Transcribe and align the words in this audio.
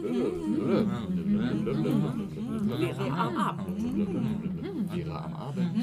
Vera 0.00 0.16
am 3.16 3.36
Abend. 3.36 3.80
Vera 4.92 5.24
am 5.24 5.34
Abend. 5.34 5.76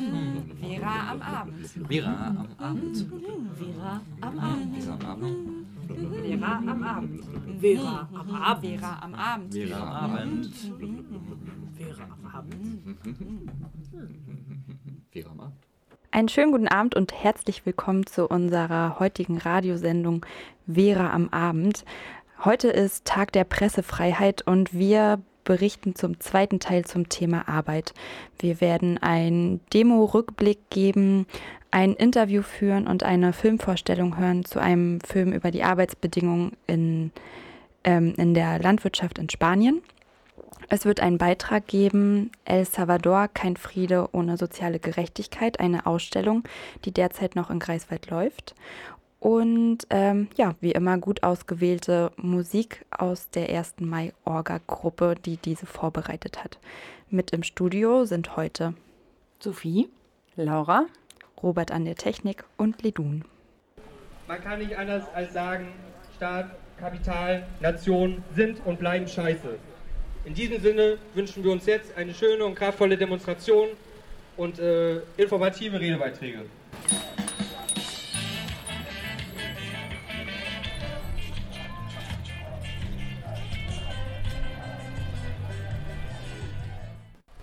Vera 0.60 1.12
am 1.12 1.22
Abend. 1.22 1.58
Vera 1.88 2.32
am 2.32 2.50
Abend. 2.58 2.98
Vera 3.60 4.02
am 4.22 4.40
Abend. 4.40 4.78
Vera 4.78 4.98
am 4.98 5.14
Abend. 5.14 5.62
Vera 5.92 6.60
am 6.66 6.84
Abend. 6.84 7.22
Vera 7.62 8.00
am 8.22 8.34
Abend. 8.44 8.74
Vera 8.74 9.00
am 9.02 9.14
Abend. 9.16 9.54
Vera 9.54 9.74
am 9.74 9.96
Abend. 9.96 10.46
Vera 11.78 12.04
am 12.04 12.26
Abend. 12.34 12.66
Vera 15.12 15.30
am 15.30 15.40
Abend. 15.40 15.68
Einen 16.12 16.30
schönen 16.30 16.52
guten 16.52 16.68
Abend 16.68 16.96
und 16.96 17.14
herzlich 17.14 17.66
willkommen 17.66 18.08
zu 18.08 18.28
unserer 18.28 18.98
heutigen 19.00 19.38
Radiosendung 19.38 20.26
Vera 20.66 21.12
am 21.14 21.30
Abend. 21.30 21.86
Heute 22.46 22.68
ist 22.68 23.06
Tag 23.06 23.32
der 23.32 23.46
Pressefreiheit 23.46 24.44
und 24.46 24.72
wir 24.72 25.20
berichten 25.44 25.96
zum 25.96 26.20
zweiten 26.20 26.60
Teil 26.60 26.86
zum 26.86 27.10
Thema 27.10 27.50
Arbeit. 27.50 27.96
Wir 28.38 28.62
werden 28.62 29.00
einen 29.00 29.60
Demo-Rückblick 29.74 30.70
geben, 30.70 31.26
ein 31.72 31.94
Interview 31.94 32.44
führen 32.44 32.86
und 32.86 33.02
eine 33.02 33.34
Filmvorstellung 33.34 34.20
hören 34.20 34.46
zu 34.46 34.60
einem 34.60 35.02
Film 35.02 35.34
über 35.34 35.50
die 35.50 35.64
Arbeitsbedingungen 35.64 36.52
in, 36.68 37.12
ähm, 37.84 38.14
in 38.18 38.36
der 38.36 38.60
Landwirtschaft 38.60 39.18
in 39.18 39.30
Spanien. 39.32 39.82
Es 40.70 40.86
wird 40.86 41.00
einen 41.00 41.18
Beitrag 41.18 41.66
geben, 41.66 42.30
El 42.46 42.66
Salvador, 42.66 43.30
kein 43.30 43.56
Friede 43.58 44.10
ohne 44.12 44.38
soziale 44.38 44.80
Gerechtigkeit, 44.80 45.60
eine 45.60 45.88
Ausstellung, 45.88 46.44
die 46.86 46.92
derzeit 46.92 47.36
noch 47.36 47.50
in 47.50 47.60
Greifswald 47.60 48.10
läuft. 48.12 48.54
Und 49.20 49.88
ähm, 49.90 50.28
ja, 50.36 50.56
wie 50.62 50.72
immer 50.72 50.98
gut 51.00 51.24
ausgewählte 51.24 52.12
Musik 52.18 52.86
aus 52.92 53.30
der 53.32 53.50
1. 53.50 53.76
Mai-Orga-Gruppe, 53.80 55.16
die 55.26 55.38
diese 55.38 55.66
vorbereitet 55.66 56.44
hat. 56.44 56.60
Mit 57.10 57.32
im 57.32 57.44
Studio 57.44 58.06
sind 58.06 58.36
heute 58.36 58.74
Sophie, 59.40 59.90
Laura, 60.36 60.86
Robert 61.42 61.72
an 61.72 61.86
der 61.86 61.96
Technik 61.96 62.44
und 62.58 62.84
Ledun. 62.84 63.26
Man 64.28 64.42
kann 64.42 64.60
nicht 64.60 64.78
anders 64.78 65.04
als 65.16 65.34
sagen, 65.34 65.68
Staat, 66.16 66.52
Kapital, 66.80 67.48
Nation 67.60 68.24
sind 68.36 68.60
und 68.66 68.80
bleiben 68.80 69.08
scheiße. 69.08 69.58
In 70.26 70.34
diesem 70.34 70.62
Sinne 70.62 70.98
wünschen 71.14 71.44
wir 71.44 71.52
uns 71.52 71.66
jetzt 71.66 71.96
eine 71.96 72.14
schöne 72.14 72.44
und 72.44 72.56
kraftvolle 72.56 72.98
Demonstration 72.98 73.70
und 74.36 74.60
äh, 74.60 74.98
informative 75.18 75.80
Redebeiträge. 75.80 76.46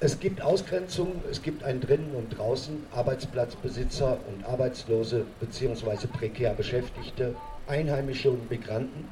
Es 0.04 0.20
gibt 0.20 0.42
Ausgrenzung, 0.42 1.22
es 1.30 1.40
gibt 1.40 1.64
ein 1.64 1.80
Drinnen 1.80 2.14
und 2.14 2.36
Draußen, 2.36 2.76
Arbeitsplatzbesitzer 2.94 4.18
und 4.28 4.44
Arbeitslose 4.44 5.24
bzw. 5.40 6.08
prekär 6.08 6.52
Beschäftigte, 6.52 7.34
Einheimische 7.66 8.30
und 8.30 8.50
Migranten. 8.50 9.08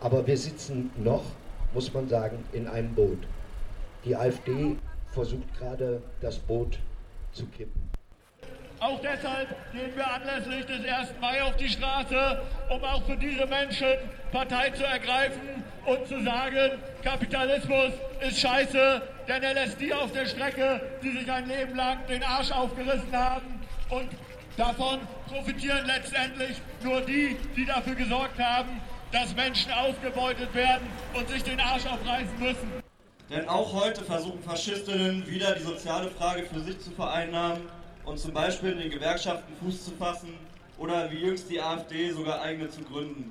Aber 0.00 0.26
wir 0.26 0.36
sitzen 0.36 0.90
noch, 0.98 1.24
muss 1.72 1.94
man 1.94 2.10
sagen, 2.10 2.44
in 2.52 2.68
einem 2.68 2.94
Boot. 2.94 3.20
Die 4.04 4.14
AfD 4.14 4.76
versucht 5.12 5.58
gerade, 5.58 6.02
das 6.20 6.38
Boot 6.38 6.78
zu 7.32 7.46
kippen. 7.46 7.83
Auch 8.84 9.00
deshalb 9.00 9.48
gehen 9.72 9.96
wir 9.96 10.06
anlässlich 10.06 10.66
des 10.66 10.84
1. 10.86 11.14
Mai 11.18 11.42
auf 11.42 11.56
die 11.56 11.70
Straße, 11.70 12.42
um 12.68 12.84
auch 12.84 13.02
für 13.06 13.16
diese 13.16 13.46
Menschen 13.46 13.86
Partei 14.30 14.68
zu 14.72 14.84
ergreifen 14.84 15.64
und 15.86 16.06
zu 16.06 16.22
sagen, 16.22 16.72
Kapitalismus 17.02 17.92
ist 18.20 18.40
scheiße, 18.40 19.00
denn 19.26 19.42
er 19.42 19.54
lässt 19.54 19.80
die 19.80 19.90
auf 19.94 20.12
der 20.12 20.26
Strecke, 20.26 20.82
die 21.02 21.12
sich 21.12 21.32
ein 21.32 21.48
Leben 21.48 21.74
lang 21.74 22.06
den 22.10 22.22
Arsch 22.22 22.52
aufgerissen 22.52 23.16
haben 23.16 23.58
und 23.88 24.10
davon 24.58 25.00
profitieren 25.28 25.86
letztendlich 25.86 26.60
nur 26.82 27.00
die, 27.00 27.38
die 27.56 27.64
dafür 27.64 27.94
gesorgt 27.94 28.38
haben, 28.38 28.82
dass 29.12 29.34
Menschen 29.34 29.72
ausgebeutet 29.72 30.54
werden 30.54 30.86
und 31.14 31.26
sich 31.30 31.42
den 31.42 31.58
Arsch 31.58 31.86
aufreißen 31.86 32.38
müssen. 32.38 32.82
Denn 33.30 33.48
auch 33.48 33.72
heute 33.72 34.04
versuchen 34.04 34.42
Faschistinnen 34.42 35.26
wieder 35.26 35.54
die 35.54 35.62
soziale 35.62 36.10
Frage 36.10 36.44
für 36.44 36.60
sich 36.60 36.78
zu 36.80 36.90
vereinnahmen 36.90 37.62
und 38.04 38.18
zum 38.18 38.32
Beispiel 38.32 38.72
in 38.72 38.78
den 38.78 38.90
Gewerkschaften 38.90 39.54
Fuß 39.56 39.84
zu 39.84 39.90
fassen 39.92 40.34
oder 40.78 41.10
wie 41.10 41.18
jüngst 41.18 41.50
die 41.50 41.60
AfD 41.60 42.10
sogar 42.10 42.42
eigene 42.42 42.68
zu 42.68 42.82
gründen. 42.82 43.30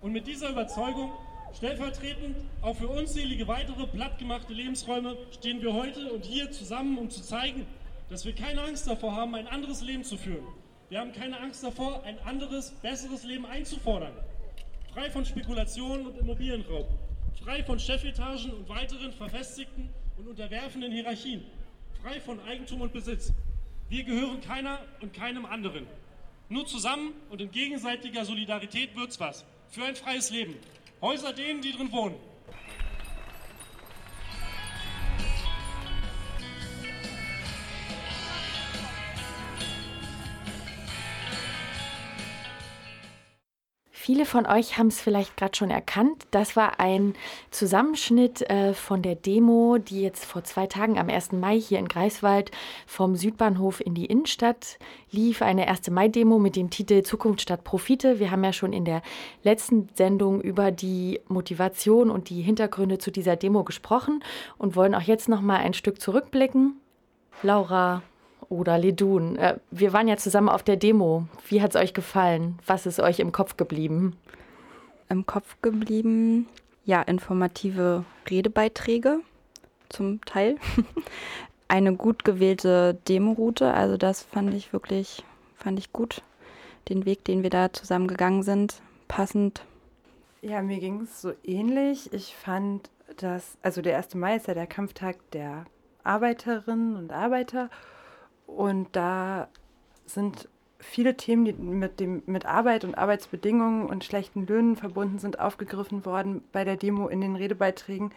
Und 0.00 0.12
mit 0.12 0.26
dieser 0.26 0.50
Überzeugung, 0.50 1.12
stellvertretend 1.56 2.36
auch 2.62 2.76
für 2.76 2.88
unzählige 2.88 3.46
weitere 3.48 3.86
plattgemachte 3.86 4.52
Lebensräume, 4.52 5.16
stehen 5.32 5.60
wir 5.62 5.74
heute 5.74 6.12
und 6.12 6.24
hier 6.24 6.50
zusammen, 6.50 6.98
um 6.98 7.10
zu 7.10 7.22
zeigen, 7.22 7.66
dass 8.08 8.24
wir 8.24 8.34
keine 8.34 8.62
Angst 8.62 8.86
davor 8.86 9.14
haben, 9.14 9.34
ein 9.34 9.46
anderes 9.46 9.82
Leben 9.82 10.04
zu 10.04 10.16
führen. 10.16 10.46
Wir 10.88 11.00
haben 11.00 11.12
keine 11.12 11.38
Angst 11.38 11.62
davor, 11.62 12.02
ein 12.04 12.18
anderes, 12.24 12.72
besseres 12.82 13.24
Leben 13.24 13.46
einzufordern. 13.46 14.12
Frei 14.92 15.08
von 15.10 15.24
Spekulationen 15.24 16.06
und 16.06 16.18
Immobilienraub. 16.18 16.88
Frei 17.44 17.62
von 17.62 17.78
Chefetagen 17.78 18.52
und 18.52 18.68
weiteren 18.68 19.12
verfestigten 19.12 19.88
und 20.18 20.28
unterwerfenden 20.28 20.90
Hierarchien. 20.90 21.44
Frei 22.02 22.20
von 22.20 22.40
Eigentum 22.40 22.80
und 22.80 22.92
Besitz. 22.92 23.32
Wir 23.90 24.04
gehören 24.04 24.40
keiner 24.40 24.78
und 25.00 25.12
keinem 25.12 25.44
anderen. 25.44 25.84
Nur 26.48 26.64
zusammen 26.64 27.12
und 27.28 27.40
in 27.40 27.50
gegenseitiger 27.50 28.24
Solidarität 28.24 28.94
wird's 28.94 29.18
was. 29.18 29.44
Für 29.68 29.84
ein 29.84 29.96
freies 29.96 30.30
Leben. 30.30 30.54
Häuser 31.02 31.32
denen, 31.32 31.60
die 31.60 31.72
drin 31.72 31.90
wohnen. 31.90 32.14
Viele 44.10 44.26
von 44.26 44.44
euch 44.44 44.76
haben 44.76 44.88
es 44.88 45.00
vielleicht 45.00 45.36
gerade 45.36 45.54
schon 45.54 45.70
erkannt. 45.70 46.26
Das 46.32 46.56
war 46.56 46.80
ein 46.80 47.14
Zusammenschnitt 47.52 48.42
äh, 48.50 48.74
von 48.74 49.02
der 49.02 49.14
Demo, 49.14 49.78
die 49.78 50.02
jetzt 50.02 50.24
vor 50.24 50.42
zwei 50.42 50.66
Tagen 50.66 50.98
am 50.98 51.08
1. 51.08 51.30
Mai 51.30 51.60
hier 51.60 51.78
in 51.78 51.86
Greifswald 51.86 52.50
vom 52.88 53.14
Südbahnhof 53.14 53.80
in 53.80 53.94
die 53.94 54.06
Innenstadt 54.06 54.80
lief. 55.12 55.42
Eine 55.42 55.68
1. 55.68 55.90
Mai-Demo 55.90 56.40
mit 56.40 56.56
dem 56.56 56.70
Titel 56.70 57.04
Zukunft 57.04 57.42
statt 57.42 57.62
Profite. 57.62 58.18
Wir 58.18 58.32
haben 58.32 58.42
ja 58.42 58.52
schon 58.52 58.72
in 58.72 58.84
der 58.84 59.02
letzten 59.44 59.88
Sendung 59.94 60.40
über 60.40 60.72
die 60.72 61.20
Motivation 61.28 62.10
und 62.10 62.30
die 62.30 62.42
Hintergründe 62.42 62.98
zu 62.98 63.12
dieser 63.12 63.36
Demo 63.36 63.62
gesprochen 63.62 64.24
und 64.58 64.74
wollen 64.74 64.96
auch 64.96 65.02
jetzt 65.02 65.28
noch 65.28 65.40
mal 65.40 65.58
ein 65.58 65.72
Stück 65.72 66.00
zurückblicken. 66.00 66.80
Laura, 67.44 68.02
oder 68.50 68.76
Ledun. 68.76 69.36
Äh, 69.36 69.58
wir 69.70 69.94
waren 69.94 70.08
ja 70.08 70.18
zusammen 70.18 70.50
auf 70.50 70.62
der 70.62 70.76
Demo. 70.76 71.26
Wie 71.48 71.62
hat 71.62 71.74
es 71.74 71.80
euch 71.80 71.94
gefallen? 71.94 72.58
Was 72.66 72.84
ist 72.84 73.00
euch 73.00 73.20
im 73.20 73.32
Kopf 73.32 73.56
geblieben? 73.56 74.16
Im 75.08 75.24
Kopf 75.24 75.56
geblieben, 75.62 76.46
ja, 76.84 77.00
informative 77.02 78.04
Redebeiträge 78.28 79.20
zum 79.88 80.22
Teil. 80.24 80.56
Eine 81.68 81.94
gut 81.94 82.24
gewählte 82.24 82.98
Demoroute, 83.08 83.72
also 83.72 83.96
das 83.96 84.22
fand 84.22 84.52
ich 84.54 84.72
wirklich, 84.72 85.24
fand 85.56 85.78
ich 85.78 85.92
gut. 85.92 86.22
Den 86.88 87.06
Weg, 87.06 87.24
den 87.24 87.42
wir 87.42 87.50
da 87.50 87.72
zusammen 87.72 88.08
gegangen 88.08 88.42
sind, 88.42 88.82
passend. 89.06 89.64
Ja, 90.42 90.62
mir 90.62 90.80
ging 90.80 91.02
es 91.02 91.20
so 91.20 91.32
ähnlich. 91.44 92.12
Ich 92.12 92.34
fand, 92.34 92.90
dass, 93.18 93.56
also 93.62 93.82
der 93.82 93.96
1. 93.96 94.14
Mai 94.14 94.36
ist 94.36 94.48
ja 94.48 94.54
der 94.54 94.66
Kampftag 94.66 95.16
der 95.32 95.66
Arbeiterinnen 96.02 96.96
und 96.96 97.12
Arbeiter. 97.12 97.68
Und 98.56 98.88
da 98.92 99.48
sind 100.06 100.48
viele 100.78 101.16
Themen, 101.16 101.44
die 101.44 101.52
mit, 101.52 102.00
dem, 102.00 102.22
mit 102.26 102.46
Arbeit 102.46 102.84
und 102.84 102.96
Arbeitsbedingungen 102.96 103.86
und 103.86 104.04
schlechten 104.04 104.46
Löhnen 104.46 104.76
verbunden 104.76 105.18
sind, 105.18 105.38
aufgegriffen 105.38 106.04
worden 106.04 106.42
bei 106.52 106.64
der 106.64 106.76
Demo 106.76 107.08
in 107.08 107.20
den 107.20 107.36
Redebeiträgen. 107.36 108.12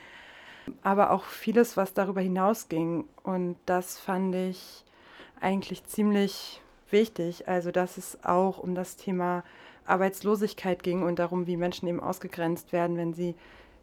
Aber 0.82 1.12
auch 1.12 1.26
vieles, 1.26 1.76
was 1.76 1.94
darüber 1.94 2.22
hinausging. 2.22 3.06
Und 3.24 3.58
das 3.66 4.00
fand 4.00 4.34
ich 4.36 4.86
eigentlich 5.42 5.86
ziemlich 5.86 6.62
wichtig. 6.90 7.48
Also, 7.48 7.72
dass 7.72 7.98
es 7.98 8.24
auch 8.24 8.60
um 8.60 8.76
das 8.76 8.96
Thema 8.96 9.44
Arbeitslosigkeit 9.86 10.82
ging 10.84 11.04
und 11.04 11.20
darum, 11.20 11.48
wie 11.48 11.58
Menschen 11.58 11.90
eben 11.90 12.00
ausgegrenzt 12.00 12.72
werden, 12.72 12.96
wenn 12.96 13.14
sie 13.14 13.36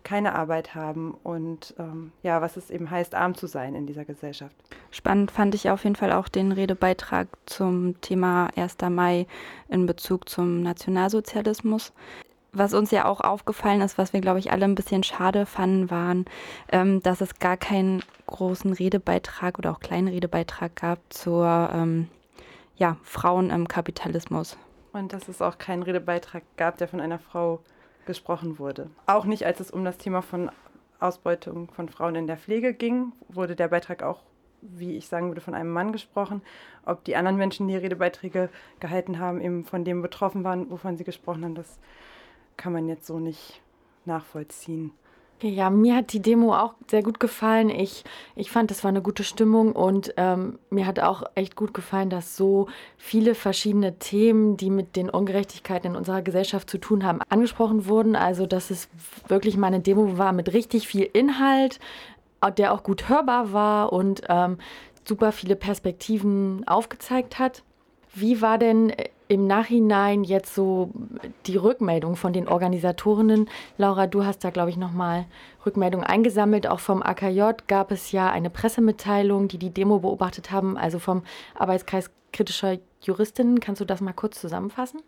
keine 0.05 0.35
Arbeit 0.35 0.75
haben 0.75 1.13
und 1.23 1.75
ähm, 1.79 2.13
ja, 2.23 2.41
was 2.41 2.57
es 2.57 2.71
eben 2.71 2.91
heißt, 2.91 3.15
arm 3.15 3.35
zu 3.35 3.47
sein 3.47 3.75
in 3.75 3.87
dieser 3.87 4.05
Gesellschaft. 4.05 4.55
Spannend 4.91 5.31
fand 5.31 5.55
ich 5.55 5.71
auf 5.71 5.85
jeden 5.85 5.97
Fall 5.97 6.13
auch 6.13 6.29
den 6.29 6.53
Redebeitrag 6.53 7.29
zum 7.47 8.01
Thema 8.01 8.49
1. 8.57 8.77
Mai 8.91 9.27
in 9.69 9.87
Bezug 9.87 10.29
zum 10.29 10.63
Nationalsozialismus. 10.63 11.93
Was 12.53 12.75
uns 12.75 12.91
ja 12.91 13.05
auch 13.05 13.21
aufgefallen 13.21 13.81
ist, 13.81 13.97
was 13.97 14.13
wir, 14.13 14.21
glaube 14.21 14.41
ich, 14.41 14.51
alle 14.51 14.65
ein 14.65 14.75
bisschen 14.75 15.05
schade 15.05 15.47
fanden, 15.47 15.91
waren, 15.91 16.25
ähm, 16.73 17.01
dass 17.03 17.21
es 17.21 17.39
gar 17.39 17.57
keinen 17.57 18.03
großen 18.27 18.73
Redebeitrag 18.73 19.59
oder 19.59 19.71
auch 19.71 19.81
kleinen 19.81 20.09
Redebeitrag 20.09 20.75
gab 20.75 20.99
zur 21.11 21.71
ähm, 21.73 22.09
ja, 22.77 22.97
Frauen 23.03 23.51
im 23.51 23.69
Kapitalismus. 23.69 24.57
Und 24.93 25.13
dass 25.13 25.29
es 25.29 25.41
auch 25.41 25.59
keinen 25.59 25.85
Redebeitrag 25.85 26.43
gab, 26.57 26.79
der 26.79 26.89
von 26.89 27.01
einer 27.01 27.21
Frau 27.21 27.61
gesprochen 28.11 28.59
wurde. 28.59 28.91
Auch 29.07 29.25
nicht, 29.25 29.47
als 29.47 29.61
es 29.61 29.71
um 29.71 29.85
das 29.85 29.97
Thema 29.97 30.21
von 30.21 30.51
Ausbeutung 30.99 31.71
von 31.71 31.89
Frauen 31.89 32.17
in 32.17 32.27
der 32.27 32.37
Pflege 32.37 32.75
ging, 32.75 33.13
wurde 33.29 33.55
der 33.55 33.69
Beitrag 33.69 34.03
auch, 34.03 34.25
wie 34.63 34.97
ich 34.97 35.07
sagen 35.07 35.29
würde, 35.29 35.41
von 35.41 35.55
einem 35.55 35.71
Mann 35.71 35.93
gesprochen. 35.93 36.43
Ob 36.85 37.05
die 37.05 37.15
anderen 37.15 37.37
Menschen, 37.37 37.69
die 37.69 37.77
Redebeiträge 37.77 38.49
gehalten 38.81 39.21
haben, 39.21 39.41
eben 39.41 39.65
von 39.65 39.85
dem 39.85 40.03
betroffen 40.03 40.43
waren, 40.43 40.69
wovon 40.73 40.97
sie 40.97 41.05
gesprochen 41.05 41.45
haben, 41.45 41.55
das 41.55 41.79
kann 42.57 42.73
man 42.73 42.89
jetzt 42.89 43.07
so 43.07 43.21
nicht 43.21 43.63
nachvollziehen. 44.07 44.91
Ja, 45.43 45.71
mir 45.71 45.97
hat 45.97 46.13
die 46.13 46.21
Demo 46.21 46.55
auch 46.55 46.75
sehr 46.91 47.03
gut 47.03 47.19
gefallen. 47.19 47.71
Ich, 47.71 48.05
ich 48.37 48.51
fand, 48.51 48.71
es 48.71 48.85
war 48.85 48.91
eine 48.91 49.01
gute 49.01 49.25
Stimmung 49.25 49.73
und 49.73 50.13
ähm, 50.19 50.59
mir 50.69 50.87
hat 50.87 51.01
auch 51.01 51.23
echt 51.35 51.57
gut 51.57 51.73
gefallen, 51.73 52.11
dass 52.11 52.37
so 52.37 52.69
viele 52.99 53.35
verschiedene 53.35 53.99
Themen, 53.99 54.59
die 54.59 54.69
mit 54.69 54.97
den 54.97 55.09
Ungerechtigkeiten 55.09 55.93
in 55.93 55.97
unserer 55.97 56.21
Gesellschaft 56.21 56.69
zu 56.69 56.77
tun 56.77 57.07
haben, 57.07 57.21
angesprochen 57.31 57.87
wurden. 57.87 58.17
Also, 58.17 58.45
dass 58.45 58.71
es 58.71 58.91
wirklich 59.29 59.57
mal 59.57 59.69
eine 59.69 59.81
Demo 59.81 60.19
war 60.19 60.33
mit 60.33 60.53
richtig 60.53 60.87
viel 60.87 61.09
Inhalt, 61.11 61.81
der 62.59 62.75
auch 62.75 62.83
gut 62.83 63.09
hörbar 63.09 63.55
war 63.55 63.95
und 63.95 64.23
ähm, 64.29 64.59
super 65.05 65.33
viele 65.33 65.57
Perspektiven 65.57 66.69
aufgezeigt 66.69 67.39
hat. 67.39 67.63
Wie 68.13 68.43
war 68.43 68.59
denn 68.59 68.91
äh, 68.91 69.09
im 69.31 69.47
Nachhinein 69.47 70.25
jetzt 70.25 70.57
so 70.57 70.91
die 71.47 71.57
Rückmeldung 71.57 72.17
von 72.17 72.33
den 72.33 72.49
Organisatorinnen? 72.49 73.49
Laura, 73.79 74.09
du 74.09 74.25
hast 74.25 74.43
da, 74.43 74.51
glaube 74.51 74.71
ich, 74.71 74.77
nochmal 74.77 75.25
Rückmeldungen 75.65 76.05
eingesammelt. 76.05 76.67
Auch 76.67 76.81
vom 76.81 77.01
AKJ 77.01 77.53
gab 77.69 77.93
es 77.93 78.11
ja 78.11 78.29
eine 78.29 78.51
Pressemitteilung, 78.51 79.47
die 79.47 79.59
die 79.59 79.71
Demo 79.71 80.01
beobachtet 80.01 80.51
haben, 80.51 80.77
also 80.77 80.99
vom 80.99 81.23
Arbeitskreis 81.55 82.11
kritischer 82.33 82.79
Juristinnen. 83.03 83.61
Kannst 83.61 83.81
du 83.81 83.85
das 83.85 84.01
mal 84.01 84.13
kurz 84.13 84.41
zusammenfassen? 84.41 85.01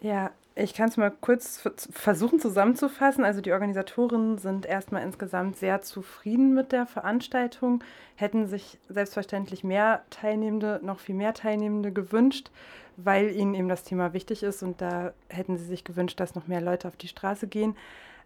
Ja, 0.00 0.30
ich 0.56 0.72
kann 0.72 0.88
es 0.88 0.96
mal 0.96 1.10
kurz 1.10 1.68
versuchen 1.90 2.40
zusammenzufassen. 2.40 3.24
Also 3.24 3.42
die 3.42 3.52
Organisatoren 3.52 4.38
sind 4.38 4.64
erstmal 4.64 5.02
insgesamt 5.02 5.56
sehr 5.56 5.82
zufrieden 5.82 6.54
mit 6.54 6.72
der 6.72 6.86
Veranstaltung, 6.86 7.84
hätten 8.14 8.46
sich 8.46 8.78
selbstverständlich 8.88 9.64
mehr 9.64 10.02
Teilnehmende, 10.08 10.80
noch 10.82 11.00
viel 11.00 11.14
mehr 11.14 11.34
Teilnehmende 11.34 11.92
gewünscht, 11.92 12.50
weil 12.96 13.30
ihnen 13.30 13.54
eben 13.54 13.68
das 13.68 13.84
Thema 13.84 14.12
wichtig 14.12 14.42
ist 14.42 14.62
und 14.62 14.80
da 14.80 15.12
hätten 15.28 15.56
sie 15.56 15.64
sich 15.64 15.84
gewünscht, 15.84 16.20
dass 16.20 16.34
noch 16.34 16.46
mehr 16.46 16.60
Leute 16.60 16.88
auf 16.88 16.96
die 16.96 17.08
Straße 17.08 17.46
gehen. 17.46 17.76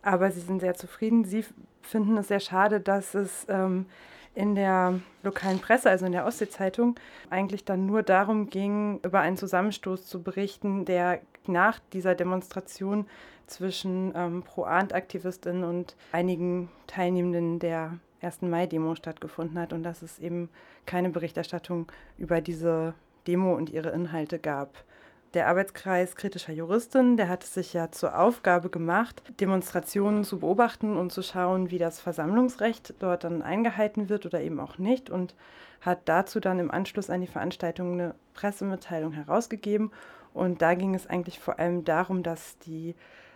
Aber 0.02 0.30
sie 0.30 0.40
sind 0.40 0.60
sehr 0.60 0.74
zufrieden. 0.74 1.24
Sie 1.24 1.44
finden 1.82 2.16
es 2.16 2.28
sehr 2.28 2.40
schade, 2.40 2.80
dass 2.80 3.14
es 3.14 3.46
ähm, 3.48 3.86
in 4.34 4.54
der 4.54 5.00
lokalen 5.22 5.58
Presse, 5.58 5.90
also 5.90 6.06
in 6.06 6.12
der 6.12 6.24
Ostsee-Zeitung, 6.24 6.94
eigentlich 7.30 7.64
dann 7.64 7.86
nur 7.86 8.02
darum 8.02 8.50
ging, 8.50 9.00
über 9.04 9.20
einen 9.20 9.36
Zusammenstoß 9.36 10.06
zu 10.06 10.22
berichten, 10.22 10.84
der 10.84 11.20
nach 11.46 11.80
dieser 11.92 12.14
Demonstration 12.14 13.06
zwischen 13.46 14.12
ähm, 14.14 14.42
Pro-Arndt-Aktivistinnen 14.44 15.64
und 15.64 15.96
einigen 16.12 16.70
Teilnehmenden 16.86 17.58
der 17.58 17.98
1. 18.20 18.42
Mai-Demo 18.42 18.94
stattgefunden 18.94 19.58
hat 19.58 19.72
und 19.72 19.82
dass 19.82 20.02
es 20.02 20.18
eben 20.18 20.50
keine 20.86 21.10
Berichterstattung 21.10 21.90
über 22.18 22.40
diese 22.40 22.94
Demo 23.28 23.54
und 23.54 23.70
ihre 23.70 23.90
Inhalte 23.90 24.38
gab. 24.38 24.82
Der 25.34 25.46
Arbeitskreis 25.46 26.16
kritischer 26.16 26.54
Juristen, 26.54 27.18
der 27.18 27.28
hat 27.28 27.44
es 27.44 27.52
sich 27.52 27.74
ja 27.74 27.92
zur 27.92 28.18
Aufgabe 28.18 28.70
gemacht, 28.70 29.22
Demonstrationen 29.40 30.24
zu 30.24 30.38
beobachten 30.38 30.96
und 30.96 31.12
zu 31.12 31.22
schauen, 31.22 31.70
wie 31.70 31.76
das 31.76 32.00
Versammlungsrecht 32.00 32.94
dort 32.98 33.24
dann 33.24 33.42
eingehalten 33.42 34.08
wird 34.08 34.24
oder 34.24 34.40
eben 34.40 34.58
auch 34.58 34.78
nicht 34.78 35.10
und 35.10 35.34
hat 35.82 36.00
dazu 36.06 36.40
dann 36.40 36.58
im 36.58 36.70
Anschluss 36.70 37.10
an 37.10 37.20
die 37.20 37.26
Veranstaltung 37.26 37.92
eine 37.92 38.14
Pressemitteilung 38.32 39.12
herausgegeben. 39.12 39.92
Und 40.32 40.62
da 40.62 40.74
ging 40.74 40.94
es 40.94 41.06
eigentlich 41.06 41.38
vor 41.38 41.58
allem 41.58 41.84
darum, 41.84 42.22
dass, 42.22 42.58
die, 42.60 42.94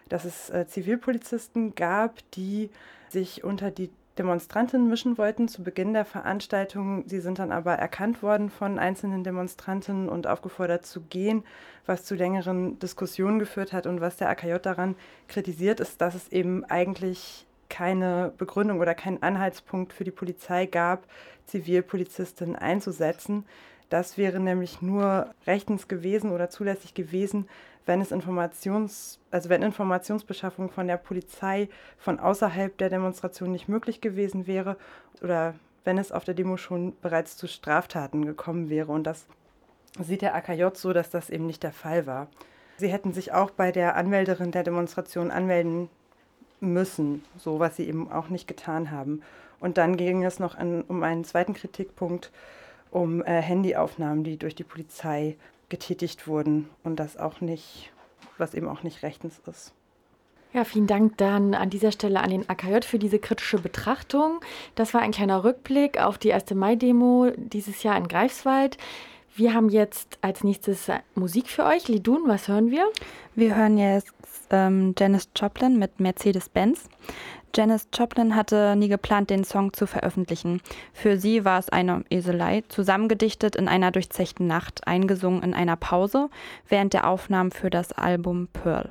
dass 0.09 0.25
es 0.25 0.49
äh, 0.49 0.67
Zivilpolizisten 0.67 1.75
gab, 1.75 2.19
die 2.33 2.71
sich 3.11 3.45
unter 3.45 3.71
die 3.71 3.91
Demonstrantinnen 4.19 4.89
mischen 4.89 5.17
wollten 5.17 5.49
zu 5.49 5.63
Beginn 5.63 5.95
der 5.95 6.05
Veranstaltung. 6.05 7.05
Sie 7.07 7.21
sind 7.21 7.39
dann 7.39 7.51
aber 7.51 7.75
erkannt 7.75 8.23
worden 8.23 8.51
von 8.51 8.79
einzelnen 8.79 9.25
Demonstrantinnen 9.25 10.09
und 10.09 10.27
aufgefordert 10.27 10.85
zu 10.85 11.01
gehen, 11.01 11.45
was 11.87 12.05
zu 12.05 12.15
längeren 12.15 12.79
Diskussionen 12.79 13.39
geführt 13.39 13.73
hat. 13.73 13.87
Und 13.87 14.03
was 14.03 14.19
der 14.19 14.29
AKJ 14.29 14.57
daran 14.63 14.97
kritisiert, 15.29 15.81
ist, 15.81 16.01
dass 16.03 16.15
es 16.15 16.31
eben 16.31 16.65
eigentlich 16.65 17.47
keine 17.71 18.35
Begründung 18.37 18.81
oder 18.81 18.95
keinen 18.95 19.23
Anhaltspunkt 19.23 19.95
für 19.95 20.05
die 20.05 20.11
Polizei 20.11 20.67
gab, 20.67 21.07
Zivilpolizistinnen 21.47 22.55
einzusetzen. 22.55 23.47
Das 23.93 24.17
wäre 24.17 24.41
nämlich 24.41 24.81
nur 24.81 25.35
rechtens 25.47 25.87
gewesen 25.87 26.31
oder 26.33 26.49
zulässig 26.49 26.95
gewesen, 26.95 27.47
wenn 27.85 28.01
es 28.01 28.11
Informations, 28.11 29.19
also 29.31 29.51
wenn 29.51 29.61
Informationsbeschaffung 29.61 30.71
von 30.71 30.87
der 30.87 30.97
Polizei 30.97 31.69
von 31.99 32.19
außerhalb 32.19 32.75
der 32.79 32.89
Demonstration 32.89 33.53
nicht 33.53 33.69
möglich 33.69 34.01
gewesen 34.01 34.47
wäre 34.47 34.79
oder 35.21 35.53
wenn 35.85 35.99
es 35.99 36.11
auf 36.11 36.25
der 36.25 36.33
Demo 36.33 36.57
schon 36.57 36.97
bereits 37.03 37.37
zu 37.37 37.47
Straftaten 37.47 38.25
gekommen 38.25 38.71
wäre. 38.71 38.91
Und 38.91 39.05
das 39.05 39.27
sieht 40.01 40.23
der 40.23 40.35
AKJ 40.37 40.69
so, 40.73 40.95
dass 40.95 41.11
das 41.11 41.29
eben 41.29 41.47
nicht 41.47 41.63
der 41.63 41.73
Fall 41.73 42.07
war. 42.07 42.29
Sie 42.79 42.89
hätten 42.89 43.13
sich 43.13 43.33
auch 43.33 43.51
bei 43.51 43.73
der 43.73 43.95
Anmelderin 43.97 44.53
der 44.53 44.63
Demonstration 44.63 45.31
anmelden 45.31 45.91
müssen, 46.61 47.27
so 47.37 47.59
was 47.59 47.77
sie 47.77 47.89
eben 47.89 48.11
auch 48.11 48.31
nicht 48.31 48.49
getan 48.49 48.91
haben. 48.91 49.21
Und 49.61 49.77
dann 49.77 49.99
ging 49.99 50.25
es 50.25 50.39
noch 50.39 50.57
an, 50.57 50.81
um 50.81 51.03
einen 51.03 51.25
zweiten 51.25 51.53
Kritikpunkt, 51.53 52.33
um 52.93 53.23
äh, 53.23 53.43
Handyaufnahmen, 53.43 54.23
die 54.23 54.37
durch 54.37 54.55
die 54.55 54.65
Polizei 54.65 55.37
getätigt 55.69 56.29
wurden 56.29 56.69
und 56.85 57.01
das 57.01 57.17
auch 57.17 57.41
nicht, 57.41 57.91
was 58.39 58.55
eben 58.55 58.69
auch 58.69 58.83
nicht 58.83 59.03
rechtens 59.03 59.41
ist. 59.51 59.73
Ja, 60.53 60.65
vielen 60.65 60.87
Dank 60.87 61.17
dann 61.17 61.55
an 61.55 61.71
dieser 61.71 61.93
Stelle 61.93 62.21
an 62.21 62.29
den 62.29 62.49
AKJ 62.49 62.83
für 62.83 62.99
diese 62.99 63.19
kritische 63.19 63.59
Betrachtung. 63.59 64.41
Das 64.75 64.93
war 64.93 65.01
ein 65.01 65.13
kleiner 65.13 65.45
Rückblick 65.45 65.99
auf 65.99 66.19
die 66.19 66.35
1. 66.35 66.51
Mai-Demo 66.55 67.33
dieses 67.37 67.83
Jahr 67.83 67.97
in 67.97 68.07
Greifswald. 68.07 68.77
Wir 69.35 69.55
haben 69.55 69.71
jetzt 69.71 70.19
als 70.21 70.45
nächstes 70.45 70.91
Musik 71.15 71.49
für 71.49 71.65
euch. 71.65 71.89
Lidun, 71.89 72.25
was 72.27 72.49
hören 72.49 72.71
wir? 72.71 72.87
Wir 73.35 73.57
hören 73.57 73.79
jetzt 73.79 74.13
ähm, 74.51 74.95
Janis 74.99 75.31
Joplin 75.35 75.79
mit 75.79 76.01
Mercedes-Benz. 76.01 76.85
Janis 77.55 77.89
Joplin 77.93 78.35
hatte 78.35 78.77
nie 78.77 78.89
geplant, 78.89 79.29
den 79.29 79.45
Song 79.45 79.75
zu 79.75 79.87
veröffentlichen. 79.87 80.63
Für 80.95 81.19
sie 81.19 81.45
war 81.45 81.59
es 81.59 81.69
eine 81.69 82.03
Eselei, 82.09 82.63
zusammengedichtet 82.69 83.57
in 83.57 83.69
einer 83.69 83.91
durchzechten 83.91 84.47
Nacht, 84.47 84.87
eingesungen 84.87 85.43
in 85.43 85.53
einer 85.53 85.77
Pause 85.77 86.31
während 86.69 86.95
der 86.95 87.07
Aufnahmen 87.07 87.51
für 87.51 87.69
das 87.69 87.93
Album 87.93 88.49
Pearl. 88.53 88.91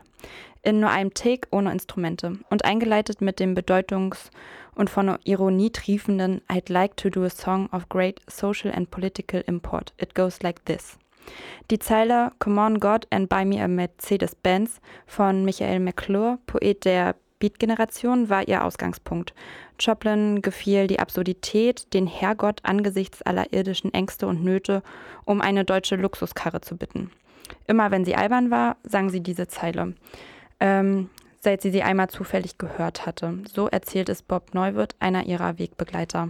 In 0.62 0.80
nur 0.80 0.92
einem 0.92 1.14
Take 1.16 1.48
ohne 1.50 1.72
Instrumente 1.72 2.38
und 2.52 2.64
eingeleitet 2.64 3.20
mit 3.20 3.40
dem 3.40 3.56
bedeutungs- 3.56 4.30
und 4.76 4.92
von 4.92 5.18
Ironie 5.24 5.72
triefenden 5.72 6.42
I'd 6.48 6.72
like 6.72 6.96
to 6.98 7.10
do 7.10 7.24
a 7.24 7.30
song 7.30 7.68
of 7.72 7.90
great 7.90 8.22
social 8.30 8.72
and 8.72 8.92
political 8.92 9.42
import. 9.48 9.94
It 9.98 10.14
goes 10.14 10.44
like 10.44 10.66
this. 10.66 11.00
Die 11.72 11.80
Zeile 11.80 12.32
Come 12.38 12.62
on 12.62 12.80
God 12.80 13.08
and 13.10 13.28
buy 13.28 13.44
me 13.44 13.60
a 13.60 13.68
Mercedes-Benz 13.68 14.82
von 15.08 15.46
Michael 15.46 15.80
McClure, 15.80 16.38
Poet 16.46 16.86
der 16.86 17.16
Beat-Generation 17.42 18.30
war 18.30 18.48
ihr 18.48 18.64
Ausgangspunkt. 18.64 19.34
Joplin 19.80 20.42
gefiel 20.42 20.88
die 20.88 21.00
Absurdität, 21.00 21.94
den 21.94 22.08
Herrgott 22.08 22.62
angesichts 22.64 23.22
aller 23.22 23.52
irdischen 23.52 23.94
Ängste 23.94 24.28
und 24.28 24.44
Nöte 24.44 24.84
um 25.26 25.42
eine 25.42 25.66
deutsche 25.66 25.98
Luxuskarre 25.98 26.62
zu 26.62 26.78
bitten. 26.78 27.12
Immer 27.68 27.92
wenn 27.92 28.06
sie 28.06 28.16
albern 28.16 28.52
war, 28.52 28.78
sang 28.84 29.10
sie 29.10 29.22
diese 29.22 29.48
Zeile. 29.48 29.96
Ähm, 30.60 31.10
seit 31.40 31.62
sie 31.62 31.72
sie 31.72 31.84
einmal 31.84 32.10
zufällig 32.10 32.58
gehört 32.58 33.06
hatte. 33.06 33.40
So 33.52 33.68
erzählt 33.68 34.10
es 34.10 34.22
Bob 34.22 34.54
Neuwirth, 34.54 34.96
einer 35.00 35.26
ihrer 35.26 35.58
Wegbegleiter. 35.58 36.30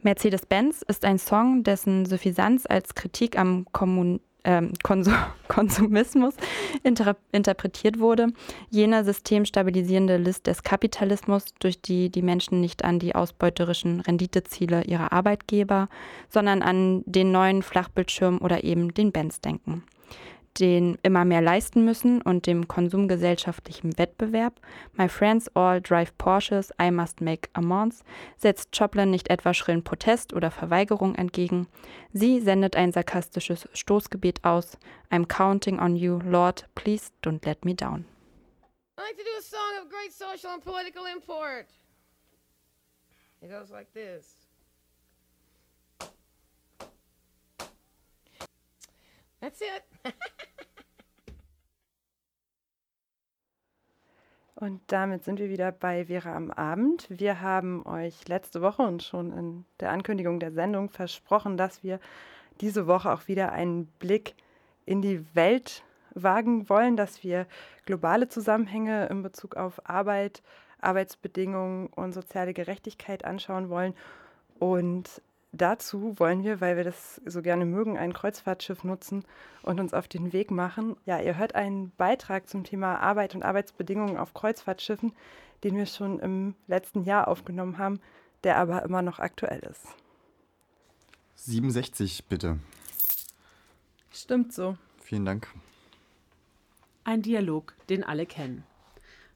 Mercedes-Benz 0.00 0.82
ist 0.82 1.04
ein 1.04 1.18
Song, 1.18 1.62
dessen 1.62 2.06
Suffisanz 2.06 2.66
als 2.66 2.94
Kritik 2.94 3.38
am 3.38 3.66
Kommun 3.72 4.20
ähm, 4.44 4.72
Konsum 4.82 5.14
Konsumismus 5.48 6.34
inter 6.82 7.16
interpretiert 7.30 7.98
wurde, 7.98 8.28
jene 8.70 9.04
systemstabilisierende 9.04 10.16
List 10.16 10.46
des 10.46 10.62
Kapitalismus, 10.62 11.44
durch 11.58 11.80
die 11.82 12.10
die 12.10 12.22
Menschen 12.22 12.60
nicht 12.60 12.84
an 12.84 12.98
die 12.98 13.14
ausbeuterischen 13.14 14.00
Renditeziele 14.00 14.84
ihrer 14.84 15.12
Arbeitgeber, 15.12 15.88
sondern 16.28 16.62
an 16.62 17.02
den 17.06 17.32
neuen 17.32 17.62
Flachbildschirm 17.62 18.38
oder 18.38 18.64
eben 18.64 18.94
den 18.94 19.12
Benz 19.12 19.40
denken 19.40 19.84
den 20.58 20.98
immer 21.02 21.24
mehr 21.24 21.40
leisten 21.40 21.84
müssen 21.84 22.20
und 22.22 22.46
dem 22.46 22.68
konsumgesellschaftlichen 22.68 23.98
Wettbewerb, 23.98 24.60
My 24.94 25.08
Friends 25.08 25.48
All 25.56 25.80
Drive 25.80 26.16
Porsches, 26.18 26.70
I 26.80 26.90
Must 26.90 27.20
Make 27.20 27.48
Amounts, 27.54 28.04
setzt 28.36 28.68
Joplin 28.76 29.10
nicht 29.10 29.30
etwa 29.30 29.54
schrillen 29.54 29.84
Protest 29.84 30.32
oder 30.32 30.50
Verweigerung 30.50 31.14
entgegen. 31.14 31.68
Sie 32.12 32.40
sendet 32.40 32.76
ein 32.76 32.92
sarkastisches 32.92 33.68
Stoßgebet 33.72 34.44
aus, 34.44 34.76
I'm 35.10 35.26
counting 35.26 35.78
on 35.80 35.96
you, 35.96 36.20
Lord, 36.24 36.66
please 36.74 37.10
don't 37.22 37.44
let 37.46 37.64
me 37.64 37.74
down. 37.74 38.04
I 38.98 39.02
like 39.02 39.16
to 39.16 39.24
do 39.24 39.38
a 39.38 39.42
song 39.42 39.82
of 39.82 39.88
great 39.88 40.12
social 40.12 40.52
and 40.52 40.62
political 40.62 41.06
import. 41.06 41.66
It 43.40 43.50
goes 43.50 43.70
like 43.70 43.92
this. 43.94 44.41
That's 49.42 49.60
it. 49.60 49.82
Und 54.54 54.80
damit 54.86 55.24
sind 55.24 55.40
wir 55.40 55.48
wieder 55.48 55.72
bei 55.72 56.04
Vera 56.04 56.36
am 56.36 56.52
Abend. 56.52 57.08
Wir 57.10 57.40
haben 57.40 57.84
euch 57.84 58.28
letzte 58.28 58.62
Woche 58.62 58.82
und 58.82 59.02
schon 59.02 59.36
in 59.36 59.64
der 59.80 59.90
Ankündigung 59.90 60.38
der 60.38 60.52
Sendung 60.52 60.88
versprochen, 60.88 61.56
dass 61.56 61.82
wir 61.82 61.98
diese 62.60 62.86
Woche 62.86 63.12
auch 63.12 63.26
wieder 63.26 63.50
einen 63.50 63.86
Blick 63.98 64.36
in 64.86 65.02
die 65.02 65.26
Welt 65.34 65.82
wagen 66.14 66.68
wollen, 66.68 66.96
dass 66.96 67.24
wir 67.24 67.48
globale 67.86 68.28
Zusammenhänge 68.28 69.06
in 69.06 69.24
Bezug 69.24 69.56
auf 69.56 69.90
Arbeit, 69.90 70.44
Arbeitsbedingungen 70.80 71.88
und 71.88 72.12
soziale 72.12 72.54
Gerechtigkeit 72.54 73.24
anschauen 73.24 73.68
wollen. 73.68 73.94
Und 74.60 75.20
dazu 75.52 76.18
wollen 76.18 76.42
wir, 76.42 76.60
weil 76.60 76.76
wir 76.76 76.84
das 76.84 77.20
so 77.26 77.42
gerne 77.42 77.64
mögen, 77.64 77.98
ein 77.98 78.12
Kreuzfahrtschiff 78.12 78.84
nutzen 78.84 79.24
und 79.62 79.78
uns 79.78 79.94
auf 79.94 80.08
den 80.08 80.32
Weg 80.32 80.50
machen. 80.50 80.96
Ja, 81.04 81.20
ihr 81.20 81.36
hört 81.36 81.54
einen 81.54 81.92
Beitrag 81.96 82.48
zum 82.48 82.64
Thema 82.64 82.98
Arbeit 82.98 83.34
und 83.34 83.42
Arbeitsbedingungen 83.42 84.16
auf 84.16 84.34
Kreuzfahrtschiffen, 84.34 85.12
den 85.62 85.76
wir 85.76 85.86
schon 85.86 86.18
im 86.18 86.54
letzten 86.66 87.04
Jahr 87.04 87.28
aufgenommen 87.28 87.78
haben, 87.78 88.00
der 88.44 88.56
aber 88.56 88.82
immer 88.82 89.02
noch 89.02 89.18
aktuell 89.18 89.60
ist. 89.60 89.86
67 91.36 92.26
bitte. 92.26 92.58
Stimmt 94.10 94.52
so. 94.52 94.76
Vielen 95.00 95.24
Dank. 95.24 95.48
Ein 97.04 97.22
Dialog, 97.22 97.74
den 97.88 98.04
alle 98.04 98.26
kennen. 98.26 98.64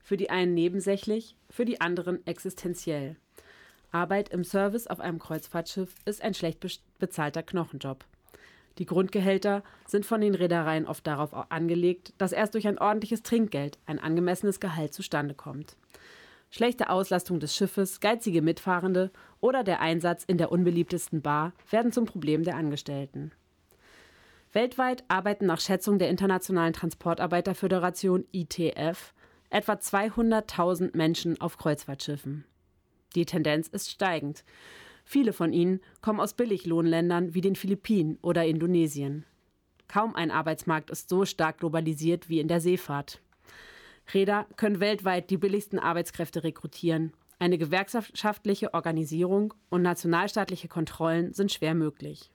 Für 0.02 0.16
die 0.16 0.30
einen 0.30 0.54
nebensächlich, 0.54 1.36
für 1.50 1.64
die 1.64 1.80
anderen 1.80 2.24
existenziell. 2.26 3.16
Arbeit 3.96 4.28
im 4.28 4.44
Service 4.44 4.86
auf 4.86 5.00
einem 5.00 5.18
Kreuzfahrtschiff 5.18 5.94
ist 6.04 6.22
ein 6.22 6.34
schlecht 6.34 6.60
bezahlter 6.98 7.42
Knochenjob. 7.42 8.04
Die 8.76 8.84
Grundgehälter 8.84 9.62
sind 9.86 10.04
von 10.04 10.20
den 10.20 10.34
Reedereien 10.34 10.86
oft 10.86 11.06
darauf 11.06 11.32
angelegt, 11.50 12.12
dass 12.18 12.32
erst 12.32 12.52
durch 12.52 12.68
ein 12.68 12.78
ordentliches 12.78 13.22
Trinkgeld 13.22 13.78
ein 13.86 13.98
angemessenes 13.98 14.60
Gehalt 14.60 14.92
zustande 14.92 15.34
kommt. 15.34 15.76
Schlechte 16.50 16.90
Auslastung 16.90 17.40
des 17.40 17.56
Schiffes, 17.56 18.00
geizige 18.00 18.42
Mitfahrende 18.42 19.10
oder 19.40 19.64
der 19.64 19.80
Einsatz 19.80 20.24
in 20.24 20.36
der 20.36 20.52
unbeliebtesten 20.52 21.22
Bar 21.22 21.54
werden 21.70 21.90
zum 21.90 22.04
Problem 22.04 22.44
der 22.44 22.56
Angestellten. 22.56 23.32
Weltweit 24.52 25.04
arbeiten 25.08 25.46
nach 25.46 25.60
Schätzung 25.60 25.98
der 25.98 26.10
Internationalen 26.10 26.74
Transportarbeiterföderation 26.74 28.26
ITF 28.32 29.14
etwa 29.48 29.72
200.000 29.72 30.94
Menschen 30.94 31.40
auf 31.40 31.56
Kreuzfahrtschiffen. 31.56 32.44
Die 33.16 33.24
Tendenz 33.24 33.66
ist 33.66 33.90
steigend. 33.90 34.44
Viele 35.04 35.32
von 35.32 35.52
ihnen 35.52 35.80
kommen 36.02 36.20
aus 36.20 36.34
Billiglohnländern 36.34 37.32
wie 37.32 37.40
den 37.40 37.56
Philippinen 37.56 38.18
oder 38.20 38.44
Indonesien. 38.44 39.24
Kaum 39.88 40.14
ein 40.14 40.30
Arbeitsmarkt 40.30 40.90
ist 40.90 41.08
so 41.08 41.24
stark 41.24 41.58
globalisiert 41.58 42.28
wie 42.28 42.40
in 42.40 42.48
der 42.48 42.60
Seefahrt. 42.60 43.20
Räder 44.12 44.46
können 44.56 44.80
weltweit 44.80 45.30
die 45.30 45.38
billigsten 45.38 45.78
Arbeitskräfte 45.78 46.44
rekrutieren. 46.44 47.12
Eine 47.38 47.56
gewerkschaftliche 47.56 48.74
Organisierung 48.74 49.54
und 49.70 49.82
nationalstaatliche 49.82 50.68
Kontrollen 50.68 51.32
sind 51.32 51.52
schwer 51.52 51.74
möglich. 51.74 52.30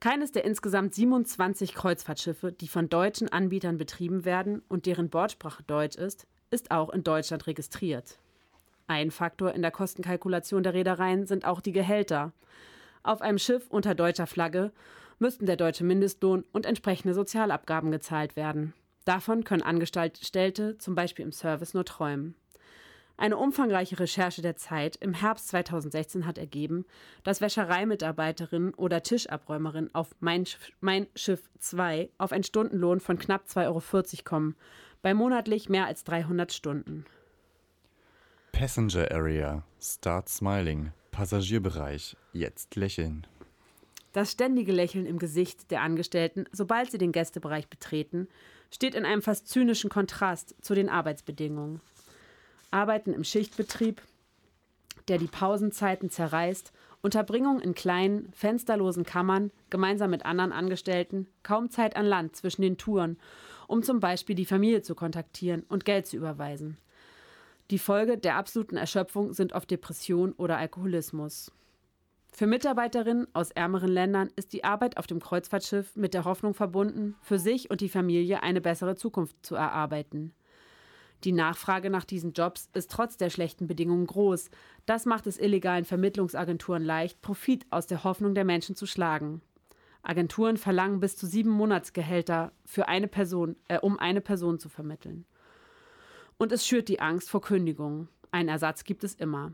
Keines 0.00 0.32
der 0.32 0.44
insgesamt 0.44 0.94
27 0.94 1.74
Kreuzfahrtschiffe, 1.74 2.52
die 2.52 2.68
von 2.68 2.88
deutschen 2.88 3.28
Anbietern 3.30 3.76
betrieben 3.76 4.24
werden 4.24 4.62
und 4.68 4.86
deren 4.86 5.10
Bordsprache 5.10 5.62
Deutsch 5.62 5.96
ist, 5.96 6.26
ist 6.50 6.70
auch 6.70 6.90
in 6.90 7.02
Deutschland 7.02 7.46
registriert. 7.46 8.18
Ein 8.88 9.10
Faktor 9.10 9.52
in 9.52 9.62
der 9.62 9.70
Kostenkalkulation 9.70 10.62
der 10.62 10.74
Reedereien 10.74 11.26
sind 11.26 11.44
auch 11.44 11.60
die 11.60 11.72
Gehälter. 11.72 12.32
Auf 13.02 13.20
einem 13.20 13.38
Schiff 13.38 13.66
unter 13.68 13.94
deutscher 13.94 14.26
Flagge 14.26 14.72
müssten 15.18 15.46
der 15.46 15.56
deutsche 15.56 15.84
Mindestlohn 15.84 16.44
und 16.52 16.66
entsprechende 16.66 17.14
Sozialabgaben 17.14 17.90
gezahlt 17.90 18.36
werden. 18.36 18.74
Davon 19.04 19.44
können 19.44 19.62
Angestellte 19.62 20.78
zum 20.78 20.94
Beispiel 20.94 21.24
im 21.24 21.32
Service 21.32 21.74
nur 21.74 21.84
träumen. 21.84 22.34
Eine 23.18 23.38
umfangreiche 23.38 23.98
Recherche 23.98 24.42
der 24.42 24.56
Zeit 24.56 24.96
im 24.96 25.14
Herbst 25.14 25.48
2016 25.48 26.26
hat 26.26 26.36
ergeben, 26.36 26.84
dass 27.24 27.40
Wäschereimitarbeiterin 27.40 28.74
oder 28.74 29.02
Tischabräumerin 29.02 29.88
auf 29.94 30.14
Mein, 30.20 30.44
mein 30.80 31.06
Schiff 31.14 31.48
2 31.58 32.10
auf 32.18 32.32
einen 32.32 32.44
Stundenlohn 32.44 33.00
von 33.00 33.18
knapp 33.18 33.46
2,40 33.46 33.64
Euro 33.66 33.82
kommen, 34.24 34.56
bei 35.00 35.14
monatlich 35.14 35.70
mehr 35.70 35.86
als 35.86 36.04
300 36.04 36.52
Stunden. 36.52 37.06
Passenger 38.58 39.12
Area. 39.12 39.62
Start 39.78 40.30
smiling. 40.30 40.90
Passagierbereich. 41.10 42.16
Jetzt 42.32 42.74
lächeln. 42.74 43.26
Das 44.14 44.32
ständige 44.32 44.72
Lächeln 44.72 45.04
im 45.04 45.18
Gesicht 45.18 45.70
der 45.70 45.82
Angestellten, 45.82 46.46
sobald 46.52 46.90
sie 46.90 46.96
den 46.96 47.12
Gästebereich 47.12 47.68
betreten, 47.68 48.28
steht 48.70 48.94
in 48.94 49.04
einem 49.04 49.20
fast 49.20 49.48
zynischen 49.48 49.90
Kontrast 49.90 50.54
zu 50.62 50.74
den 50.74 50.88
Arbeitsbedingungen. 50.88 51.82
Arbeiten 52.70 53.12
im 53.12 53.24
Schichtbetrieb, 53.24 54.00
der 55.08 55.18
die 55.18 55.26
Pausenzeiten 55.26 56.08
zerreißt, 56.08 56.72
Unterbringung 57.02 57.60
in 57.60 57.74
kleinen, 57.74 58.32
fensterlosen 58.32 59.04
Kammern, 59.04 59.50
gemeinsam 59.68 60.08
mit 60.08 60.24
anderen 60.24 60.52
Angestellten, 60.52 61.26
kaum 61.42 61.68
Zeit 61.68 61.94
an 61.94 62.06
Land 62.06 62.36
zwischen 62.36 62.62
den 62.62 62.78
Touren, 62.78 63.18
um 63.68 63.82
zum 63.82 64.00
Beispiel 64.00 64.34
die 64.34 64.46
Familie 64.46 64.80
zu 64.80 64.94
kontaktieren 64.94 65.62
und 65.68 65.84
Geld 65.84 66.06
zu 66.06 66.16
überweisen. 66.16 66.78
Die 67.72 67.78
Folge 67.80 68.16
der 68.16 68.36
absoluten 68.36 68.76
Erschöpfung 68.76 69.32
sind 69.32 69.52
oft 69.52 69.68
Depression 69.68 70.32
oder 70.32 70.56
Alkoholismus. 70.56 71.50
Für 72.32 72.46
Mitarbeiterinnen 72.46 73.26
aus 73.32 73.50
ärmeren 73.50 73.90
Ländern 73.90 74.30
ist 74.36 74.52
die 74.52 74.62
Arbeit 74.62 74.98
auf 74.98 75.08
dem 75.08 75.18
Kreuzfahrtschiff 75.18 75.96
mit 75.96 76.14
der 76.14 76.24
Hoffnung 76.24 76.54
verbunden, 76.54 77.16
für 77.22 77.40
sich 77.40 77.68
und 77.68 77.80
die 77.80 77.88
Familie 77.88 78.42
eine 78.44 78.60
bessere 78.60 78.94
Zukunft 78.94 79.44
zu 79.44 79.56
erarbeiten. 79.56 80.32
Die 81.24 81.32
Nachfrage 81.32 81.90
nach 81.90 82.04
diesen 82.04 82.34
Jobs 82.34 82.68
ist 82.72 82.90
trotz 82.90 83.16
der 83.16 83.30
schlechten 83.30 83.66
Bedingungen 83.66 84.06
groß. 84.06 84.50
Das 84.84 85.04
macht 85.04 85.26
es 85.26 85.38
illegalen 85.38 85.86
Vermittlungsagenturen 85.86 86.84
leicht, 86.84 87.20
Profit 87.20 87.66
aus 87.70 87.88
der 87.88 88.04
Hoffnung 88.04 88.34
der 88.34 88.44
Menschen 88.44 88.76
zu 88.76 88.86
schlagen. 88.86 89.40
Agenturen 90.02 90.56
verlangen 90.56 91.00
bis 91.00 91.16
zu 91.16 91.26
sieben 91.26 91.50
Monatsgehälter 91.50 92.52
für 92.64 92.86
eine 92.86 93.08
Person, 93.08 93.56
äh, 93.66 93.80
um 93.80 93.98
eine 93.98 94.20
Person 94.20 94.60
zu 94.60 94.68
vermitteln. 94.68 95.24
Und 96.38 96.52
es 96.52 96.66
schürt 96.66 96.88
die 96.88 97.00
Angst 97.00 97.30
vor 97.30 97.40
Kündigungen. 97.40 98.08
Ein 98.30 98.48
Ersatz 98.48 98.84
gibt 98.84 99.04
es 99.04 99.14
immer. 99.14 99.52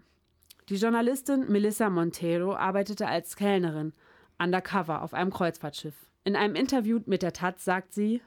Die 0.69 0.77
Journalistin 0.77 1.51
Melissa 1.51 1.91
Montero 1.91 2.55
arbeitete 2.55 3.07
als 3.07 3.37
Kellnerin 3.37 3.93
undercover 4.39 5.03
auf 5.03 5.15
einem 5.15 5.31
Kreuzfahrtschiff. 5.31 5.95
In 6.25 6.37
einem 6.37 6.55
Interview 6.55 7.01
mit 7.07 7.23
der 7.23 7.33
Taz 7.33 7.65
sagt 7.65 7.95
sie, 7.95 8.21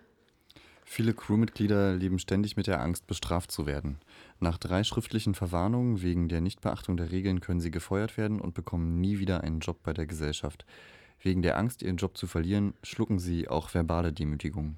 Viele 0.87 1.13
Crewmitglieder 1.13 1.95
leben 1.95 2.19
ständig 2.19 2.57
mit 2.57 2.67
der 2.67 2.79
Angst, 2.79 3.07
bestraft 3.07 3.51
zu 3.51 3.65
werden. 3.65 3.97
Nach 4.39 4.59
drei 4.59 4.83
schriftlichen 4.83 5.33
Verwarnungen 5.33 6.03
wegen 6.03 6.29
der 6.29 6.41
Nichtbeachtung 6.41 6.95
der 6.95 7.11
Regeln 7.11 7.41
können 7.41 7.59
sie 7.59 7.71
gefeuert 7.71 8.17
werden 8.17 8.39
und 8.39 8.53
bekommen 8.53 9.01
nie 9.01 9.17
wieder 9.17 9.41
einen 9.41 9.61
Job 9.61 9.79
bei 9.81 9.93
der 9.93 10.05
Gesellschaft. 10.05 10.65
Wegen 11.19 11.41
der 11.41 11.57
Angst, 11.57 11.81
ihren 11.81 11.97
Job 11.97 12.15
zu 12.15 12.27
verlieren, 12.27 12.75
schlucken 12.83 13.17
sie 13.17 13.47
auch 13.47 13.73
verbale 13.73 14.13
Demütigungen. 14.13 14.77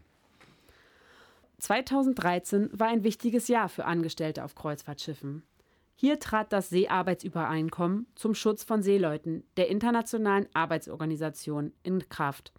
2013 1.60 2.70
war 2.74 2.88
ein 2.88 3.04
wichtiges 3.04 3.48
Jahr 3.48 3.70
für 3.70 3.86
Angestellte 3.86 4.44
auf 4.44 4.56
Kreuzfahrtschiffen. 4.56 5.44
Hier 5.96 6.20
trat 6.20 6.54
das 6.54 6.70
Seearbeitsübereinkommen 6.70 8.06
zum 8.14 8.36
Schutz 8.36 8.64
von 8.64 8.84
Seeleuten 8.84 9.44
der 9.58 9.68
Internationalen 9.68 10.48
Arbeitsorganisation 10.54 11.74
in 11.82 12.08
Kraft, 12.08 12.54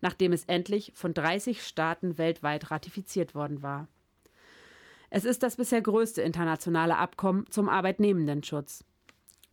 nachdem 0.00 0.32
es 0.32 0.44
endlich 0.44 0.92
von 0.94 1.12
30 1.12 1.62
Staaten 1.62 2.16
weltweit 2.16 2.70
ratifiziert 2.70 3.34
worden 3.34 3.62
war. 3.62 3.88
Es 5.10 5.26
ist 5.26 5.42
das 5.42 5.56
bisher 5.56 5.82
größte 5.82 6.22
internationale 6.22 6.96
Abkommen 6.96 7.44
zum 7.50 7.68
Arbeitnehmendenschutz. 7.68 8.84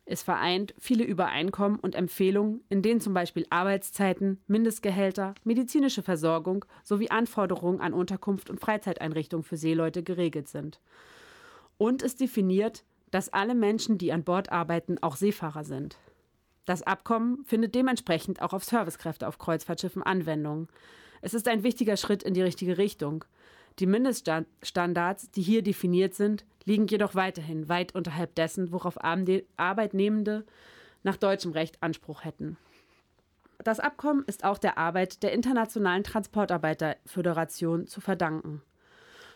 Es 0.05 0.21
vereint 0.21 0.75
viele 0.77 1.03
Übereinkommen 1.03 1.79
und 1.79 1.95
Empfehlungen, 1.95 2.61
in 2.69 2.83
denen 2.83 3.01
zum 3.01 3.15
Beispiel 3.15 3.47
Arbeitszeiten, 3.49 4.39
Mindestgehälter, 4.45 5.33
medizinische 5.43 6.03
Versorgung 6.03 6.65
sowie 6.83 7.09
Anforderungen 7.09 7.81
an 7.81 7.93
Unterkunft 7.93 8.51
und 8.51 8.59
Freizeiteinrichtungen 8.59 9.43
für 9.43 9.57
Seeleute 9.57 10.03
geregelt 10.03 10.47
sind. 10.47 10.79
Und 11.77 12.03
es 12.03 12.15
definiert, 12.15 12.83
dass 13.09 13.33
alle 13.33 13.55
Menschen, 13.55 13.97
die 13.97 14.11
an 14.11 14.23
Bord 14.23 14.51
arbeiten, 14.51 14.97
auch 15.01 15.15
Seefahrer 15.15 15.63
sind. 15.63 15.97
Das 16.65 16.83
Abkommen 16.83 17.43
findet 17.43 17.73
dementsprechend 17.73 18.41
auch 18.41 18.53
auf 18.53 18.63
Servicekräfte 18.63 19.27
auf 19.27 19.39
Kreuzfahrtschiffen 19.39 20.03
Anwendung. 20.03 20.67
Es 21.21 21.33
ist 21.33 21.47
ein 21.47 21.63
wichtiger 21.63 21.97
Schritt 21.97 22.23
in 22.23 22.33
die 22.33 22.41
richtige 22.41 22.77
Richtung. 22.77 23.25
Die 23.79 23.87
Mindeststandards, 23.87 25.31
die 25.31 25.41
hier 25.41 25.61
definiert 25.61 26.13
sind, 26.13 26.45
liegen 26.63 26.87
jedoch 26.87 27.15
weiterhin 27.15 27.67
weit 27.67 27.93
unterhalb 27.93 28.35
dessen, 28.35 28.71
worauf 28.71 28.97
Arbeitnehmende 29.03 30.45
nach 31.03 31.17
deutschem 31.17 31.51
Recht 31.51 31.81
Anspruch 31.81 32.23
hätten. 32.23 32.57
Das 33.63 33.79
Abkommen 33.79 34.23
ist 34.27 34.43
auch 34.43 34.57
der 34.57 34.77
Arbeit 34.77 35.23
der 35.23 35.33
Internationalen 35.33 36.03
Transportarbeiterföderation 36.03 37.87
zu 37.87 38.01
verdanken. 38.01 38.61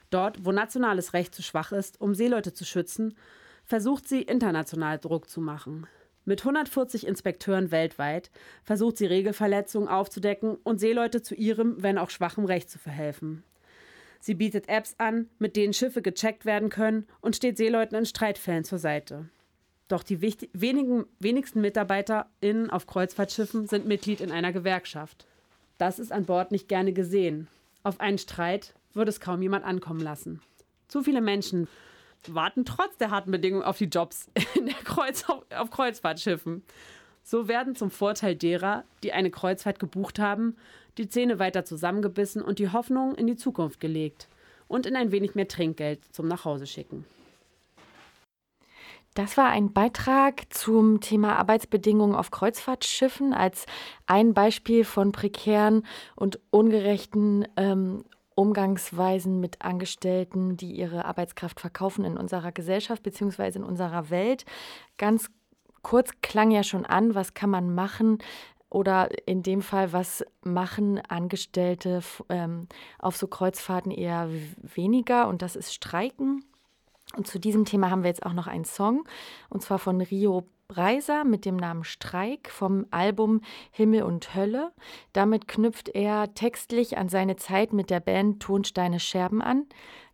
Dort, 0.10 0.44
wo 0.46 0.52
nationales 0.52 1.14
Recht 1.14 1.36
zu 1.36 1.42
schwach 1.42 1.72
ist, 1.72 2.02
um 2.02 2.16
Seeleute 2.16 2.54
zu 2.54 2.66
schützen, 2.66 3.16
versucht 3.66 4.08
sie 4.08 4.22
international 4.22 4.98
Druck 4.98 5.30
zu 5.30 5.42
machen. 5.42 5.88
Mit 6.26 6.42
140 6.42 7.08
Inspekteuren 7.08 7.72
weltweit 7.72 8.32
versucht 8.64 8.98
sie 8.98 9.06
Regelverletzungen 9.06 9.90
aufzudecken 9.90 10.58
und 10.64 10.80
Seeleute 10.80 11.22
zu 11.22 11.36
ihrem, 11.36 11.82
wenn 11.82 11.98
auch 11.98 12.10
schwachem 12.10 12.46
Recht 12.46 12.70
zu 12.70 12.80
verhelfen. 12.80 13.44
Sie 14.20 14.34
bietet 14.34 14.68
Apps 14.68 14.96
an, 14.98 15.30
mit 15.40 15.56
denen 15.56 15.74
Schiffe 15.74 16.02
gecheckt 16.02 16.46
werden 16.46 16.70
können 16.70 17.08
und 17.22 17.36
steht 17.36 17.58
Seeleuten 17.58 17.98
in 17.98 18.06
Streitfällen 18.06 18.64
zur 18.64 18.80
Seite. 18.80 19.30
Doch 19.88 20.04
die 20.04 20.22
wenigen, 20.22 21.06
wenigsten 21.20 21.62
MitarbeiterInnen 21.62 22.70
auf 22.70 22.86
Kreuzfahrtschiffen 22.86 23.68
sind 23.68 23.88
Mitglied 23.88 24.22
in 24.22 24.32
einer 24.32 24.52
Gewerkschaft. 24.52 25.26
Das 25.78 25.98
ist 25.98 26.12
an 26.12 26.26
Bord 26.26 26.52
nicht 26.52 26.68
gerne 26.68 26.94
gesehen. 26.94 27.48
Auf 27.84 28.00
einen 28.00 28.18
Streit 28.18 28.76
würde 28.94 29.10
es 29.10 29.20
kaum 29.20 29.42
jemand 29.42 29.66
ankommen 29.66 30.02
lassen. 30.02 30.42
Zu 30.88 31.02
viele 31.04 31.22
Menschen 31.22 31.68
warten 32.28 32.66
trotz 32.66 32.98
der 32.98 33.12
harten 33.12 33.32
Bedingungen 33.32 33.64
auf 33.64 33.78
die 33.78 33.86
Jobs 33.86 34.30
Kreuz 34.84 35.26
auf 35.28 35.72
Kreuzfahrtschiffen. 35.72 36.64
So 37.24 37.48
werden 37.48 37.76
zum 37.76 37.92
Vorteil 37.92 38.36
derer, 38.36 38.84
die 39.04 39.14
eine 39.14 39.32
Kreuzfahrt 39.32 39.80
gebucht 39.80 40.20
haben, 40.20 40.56
die 41.00 41.10
Zähne 41.10 41.40
weiter 41.40 41.66
zusammengebissen 41.66 42.42
und 42.42 42.60
die 42.60 42.72
Hoffnung 42.72 43.16
in 43.16 43.26
die 43.26 43.38
Zukunft 43.38 43.80
gelegt 43.80 44.28
und 44.68 44.86
in 44.86 44.96
ein 44.96 45.12
wenig 45.12 45.34
mehr 45.34 45.48
Trinkgeld 45.48 46.04
zum 46.14 46.28
Nachhause 46.28 46.68
schicken. 46.68 47.06
Das 49.16 49.38
war 49.38 49.50
ein 49.50 49.74
Beitrag 49.74 50.54
zum 50.54 51.02
Thema 51.02 51.38
Arbeitsbedingungen 51.38 52.16
auf 52.16 52.32
Kreuzfahrtschiffen 52.32 53.34
als 53.34 53.66
ein 54.06 54.34
Beispiel 54.34 54.84
von 54.86 55.12
prekären 55.12 55.86
und 56.16 56.40
ungerechten 56.52 57.48
ähm, 57.58 58.04
Umgangsweisen 58.36 59.40
mit 59.40 59.62
Angestellten, 59.62 60.56
die 60.58 60.72
ihre 60.72 61.06
Arbeitskraft 61.06 61.60
verkaufen 61.60 62.06
in 62.06 62.18
unserer 62.18 62.52
Gesellschaft 62.52 63.04
bzw. 63.04 63.58
in 63.58 63.64
unserer 63.64 64.10
Welt. 64.10 64.46
Ganz 64.98 65.30
kurz 65.82 66.12
klang 66.22 66.52
ja 66.52 66.64
schon 66.64 66.86
an, 66.86 67.16
was 67.16 67.34
kann 67.34 67.50
man 67.50 67.74
machen 67.74 68.20
oder 68.70 69.10
in 69.28 69.44
dem 69.44 69.62
Fall, 69.62 69.94
was 69.94 70.24
machen 70.44 71.00
Angestellte 71.08 72.02
ähm, 72.30 72.68
auf 73.00 73.18
so 73.18 73.28
Kreuzfahrten 73.28 73.92
eher 73.92 74.30
weniger 74.62 75.28
und 75.28 75.42
das 75.42 75.56
ist 75.56 75.74
Streiken. 75.74 76.46
Und 77.16 77.26
zu 77.26 77.40
diesem 77.40 77.66
Thema 77.66 77.90
haben 77.90 78.04
wir 78.04 78.10
jetzt 78.10 78.26
auch 78.26 78.34
noch 78.34 78.46
einen 78.46 78.66
Song, 78.66 79.04
und 79.50 79.64
zwar 79.64 79.80
von 79.80 80.00
Rio 80.00 80.46
Reiser 80.72 81.24
mit 81.24 81.46
dem 81.46 81.58
Namen 81.58 81.84
Streik 81.84 82.52
vom 82.52 82.86
Album 82.92 83.42
Himmel 83.72 84.04
und 84.04 84.36
Hölle. 84.36 84.72
Damit 85.14 85.48
knüpft 85.48 85.90
er 85.90 86.36
textlich 86.36 87.00
an 87.00 87.10
seine 87.10 87.38
Zeit 87.38 87.74
mit 87.74 87.90
der 87.90 88.00
Band 88.00 88.40
Tonsteine 88.40 89.00
Scherben 89.00 89.42
an. 89.42 89.66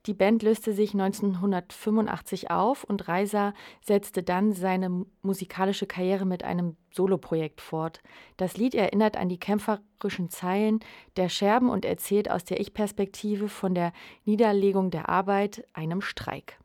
Die 0.06 0.14
Band 0.14 0.44
löste 0.44 0.74
sich 0.74 0.94
1985 0.94 2.52
auf 2.52 2.84
und 2.84 3.08
Reiser 3.08 3.54
setzte 3.82 4.22
dann 4.22 4.54
seine 4.54 5.06
musikalische 5.22 5.88
Karriere 5.88 6.26
mit 6.26 6.44
einem 6.44 6.78
Soloprojekt 6.92 7.60
fort. 7.60 8.02
Das 8.38 8.56
Lied 8.56 8.76
erinnert 8.76 9.18
an 9.18 9.30
die 9.30 9.40
kämpferischen 9.40 10.30
Zeilen 10.30 10.80
der 11.18 11.30
Scherben 11.30 11.70
und 11.70 11.86
erzählt 11.86 12.30
aus 12.30 12.44
der 12.44 12.60
Ich-Perspektive 12.60 13.50
von 13.50 13.74
der 13.74 13.94
Niederlegung 14.26 14.92
der 14.92 15.10
Arbeit, 15.10 15.66
einem 15.74 16.02
Streik. 16.02 16.60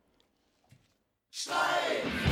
Streik! 1.30 2.29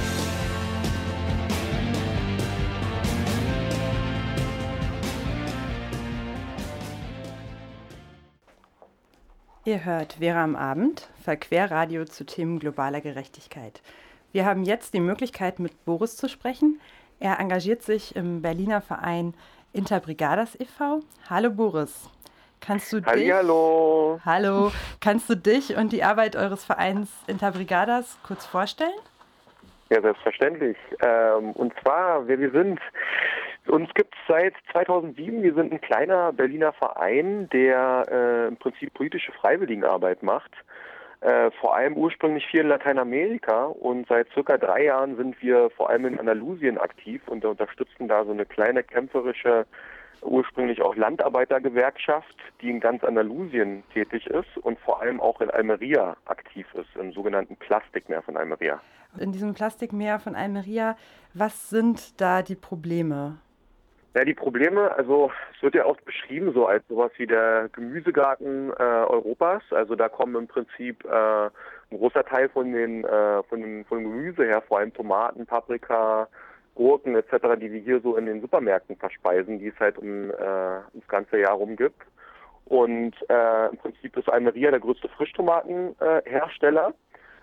Ihr 9.68 9.84
hört 9.84 10.14
Vera 10.14 10.42
am 10.42 10.56
Abend, 10.56 11.10
Verquerradio 11.22 12.06
zu 12.06 12.24
Themen 12.24 12.58
globaler 12.58 13.02
Gerechtigkeit. 13.02 13.82
Wir 14.32 14.46
haben 14.46 14.62
jetzt 14.62 14.94
die 14.94 15.00
Möglichkeit, 15.00 15.58
mit 15.58 15.84
Boris 15.84 16.16
zu 16.16 16.26
sprechen. 16.30 16.80
Er 17.20 17.38
engagiert 17.38 17.82
sich 17.82 18.16
im 18.16 18.40
Berliner 18.40 18.80
Verein 18.80 19.34
Interbrigadas 19.74 20.58
e.V. 20.58 21.00
Hallo 21.28 21.50
Boris. 21.50 22.08
Kannst 22.62 22.90
du 22.94 23.02
dich, 23.02 23.30
hallo. 23.30 24.18
hallo, 24.24 24.72
kannst 25.02 25.28
du 25.28 25.36
dich 25.36 25.76
und 25.76 25.92
die 25.92 26.02
Arbeit 26.02 26.34
eures 26.34 26.64
Vereins 26.64 27.10
Interbrigadas 27.26 28.16
kurz 28.26 28.46
vorstellen? 28.46 28.98
Ja, 29.90 30.00
selbstverständlich. 30.00 30.78
Ähm, 31.02 31.52
und 31.52 31.74
zwar, 31.82 32.26
wer 32.26 32.38
wir 32.38 32.52
sind. 32.52 32.80
Uns 33.68 33.92
gibt 33.94 34.14
es 34.14 34.20
seit 34.26 34.54
2007. 34.72 35.42
Wir 35.42 35.54
sind 35.54 35.72
ein 35.72 35.80
kleiner 35.80 36.32
Berliner 36.32 36.72
Verein, 36.72 37.48
der 37.50 38.06
äh, 38.10 38.48
im 38.48 38.56
Prinzip 38.56 38.94
politische 38.94 39.32
Freiwilligenarbeit 39.32 40.22
macht. 40.22 40.52
Äh, 41.20 41.50
vor 41.60 41.74
allem 41.74 41.96
ursprünglich 41.96 42.46
viel 42.46 42.60
in 42.60 42.68
Lateinamerika 42.68 43.64
und 43.66 44.06
seit 44.08 44.28
circa 44.32 44.56
drei 44.56 44.84
Jahren 44.84 45.16
sind 45.16 45.40
wir 45.42 45.68
vor 45.70 45.90
allem 45.90 46.06
in 46.06 46.18
Andalusien 46.18 46.78
aktiv 46.78 47.20
und 47.26 47.44
unterstützen 47.44 48.08
da 48.08 48.24
so 48.24 48.30
eine 48.30 48.46
kleine 48.46 48.84
kämpferische 48.84 49.66
ursprünglich 50.22 50.80
auch 50.82 50.96
Landarbeitergewerkschaft, 50.96 52.36
die 52.60 52.70
in 52.70 52.80
ganz 52.80 53.04
Andalusien 53.04 53.84
tätig 53.92 54.26
ist 54.26 54.56
und 54.62 54.78
vor 54.80 55.00
allem 55.00 55.20
auch 55.20 55.40
in 55.40 55.50
Almeria 55.50 56.16
aktiv 56.24 56.66
ist, 56.74 56.88
im 56.96 57.12
sogenannten 57.12 57.56
Plastikmeer 57.56 58.22
von 58.22 58.36
Almeria. 58.36 58.80
In 59.18 59.32
diesem 59.32 59.54
Plastikmeer 59.54 60.18
von 60.18 60.34
Almeria, 60.34 60.96
was 61.34 61.70
sind 61.70 62.20
da 62.20 62.42
die 62.42 62.56
Probleme? 62.56 63.38
Ja, 64.14 64.24
die 64.24 64.34
Probleme, 64.34 64.90
also 64.96 65.30
es 65.54 65.62
wird 65.62 65.74
ja 65.74 65.84
oft 65.84 66.04
beschrieben 66.04 66.52
so 66.54 66.66
als 66.66 66.86
sowas 66.88 67.12
wie 67.18 67.26
der 67.26 67.68
Gemüsegarten 67.72 68.70
äh, 68.70 68.82
Europas. 68.82 69.62
Also 69.70 69.96
da 69.96 70.08
kommen 70.08 70.34
im 70.34 70.48
Prinzip 70.48 71.04
äh, 71.04 71.46
ein 71.90 71.98
großer 71.98 72.24
Teil 72.24 72.48
von 72.48 72.72
den, 72.72 73.04
äh, 73.04 73.42
von 73.44 73.60
dem 73.60 73.84
von 73.84 74.02
Gemüse 74.02 74.44
her, 74.44 74.62
vor 74.62 74.78
allem 74.78 74.94
Tomaten, 74.94 75.44
Paprika, 75.44 76.26
Gurken 76.74 77.16
etc., 77.16 77.58
die 77.60 77.70
wir 77.70 77.80
hier 77.80 78.00
so 78.00 78.16
in 78.16 78.26
den 78.26 78.40
Supermärkten 78.40 78.96
verspeisen, 78.96 79.58
die 79.58 79.68
es 79.68 79.78
halt 79.78 79.98
um 79.98 80.30
äh, 80.30 80.34
das 80.94 81.08
ganze 81.08 81.38
Jahr 81.38 81.54
rum 81.54 81.76
gibt. 81.76 82.00
Und 82.64 83.14
äh, 83.28 83.66
im 83.68 83.76
Prinzip 83.76 84.16
ist 84.16 84.28
Almeria 84.28 84.70
der 84.70 84.80
größte 84.80 85.08
Frischtomatenhersteller 85.08 86.94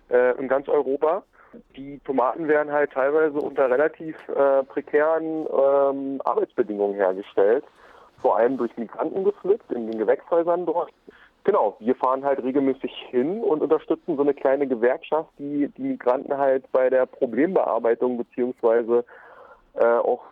äh, 0.10 0.38
in 0.40 0.48
ganz 0.48 0.68
Europa. 0.68 1.24
Die 1.76 2.00
Tomaten 2.06 2.48
werden 2.48 2.72
halt 2.72 2.92
teilweise 2.92 3.38
unter 3.40 3.70
relativ 3.70 4.16
äh, 4.30 4.64
prekären 4.64 5.46
ähm, 5.48 6.22
Arbeitsbedingungen 6.24 6.96
hergestellt, 6.96 7.64
vor 8.22 8.38
allem 8.38 8.58
durch 8.58 8.76
Migranten 8.78 9.24
gepflückt 9.24 9.72
in 9.72 9.92
den 9.92 10.00
Gewächshäusern 10.00 10.66
dort. 10.66 10.92
Genau, 11.44 11.76
wir 11.80 11.96
fahren 11.96 12.26
halt 12.26 12.42
regelmäßig 12.44 12.92
hin 13.10 13.44
und 13.44 13.62
unterstützen 13.62 14.16
so 14.16 14.24
eine 14.24 14.34
kleine 14.34 14.68
Gewerkschaft, 14.68 15.30
die 15.38 15.70
die 15.78 15.82
Migranten 15.82 16.36
halt 16.36 16.72
bei 16.72 16.90
der 16.90 17.06
Problembearbeitung 17.06 18.18
beziehungsweise 18.18 19.06
äh, 19.76 19.86
auch 19.86 20.24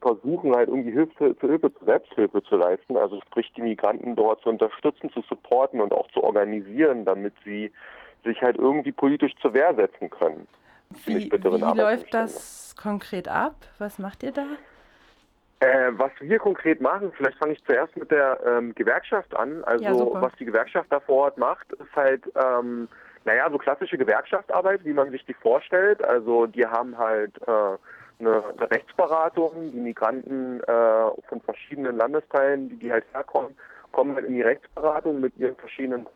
versuchen 0.00 0.54
halt 0.54 0.68
irgendwie 0.68 0.92
Hilfe 0.92 1.36
zur 1.38 1.48
Hilfe 1.50 1.70
Selbsthilfe 1.84 2.42
zu 2.44 2.56
leisten, 2.56 2.96
also 2.96 3.20
sprich 3.26 3.52
die 3.56 3.62
Migranten 3.62 4.16
dort 4.16 4.40
zu 4.42 4.48
unterstützen, 4.48 5.10
zu 5.10 5.20
supporten 5.22 5.80
und 5.80 5.92
auch 5.92 6.08
zu 6.12 6.22
organisieren, 6.22 7.04
damit 7.04 7.34
sie 7.44 7.70
sich 8.24 8.40
halt 8.40 8.56
irgendwie 8.56 8.92
politisch 8.92 9.34
zur 9.42 9.52
Wehr 9.52 9.74
setzen 9.74 10.10
können. 10.10 10.46
Wie, 11.06 11.30
wie 11.30 11.78
läuft 11.78 12.12
das 12.14 12.74
konkret 12.80 13.28
ab? 13.28 13.54
Was 13.78 13.98
macht 13.98 14.22
ihr 14.22 14.32
da? 14.32 14.46
Äh, 15.60 15.92
was 15.92 16.10
wir 16.20 16.38
konkret 16.38 16.80
machen, 16.80 17.12
vielleicht 17.16 17.38
fange 17.38 17.52
ich 17.52 17.64
zuerst 17.64 17.96
mit 17.96 18.10
der 18.10 18.38
ähm, 18.44 18.74
Gewerkschaft 18.74 19.34
an. 19.34 19.64
Also 19.64 19.84
ja, 19.84 20.22
was 20.22 20.32
die 20.38 20.44
Gewerkschaft 20.44 20.90
da 20.90 21.00
vor 21.00 21.24
Ort 21.24 21.38
macht, 21.38 21.72
ist 21.72 21.96
halt, 21.96 22.22
ähm, 22.34 22.88
naja, 23.24 23.48
so 23.50 23.56
klassische 23.56 23.96
Gewerkschaftsarbeit, 23.96 24.84
wie 24.84 24.92
man 24.92 25.10
sich 25.10 25.24
die 25.24 25.34
vorstellt. 25.34 26.04
Also 26.04 26.46
die 26.46 26.66
haben 26.66 26.98
halt 26.98 27.32
äh, 27.46 27.50
eine, 28.20 28.44
eine 28.58 28.70
Rechtsberatung. 28.70 29.72
Die 29.72 29.80
Migranten 29.80 30.60
äh, 30.60 31.10
von 31.28 31.40
verschiedenen 31.40 31.96
Landesteilen, 31.96 32.68
die, 32.68 32.76
die 32.76 32.92
halt 32.92 33.04
herkommen, 33.14 33.56
kommen 33.92 34.14
halt 34.16 34.26
in 34.26 34.34
die 34.34 34.42
Rechtsberatung 34.42 35.20
mit 35.20 35.36
ihren 35.38 35.56
verschiedenen 35.56 36.06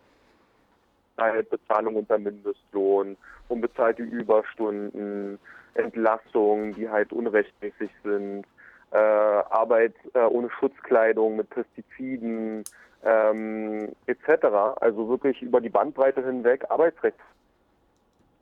Bezahlung 1.51 1.97
unter 1.97 2.19
Mindestlohn, 2.19 3.17
unbezahlte 3.49 4.03
Überstunden, 4.03 5.39
Entlassungen, 5.75 6.75
die 6.75 6.89
halt 6.89 7.13
unrechtmäßig 7.13 7.91
sind, 8.03 8.45
äh, 8.91 8.97
Arbeit 8.97 9.95
äh, 10.15 10.21
ohne 10.21 10.51
Schutzkleidung 10.51 11.37
mit 11.37 11.51
Pestiziden 11.51 12.65
ähm, 13.05 13.89
etc. 14.07 14.45
Also 14.81 15.09
wirklich 15.09 15.43
über 15.43 15.61
die 15.61 15.69
Bandbreite 15.69 16.25
hinweg 16.25 16.65
Arbeitsrecht. 16.69 17.19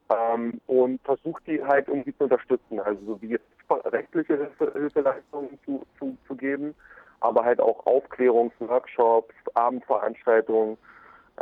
Ähm, 0.09 0.61
und 0.67 1.01
versucht 1.03 1.47
die 1.47 1.63
halt 1.65 1.89
irgendwie 1.89 2.17
zu 2.17 2.25
unterstützen, 2.25 2.79
also 2.79 3.01
so 3.05 3.23
wie 3.23 3.31
jetzt 3.31 3.45
rechtliche 3.69 4.37
Hilfe, 4.37 4.73
Hilfeleistungen 4.73 5.59
zu, 5.65 5.85
zu, 5.99 6.17
zu 6.29 6.37
geben, 6.37 6.77
aber 7.19 7.45
halt 7.45 7.61
auch 7.61 7.85
Aufklärungsworkshops, 7.87 9.35
Abendveranstaltungen, 9.55 10.79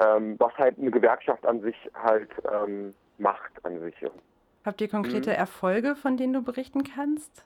ähm, 0.00 0.36
was 0.38 0.52
halt 0.58 0.78
eine 0.78 0.90
Gewerkschaft 0.90 1.46
an 1.46 1.60
sich 1.60 1.76
halt 1.94 2.30
ähm, 2.52 2.94
macht 3.18 3.52
an 3.64 3.80
sich. 3.80 3.94
Habt 4.64 4.80
ihr 4.80 4.88
konkrete 4.88 5.30
mhm. 5.30 5.36
Erfolge, 5.36 5.94
von 5.94 6.16
denen 6.16 6.32
du 6.32 6.42
berichten 6.42 6.84
kannst? 6.84 7.44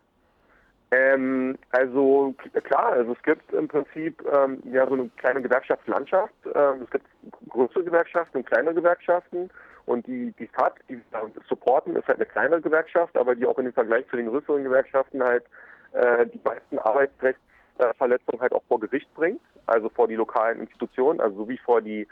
Ähm, 0.90 1.58
also 1.70 2.34
klar, 2.64 2.92
also 2.92 3.12
es 3.12 3.22
gibt 3.22 3.52
im 3.52 3.68
Prinzip 3.68 4.24
ähm, 4.32 4.62
ja 4.72 4.87
so 4.87 4.94
eine 4.94 5.11
kleine 5.16 5.42
Gewerkschaftslandschaft. 5.42 6.32
Ähm, 6.54 6.82
es 6.84 6.90
gibt 6.90 7.06
größere 7.50 7.84
Gewerkschaften 7.84 8.38
und 8.38 8.46
kleine 8.46 8.72
Gewerkschaften. 8.72 9.50
Und 9.84 10.06
die, 10.06 10.32
die 10.38 10.46
FAT, 10.48 10.74
die 10.88 11.00
supporten, 11.48 11.96
ist 11.96 12.06
halt 12.08 12.18
eine 12.18 12.26
kleine 12.26 12.61
Gewerkschaft, 12.61 13.16
aber 13.16 13.34
die 13.34 13.46
auch 13.46 13.58
in 13.58 13.64
dem 13.64 13.72
Vergleich 13.72 14.06
zu 14.08 14.16
den 14.16 14.28
größeren 14.28 14.64
Gewerkschaften 14.64 15.22
halt 15.22 15.44
äh, 15.92 16.26
die 16.26 16.40
meisten 16.44 16.78
Arbeitsrechtsverletzungen 16.78 18.40
halt 18.40 18.52
auch 18.52 18.62
vor 18.68 18.80
Gericht 18.80 19.12
bringt, 19.14 19.40
also 19.66 19.88
vor 19.88 20.06
die 20.06 20.14
lokalen 20.14 20.61
Institutionen, 20.61 21.20
also 21.20 21.37
sowie 21.38 21.58
vor 21.58 21.80
die 21.80 22.06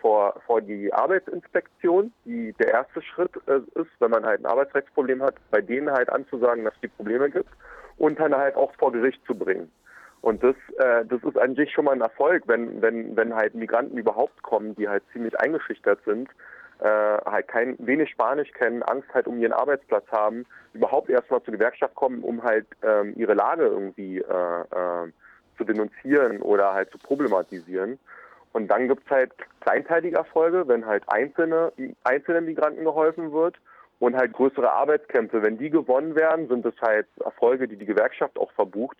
vor, 0.00 0.40
vor 0.46 0.60
die 0.60 0.92
Arbeitsinspektion, 0.92 2.12
die 2.24 2.52
der 2.54 2.68
erste 2.68 3.02
Schritt 3.02 3.32
äh, 3.46 3.58
ist, 3.80 3.90
wenn 3.98 4.10
man 4.10 4.24
halt 4.24 4.40
ein 4.40 4.46
Arbeitsrechtsproblem 4.46 5.22
hat, 5.22 5.34
bei 5.50 5.60
denen 5.60 5.90
halt 5.90 6.08
anzusagen, 6.10 6.64
dass 6.64 6.74
es 6.74 6.80
die 6.80 6.88
Probleme 6.88 7.30
gibt 7.30 7.50
und 7.98 8.18
dann 8.18 8.34
halt 8.34 8.56
auch 8.56 8.72
vor 8.78 8.92
Gericht 8.92 9.24
zu 9.26 9.34
bringen. 9.34 9.70
Und 10.22 10.42
das, 10.44 10.54
äh, 10.78 11.04
das 11.04 11.22
ist 11.24 11.36
an 11.36 11.56
sich 11.56 11.72
schon 11.72 11.84
mal 11.84 11.92
ein 11.92 12.00
Erfolg, 12.00 12.44
wenn, 12.46 12.80
wenn, 12.80 13.16
wenn 13.16 13.34
halt 13.34 13.54
Migranten 13.54 13.98
überhaupt 13.98 14.42
kommen, 14.42 14.74
die 14.76 14.88
halt 14.88 15.02
ziemlich 15.12 15.38
eingeschüchtert 15.38 15.98
sind, 16.04 16.28
äh, 16.78 16.86
halt 16.86 17.48
kein 17.48 17.76
wenig 17.78 18.10
Spanisch 18.10 18.50
kennen, 18.52 18.82
Angst 18.82 19.08
halt 19.14 19.26
um 19.26 19.38
ihren 19.38 19.52
Arbeitsplatz 19.52 20.06
haben, 20.10 20.46
überhaupt 20.74 21.10
erstmal 21.10 21.42
zur 21.42 21.54
Gewerkschaft 21.54 21.94
kommen, 21.94 22.22
um 22.22 22.42
halt 22.42 22.66
ähm, 22.82 23.14
ihre 23.16 23.34
Lage 23.34 23.64
irgendwie 23.64 24.18
äh, 24.18 24.22
äh, 24.22 25.12
zu 25.56 25.64
denunzieren 25.64 26.40
oder 26.40 26.72
halt 26.72 26.90
zu 26.90 26.98
problematisieren. 26.98 27.98
Und 28.52 28.68
dann 28.68 28.88
gibt's 28.88 29.08
halt 29.10 29.32
kleinteilige 29.60 30.16
Erfolge, 30.16 30.68
wenn 30.68 30.86
halt 30.86 31.04
einzelne, 31.06 31.72
einzelnen 32.04 32.44
Migranten 32.44 32.84
geholfen 32.84 33.32
wird 33.32 33.56
und 33.98 34.16
halt 34.16 34.32
größere 34.32 34.70
Arbeitskämpfe. 34.70 35.42
Wenn 35.42 35.58
die 35.58 35.70
gewonnen 35.70 36.14
werden, 36.14 36.48
sind 36.48 36.66
es 36.66 36.74
halt 36.80 37.06
Erfolge, 37.24 37.68
die 37.68 37.76
die 37.76 37.86
Gewerkschaft 37.86 38.38
auch 38.38 38.52
verbucht, 38.52 38.98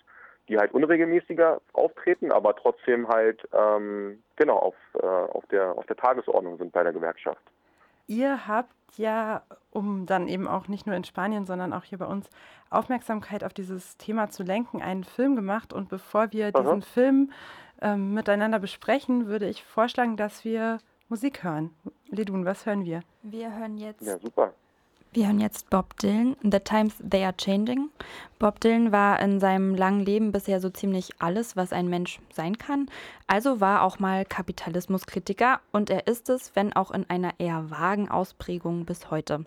die 0.48 0.58
halt 0.58 0.72
unregelmäßiger 0.72 1.60
auftreten, 1.72 2.32
aber 2.32 2.56
trotzdem 2.56 3.08
halt 3.08 3.46
ähm, 3.52 4.22
genau 4.36 4.56
auf, 4.56 4.74
äh, 4.94 5.06
auf, 5.06 5.44
der, 5.46 5.76
auf 5.76 5.86
der 5.86 5.96
Tagesordnung 5.96 6.58
sind 6.58 6.72
bei 6.72 6.82
der 6.82 6.92
Gewerkschaft. 6.92 7.42
Ihr 8.06 8.46
habt 8.46 8.72
ja, 8.96 9.42
um 9.70 10.06
dann 10.06 10.28
eben 10.28 10.46
auch 10.46 10.68
nicht 10.68 10.86
nur 10.86 10.96
in 10.96 11.04
Spanien, 11.04 11.46
sondern 11.46 11.72
auch 11.72 11.84
hier 11.84 11.98
bei 11.98 12.06
uns 12.06 12.28
Aufmerksamkeit 12.70 13.44
auf 13.44 13.54
dieses 13.54 13.96
Thema 13.96 14.28
zu 14.28 14.42
lenken, 14.42 14.82
einen 14.82 15.04
Film 15.04 15.36
gemacht. 15.36 15.72
Und 15.72 15.88
bevor 15.88 16.32
wir 16.32 16.48
Aha. 16.48 16.60
diesen 16.60 16.82
Film 16.82 17.32
ähm, 17.82 18.14
miteinander 18.14 18.58
besprechen, 18.58 19.26
würde 19.26 19.48
ich 19.48 19.64
vorschlagen, 19.64 20.16
dass 20.16 20.44
wir 20.44 20.78
Musik 21.08 21.44
hören. 21.44 21.70
Ledun, 22.08 22.44
was 22.44 22.64
hören 22.64 22.84
wir? 22.84 23.02
Wir 23.22 23.54
hören 23.54 23.76
jetzt. 23.76 24.02
Ja, 24.02 24.18
super. 24.18 24.54
Wir 25.14 25.26
hören 25.26 25.40
jetzt 25.40 25.68
Bob 25.68 25.98
Dylan, 25.98 26.36
The 26.42 26.60
Times 26.60 26.94
They 27.06 27.22
Are 27.22 27.36
Changing. 27.36 27.90
Bob 28.38 28.60
Dylan 28.60 28.92
war 28.92 29.20
in 29.20 29.40
seinem 29.40 29.74
langen 29.74 30.00
Leben 30.00 30.32
bisher 30.32 30.58
so 30.58 30.70
ziemlich 30.70 31.10
alles, 31.20 31.54
was 31.54 31.72
ein 31.72 31.88
Mensch 31.88 32.18
sein 32.32 32.56
kann. 32.56 32.88
Also 33.28 33.60
war 33.60 33.82
auch 33.82 33.98
mal 33.98 34.24
Kapitalismuskritiker 34.24 35.60
und 35.70 35.90
er 35.90 36.06
ist 36.06 36.28
es, 36.28 36.56
wenn 36.56 36.72
auch 36.72 36.90
in 36.90 37.08
einer 37.08 37.34
eher 37.38 37.70
vagen 37.70 38.08
Ausprägung 38.10 38.84
bis 38.84 39.10
heute. 39.10 39.44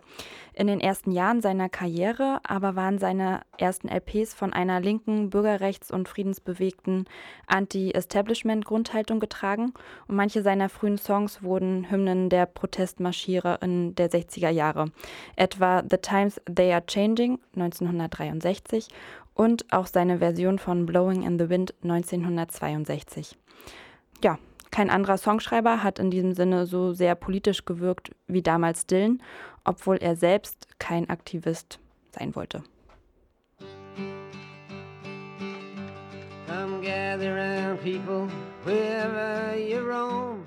In 0.54 0.66
den 0.66 0.80
ersten 0.80 1.12
Jahren 1.12 1.42
seiner 1.42 1.68
Karriere 1.68 2.40
aber 2.44 2.74
waren 2.74 2.98
seine 2.98 3.42
ersten 3.58 3.88
LPs 3.88 4.32
von 4.32 4.54
einer 4.54 4.80
linken, 4.80 5.28
bürgerrechts- 5.28 5.92
und 5.92 6.08
friedensbewegten 6.08 7.04
Anti-Establishment-Grundhaltung 7.48 9.20
getragen 9.20 9.74
und 10.08 10.16
manche 10.16 10.42
seiner 10.42 10.70
frühen 10.70 10.96
Songs 10.96 11.42
wurden 11.42 11.90
Hymnen 11.90 12.30
der 12.30 12.46
Protestmarschiere 12.46 13.58
in 13.60 13.94
der 13.94 14.10
60er 14.10 14.50
Jahre. 14.50 14.86
Etwa 15.36 15.55
The 15.58 15.98
Times 15.98 16.40
They 16.52 16.72
Are 16.72 16.84
Changing 16.86 17.38
1963 17.54 18.88
und 19.34 19.70
auch 19.72 19.86
seine 19.86 20.18
Version 20.18 20.58
von 20.58 20.86
Blowing 20.86 21.22
in 21.22 21.38
the 21.38 21.48
Wind 21.48 21.74
1962. 21.82 23.36
Ja, 24.22 24.38
kein 24.70 24.90
anderer 24.90 25.18
Songschreiber 25.18 25.82
hat 25.82 25.98
in 25.98 26.10
diesem 26.10 26.34
Sinne 26.34 26.66
so 26.66 26.92
sehr 26.92 27.14
politisch 27.14 27.64
gewirkt 27.64 28.10
wie 28.26 28.42
damals 28.42 28.86
Dylan, 28.86 29.22
obwohl 29.64 29.96
er 29.96 30.16
selbst 30.16 30.66
kein 30.78 31.08
Aktivist 31.08 31.78
sein 32.10 32.34
wollte. 32.34 32.62
Come 36.46 36.80
gather 36.82 37.34
round 37.34 37.80
people 37.82 38.28
wherever 38.64 39.56
you 39.56 39.78
roam. 39.78 40.44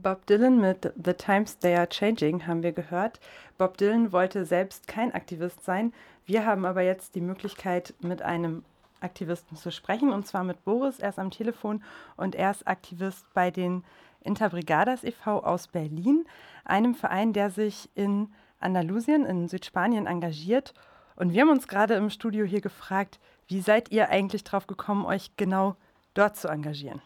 Bob 0.00 0.26
Dylan 0.26 0.60
mit 0.60 0.92
The 1.02 1.12
Times 1.12 1.58
They 1.58 1.74
Are 1.74 1.88
Changing 1.88 2.46
haben 2.46 2.62
wir 2.62 2.70
gehört. 2.70 3.18
Bob 3.56 3.76
Dylan 3.78 4.12
wollte 4.12 4.44
selbst 4.44 4.86
kein 4.86 5.12
Aktivist 5.12 5.64
sein. 5.64 5.92
Wir 6.24 6.46
haben 6.46 6.64
aber 6.64 6.82
jetzt 6.82 7.16
die 7.16 7.20
Möglichkeit, 7.20 7.94
mit 8.00 8.22
einem 8.22 8.64
Aktivisten 9.00 9.56
zu 9.56 9.72
sprechen, 9.72 10.12
und 10.12 10.24
zwar 10.24 10.44
mit 10.44 10.64
Boris. 10.64 11.00
Er 11.00 11.08
ist 11.08 11.18
am 11.18 11.32
Telefon 11.32 11.82
und 12.16 12.36
er 12.36 12.52
ist 12.52 12.68
Aktivist 12.68 13.26
bei 13.34 13.50
den 13.50 13.84
Interbrigadas 14.22 15.02
e.V. 15.02 15.40
aus 15.40 15.66
Berlin, 15.66 16.26
einem 16.64 16.94
Verein, 16.94 17.32
der 17.32 17.50
sich 17.50 17.90
in 17.96 18.32
Andalusien, 18.60 19.26
in 19.26 19.48
Südspanien 19.48 20.06
engagiert. 20.06 20.74
Und 21.16 21.32
wir 21.32 21.42
haben 21.42 21.50
uns 21.50 21.66
gerade 21.66 21.94
im 21.94 22.10
Studio 22.10 22.44
hier 22.44 22.60
gefragt, 22.60 23.18
wie 23.48 23.60
seid 23.60 23.90
ihr 23.90 24.10
eigentlich 24.10 24.44
drauf 24.44 24.68
gekommen, 24.68 25.06
euch 25.06 25.36
genau 25.36 25.74
dort 26.14 26.36
zu 26.36 26.46
engagieren? 26.46 27.02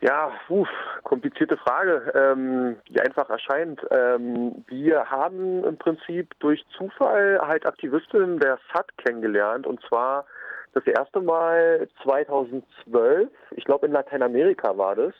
Ja, 0.00 0.30
uff, 0.48 0.68
komplizierte 1.14 1.56
Frage, 1.56 2.12
ähm, 2.12 2.74
die 2.88 3.00
einfach 3.00 3.30
erscheint. 3.30 3.80
Ähm, 3.92 4.64
wir 4.66 5.12
haben 5.12 5.62
im 5.62 5.76
Prinzip 5.76 6.34
durch 6.40 6.66
Zufall 6.76 7.38
halt 7.40 7.66
Aktivistinnen 7.66 8.40
der 8.40 8.58
SAT 8.72 8.98
kennengelernt 8.98 9.64
und 9.64 9.80
zwar 9.88 10.24
das 10.72 10.84
erste 10.88 11.20
Mal 11.20 11.86
2012, 12.02 13.30
ich 13.52 13.64
glaube 13.64 13.86
in 13.86 13.92
Lateinamerika 13.92 14.76
war 14.76 14.96
das. 14.96 15.14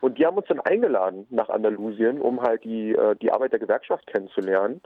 Und 0.00 0.16
die 0.18 0.26
haben 0.26 0.36
uns 0.36 0.46
dann 0.46 0.60
eingeladen 0.60 1.26
nach 1.30 1.48
Andalusien, 1.48 2.20
um 2.20 2.40
halt 2.40 2.62
die, 2.62 2.92
äh, 2.92 3.16
die 3.16 3.32
Arbeit 3.32 3.50
der 3.50 3.58
Gewerkschaft 3.58 4.06
kennenzulernen. 4.06 4.80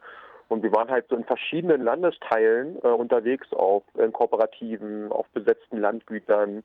Und 0.49 0.63
wir 0.63 0.73
waren 0.73 0.91
halt 0.91 1.07
so 1.11 1.17
in 1.17 1.25
verschiedenen 1.25 1.83
Landesteilen 1.83 2.77
äh, 2.83 2.89
unterwegs, 2.89 3.53
auf 3.53 3.83
in 3.99 4.13
Kooperativen, 4.13 5.13
auf 5.13 5.27
besetzten 5.35 5.79
Landgütern 5.79 6.63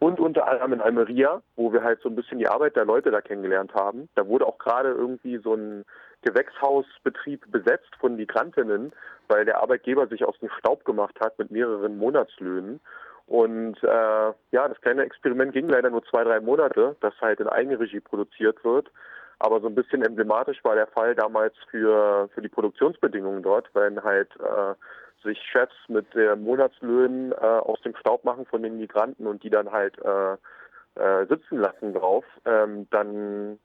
und 0.00 0.18
unter 0.18 0.48
anderem 0.48 0.72
in 0.72 0.80
Almeria, 0.80 1.42
wo 1.56 1.72
wir 1.72 1.84
halt 1.84 2.00
so 2.00 2.08
ein 2.08 2.16
bisschen 2.16 2.38
die 2.38 2.48
Arbeit 2.48 2.74
der 2.74 2.86
Leute 2.86 3.10
da 3.10 3.20
kennengelernt 3.20 3.74
haben. 3.74 4.08
Da 4.14 4.26
wurde 4.26 4.46
auch 4.46 4.58
gerade 4.58 4.88
irgendwie 4.88 5.36
so 5.36 5.54
ein 5.54 5.84
Gewächshausbetrieb 6.22 7.50
besetzt 7.52 7.94
von 8.00 8.16
Migrantinnen, 8.16 8.92
weil 9.28 9.44
der 9.44 9.62
Arbeitgeber 9.62 10.06
sich 10.06 10.24
aus 10.24 10.38
dem 10.40 10.48
Staub 10.58 10.86
gemacht 10.86 11.16
hat 11.20 11.38
mit 11.38 11.50
mehreren 11.50 11.98
Monatslöhnen. 11.98 12.80
Und 13.26 13.76
äh, 13.84 14.32
ja, 14.50 14.68
das 14.68 14.80
kleine 14.80 15.02
Experiment 15.02 15.52
ging 15.52 15.68
leider 15.68 15.90
nur 15.90 16.04
zwei, 16.06 16.24
drei 16.24 16.40
Monate, 16.40 16.96
das 17.00 17.14
halt 17.20 17.38
in 17.38 17.46
Eigenregie 17.46 18.00
produziert 18.00 18.64
wird. 18.64 18.90
Aber 19.38 19.60
so 19.60 19.68
ein 19.68 19.74
bisschen 19.74 20.02
emblematisch 20.02 20.64
war 20.64 20.76
der 20.76 20.86
Fall 20.86 21.14
damals 21.14 21.54
für, 21.70 22.28
für 22.34 22.40
die 22.40 22.48
Produktionsbedingungen 22.48 23.42
dort, 23.42 23.68
weil 23.74 24.02
halt 24.02 24.30
äh, 24.40 24.74
sich 25.22 25.38
Chefs 25.42 25.74
mit 25.88 26.14
äh, 26.14 26.36
Monatslöhnen 26.36 27.32
äh, 27.32 27.36
aus 27.36 27.80
dem 27.82 27.94
Staub 27.96 28.24
machen 28.24 28.46
von 28.46 28.62
den 28.62 28.78
Migranten 28.78 29.26
und 29.26 29.42
die 29.42 29.50
dann 29.50 29.70
halt 29.70 29.96
äh, 29.98 30.32
äh, 31.00 31.26
sitzen 31.26 31.58
lassen 31.58 31.94
drauf, 31.94 32.24
ähm, 32.44 32.86
dann 32.90 33.58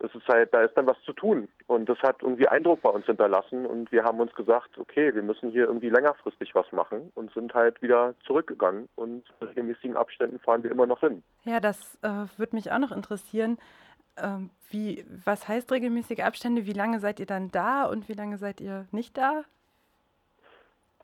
ist 0.00 0.28
halt, 0.28 0.52
da 0.54 0.62
ist 0.62 0.76
dann 0.76 0.86
was 0.86 1.00
zu 1.04 1.12
tun. 1.12 1.48
Und 1.66 1.88
das 1.88 1.98
hat 1.98 2.22
irgendwie 2.22 2.48
Eindruck 2.48 2.82
bei 2.82 2.90
uns 2.90 3.06
hinterlassen 3.06 3.66
und 3.66 3.92
wir 3.92 4.04
haben 4.04 4.20
uns 4.20 4.34
gesagt, 4.34 4.78
okay, 4.78 5.14
wir 5.14 5.22
müssen 5.22 5.50
hier 5.50 5.64
irgendwie 5.64 5.90
längerfristig 5.90 6.54
was 6.54 6.70
machen 6.72 7.12
und 7.14 7.32
sind 7.32 7.54
halt 7.54 7.80
wieder 7.82 8.14
zurückgegangen 8.26 8.88
und 8.96 9.24
in 9.40 9.46
regelmäßigen 9.46 9.96
Abständen 9.96 10.38
fahren 10.38 10.62
wir 10.62 10.70
immer 10.70 10.86
noch 10.86 11.00
hin. 11.00 11.22
Ja, 11.44 11.60
das 11.60 11.98
äh, 12.02 12.26
würde 12.36 12.56
mich 12.56 12.72
auch 12.72 12.78
noch 12.78 12.92
interessieren. 12.92 13.58
Ähm, 14.16 14.50
wie, 14.70 15.04
was 15.24 15.48
heißt 15.48 15.70
regelmäßige 15.70 16.20
Abstände? 16.20 16.66
Wie 16.66 16.72
lange 16.72 17.00
seid 17.00 17.20
ihr 17.20 17.26
dann 17.26 17.50
da 17.50 17.84
und 17.84 18.08
wie 18.08 18.14
lange 18.14 18.38
seid 18.38 18.60
ihr 18.60 18.86
nicht 18.90 19.16
da? 19.16 19.44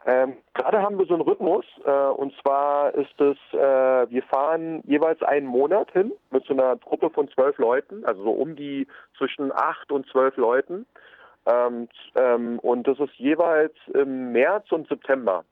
Ähm, 0.06 0.36
Gerade 0.54 0.82
haben 0.82 0.98
wir 0.98 1.06
so 1.06 1.14
einen 1.14 1.24
Rhythmus 1.24 1.64
äh, 1.84 1.90
und 1.90 2.32
zwar 2.40 2.94
ist 2.94 3.20
es, 3.20 3.36
äh, 3.52 4.08
wir 4.08 4.22
fahren 4.22 4.80
jeweils 4.86 5.20
einen 5.24 5.48
Monat 5.48 5.90
hin 5.90 6.12
mit 6.30 6.44
so 6.44 6.52
einer 6.54 6.76
Gruppe 6.76 7.10
von 7.10 7.28
zwölf 7.30 7.58
Leuten, 7.58 8.04
also 8.04 8.22
so 8.22 8.30
um 8.30 8.54
die 8.54 8.86
zwischen 9.18 9.50
acht 9.52 9.90
und 9.90 10.06
zwölf 10.06 10.36
Leuten. 10.36 10.86
Ähm, 11.44 11.88
ähm, 12.14 12.60
und 12.60 12.86
das 12.86 13.00
ist 13.00 13.14
jeweils 13.14 13.74
im 13.94 14.30
März 14.30 14.70
und 14.70 14.88
September. 14.88 15.44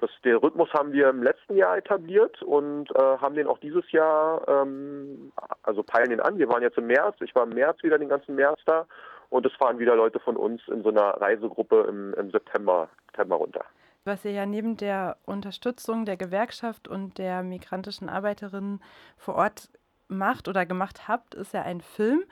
Das, 0.00 0.10
den 0.24 0.36
Rhythmus 0.36 0.72
haben 0.72 0.92
wir 0.92 1.08
im 1.08 1.22
letzten 1.22 1.56
Jahr 1.56 1.76
etabliert 1.76 2.42
und 2.42 2.90
äh, 2.96 3.18
haben 3.18 3.36
den 3.36 3.46
auch 3.46 3.58
dieses 3.58 3.92
Jahr, 3.92 4.42
ähm, 4.48 5.30
also 5.62 5.84
peilen 5.84 6.10
den 6.10 6.20
an. 6.20 6.36
Wir 6.36 6.48
waren 6.48 6.62
jetzt 6.62 6.78
im 6.78 6.88
März, 6.88 7.16
ich 7.20 7.34
war 7.36 7.44
im 7.44 7.50
März 7.50 7.80
wieder 7.84 7.98
den 7.98 8.08
ganzen 8.08 8.34
März 8.34 8.58
da 8.66 8.86
und 9.28 9.46
es 9.46 9.52
fahren 9.52 9.78
wieder 9.78 9.94
Leute 9.94 10.18
von 10.18 10.36
uns 10.36 10.62
in 10.66 10.82
so 10.82 10.88
einer 10.88 11.20
Reisegruppe 11.20 11.86
im, 11.88 12.12
im 12.14 12.32
September, 12.32 12.88
September 13.06 13.36
runter 13.36 13.64
was 14.04 14.24
ihr 14.24 14.32
ja 14.32 14.46
neben 14.46 14.76
der 14.76 15.16
Unterstützung 15.26 16.04
der 16.04 16.16
Gewerkschaft 16.16 16.88
und 16.88 17.18
der 17.18 17.42
migrantischen 17.42 18.08
Arbeiterinnen 18.08 18.80
vor 19.16 19.34
Ort 19.34 19.70
macht 20.08 20.48
oder 20.48 20.66
gemacht 20.66 21.08
habt, 21.08 21.34
ist 21.34 21.52
ja 21.52 21.62
ein 21.62 21.80
Film. 21.80 22.24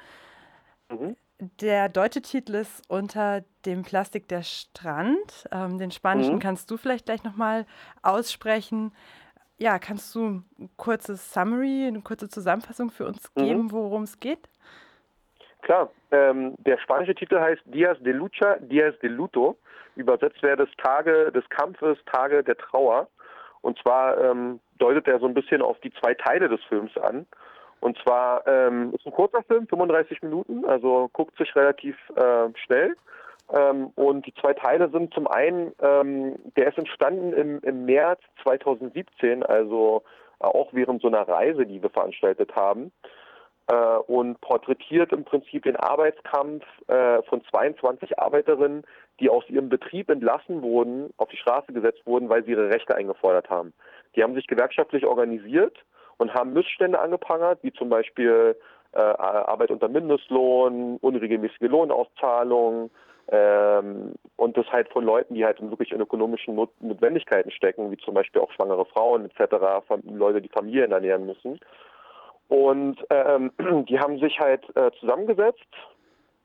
Mhm. 0.91 1.17
Der 1.61 1.89
deutsche 1.89 2.21
Titel 2.21 2.57
ist 2.57 2.83
Unter 2.89 3.45
dem 3.65 3.83
Plastik 3.83 4.27
der 4.29 4.43
Strand. 4.43 5.47
Ähm, 5.53 5.79
den 5.79 5.93
spanischen 5.93 6.37
mhm. 6.37 6.41
kannst 6.41 6.71
du 6.71 6.77
vielleicht 6.77 7.07
gleich 7.07 7.23
nochmal 7.23 7.65
aussprechen. 8.03 8.93
Ja, 9.57 9.79
kannst 9.79 10.15
du 10.15 10.43
ein 10.59 10.71
kurzes 10.77 11.33
Summary, 11.33 11.87
eine 11.87 12.01
kurze 12.01 12.29
Zusammenfassung 12.29 12.91
für 12.91 13.07
uns 13.07 13.31
mhm. 13.37 13.41
geben, 13.41 13.73
worum 13.73 14.03
es 14.03 14.19
geht? 14.19 14.49
Klar, 15.63 15.91
ähm, 16.13 16.55
der 16.59 16.79
spanische 16.79 17.15
Titel 17.15 17.39
heißt 17.39 17.63
Dias 17.67 17.99
de 18.01 18.13
Lucha, 18.13 18.57
Dias 18.61 18.99
de 19.01 19.11
Luto. 19.11 19.57
Übersetzt 19.97 20.43
wäre 20.43 20.57
das 20.57 20.69
Tage 20.83 21.33
des 21.33 21.49
Kampfes, 21.49 21.99
Tage 22.07 22.43
der 22.45 22.57
Trauer. 22.57 23.09
Und 23.61 23.79
zwar 23.81 24.19
ähm, 24.21 24.61
deutet 24.79 25.09
er 25.09 25.19
so 25.19 25.27
ein 25.27 25.35
bisschen 25.35 25.63
auf 25.63 25.79
die 25.81 25.93
zwei 25.95 26.15
Teile 26.15 26.49
des 26.49 26.63
Films 26.65 26.97
an. 26.97 27.27
Und 27.81 27.99
zwar 27.99 28.47
ähm, 28.47 28.93
ist 28.95 29.07
ein 29.07 29.13
kurzer 29.13 29.43
Film, 29.43 29.67
35 29.69 30.23
Minuten, 30.23 30.65
also 30.65 31.11
guckt 31.13 31.37
sich 31.37 31.55
relativ 31.55 31.97
äh, 32.17 32.49
schnell. 32.65 32.97
Ähm, 33.53 33.91
und 33.95 34.27
die 34.27 34.35
zwei 34.35 34.53
Teile 34.53 34.91
sind 34.91 35.13
zum 35.15 35.27
einen, 35.27 35.73
ähm, 35.81 36.37
der 36.57 36.69
ist 36.69 36.79
entstanden 36.79 37.33
im, 37.33 37.61
im 37.61 37.85
März 37.85 38.21
2017, 38.43 39.43
also 39.43 40.03
äh, 40.41 40.45
auch 40.45 40.69
während 40.73 41.03
so 41.03 41.09
einer 41.09 41.27
Reise, 41.27 41.67
die 41.67 41.83
wir 41.83 41.91
veranstaltet 41.91 42.55
haben 42.55 42.93
äh, 43.69 43.97
und 44.07 44.41
porträtiert 44.41 45.13
im 45.13 45.25
Prinzip 45.25 45.65
den 45.65 45.77
Arbeitskampf 45.77 46.65
äh, 46.89 47.23
von 47.25 47.43
22 47.51 48.19
Arbeiterinnen, 48.19 48.85
die 49.21 49.31
aus 49.31 49.45
ihrem 49.49 49.69
Betrieb 49.69 50.11
entlassen 50.11 50.63
wurden, 50.63 51.11
auf 51.17 51.29
die 51.29 51.37
Straße 51.37 51.73
gesetzt 51.73 52.03
wurden, 52.07 52.29
weil 52.29 52.45
sie 52.45 52.53
ihre 52.53 52.71
Rechte 52.71 52.95
eingefordert 52.95 53.51
haben. 53.51 53.73
Die 54.17 54.23
haben 54.23 54.35
sich 54.35 54.47
gewerkschaftlich 54.47 55.05
organisiert 55.07 55.77
und 56.17 56.35
haben 56.35 56.53
Missstände 56.53 56.99
angeprangert, 56.99 57.59
wie 57.63 57.73
zum 57.73 57.89
Beispiel 57.89 58.57
äh, 58.93 59.01
Arbeit 59.01 59.71
unter 59.71 59.89
Mindestlohn, 59.89 60.97
unregelmäßige 60.97 61.69
Lohnauszahlungen 61.69 62.91
ähm, 63.31 64.15
und 64.37 64.57
das 64.57 64.67
halt 64.73 64.89
von 64.91 65.05
Leuten, 65.05 65.35
die 65.35 65.45
halt 65.45 65.61
wirklich 65.61 65.93
in 65.93 66.01
ökonomischen 66.01 66.55
Not 66.55 66.71
Notwendigkeiten 66.81 67.51
stecken, 67.51 67.91
wie 67.91 67.99
zum 67.99 68.15
Beispiel 68.15 68.41
auch 68.41 68.51
schwangere 68.53 68.87
Frauen 68.87 69.27
etc., 69.27 69.57
Leute, 70.05 70.41
die 70.41 70.49
Familien 70.49 70.93
ernähren 70.93 71.27
müssen. 71.27 71.61
Und 72.49 72.97
ähm, 73.11 73.53
die 73.89 73.99
haben 73.99 74.19
sich 74.19 74.39
halt 74.41 74.65
äh, 74.77 74.91
zusammengesetzt, 75.01 75.67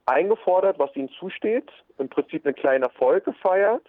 eingefordert, 0.06 0.80
was 0.80 0.96
ihnen 0.96 1.10
zusteht, 1.20 1.72
im 1.98 2.10
Prinzip 2.10 2.46
einen 2.46 2.56
kleinen 2.56 2.84
Erfolg 2.84 3.26
gefeiert 3.26 3.84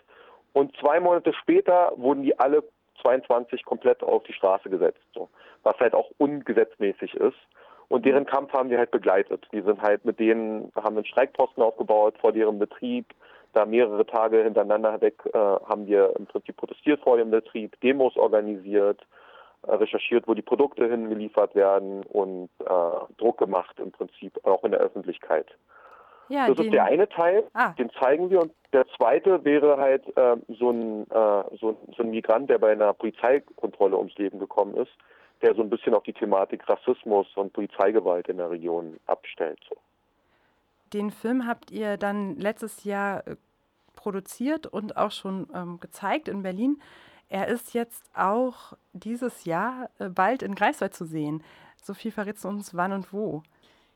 und 0.55 0.74
zwei 0.77 1.00
Monate 1.00 1.35
später 1.35 1.92
wurden 1.96 2.22
die 2.22 2.38
alle 2.38 2.62
22 3.03 3.64
komplett 3.64 4.03
auf 4.03 4.22
die 4.22 4.33
Straße 4.33 4.70
gesetzt, 4.70 5.03
so, 5.12 5.29
was 5.64 5.77
halt 5.79 5.94
auch 5.94 6.11
ungesetzmäßig 6.18 7.14
ist. 7.14 7.37
Und 7.88 8.07
deren 8.07 8.24
Kampf 8.24 8.53
haben 8.53 8.70
wir 8.70 8.79
halt 8.79 8.92
begleitet. 8.92 9.46
Die 9.53 9.61
sind 9.61 9.83
halt 9.83 10.05
mit 10.05 10.18
denen, 10.18 10.72
haben 10.74 10.96
einen 10.96 11.05
Streikposten 11.05 11.62
aufgebaut 11.62 12.14
vor 12.20 12.33
deren 12.33 12.59
Betrieb. 12.59 13.07
Da 13.53 13.66
mehrere 13.66 14.07
Tage 14.07 14.42
hintereinander 14.42 15.00
weg 15.00 15.20
äh, 15.33 15.38
haben 15.38 15.87
wir 15.87 16.14
im 16.18 16.27
Prinzip 16.27 16.57
protestiert 16.57 17.00
vor 17.03 17.18
dem 17.18 17.31
Betrieb, 17.31 17.79
Demos 17.83 18.16
organisiert, 18.16 19.05
recherchiert, 19.68 20.27
wo 20.27 20.35
die 20.35 20.42
Produkte 20.42 20.88
hingeliefert 20.88 21.55
werden 21.55 22.03
und 22.05 22.48
äh, 22.61 23.14
Druck 23.18 23.38
gemacht 23.38 23.79
im 23.79 23.92
Prinzip, 23.92 24.38
auch 24.44 24.64
in 24.64 24.72
der 24.72 24.81
Öffentlichkeit. 24.81 25.46
Ja, 26.29 26.48
das 26.48 26.59
ist 26.59 26.72
der 26.72 26.85
eine 26.85 27.09
Teil, 27.09 27.44
ah. 27.53 27.70
den 27.79 27.90
zeigen 27.90 28.31
wir. 28.31 28.40
Und 28.40 28.53
der 28.72 28.87
zweite 28.96 29.44
wäre 29.44 29.77
halt 29.77 30.05
äh, 30.16 30.37
so, 30.59 30.70
ein, 30.70 31.03
äh, 31.11 31.44
so, 31.61 31.77
so, 31.96 32.03
ein 32.03 32.11
Migrant, 32.11 32.48
der 32.48 32.59
bei 32.59 32.72
einer 32.72 32.92
Polizeikontrolle 32.94 33.96
ums 33.96 34.16
Leben 34.16 34.38
gekommen 34.38 34.74
ist, 34.74 34.92
der 35.42 35.55
so 35.55 35.62
ein 35.62 35.70
bisschen 35.70 35.94
auf 35.94 36.03
die 36.05 36.14
Thematik 36.14 36.66
Rassismus 36.68 37.27
und 37.37 37.53
Polizeigewalt 37.53 38.29
in 38.29 38.38
der 38.38 38.50
Region 38.50 38.98
abstellt. 39.07 39.59
So. 39.68 39.77
Den 40.92 41.11
Film 41.11 41.46
habt 41.46 41.70
ihr 41.70 41.96
dann 41.96 42.37
letztes 42.37 42.85
Jahr 42.85 43.27
äh, 43.27 43.37
produziert 43.94 44.66
und 44.66 44.96
auch 44.96 45.11
schon 45.11 45.48
ähm, 45.55 45.79
gezeigt 45.81 46.29
in 46.29 46.42
Berlin. 46.42 46.81
Er 47.35 47.49
ist 47.49 47.75
jetzt 47.75 48.05
auch 48.14 48.75
dieses 48.92 49.44
Jahr 49.44 49.90
äh, 49.99 50.09
bald 50.09 50.44
in 50.44 50.55
Greifswald 50.55 50.94
zu 50.94 51.05
sehen. 51.05 51.42
Sophie 51.83 52.12
verrätst 52.12 52.44
du 52.44 52.49
uns 52.49 52.75
wann 52.75 52.92
und 52.92 53.12
wo. 53.12 53.42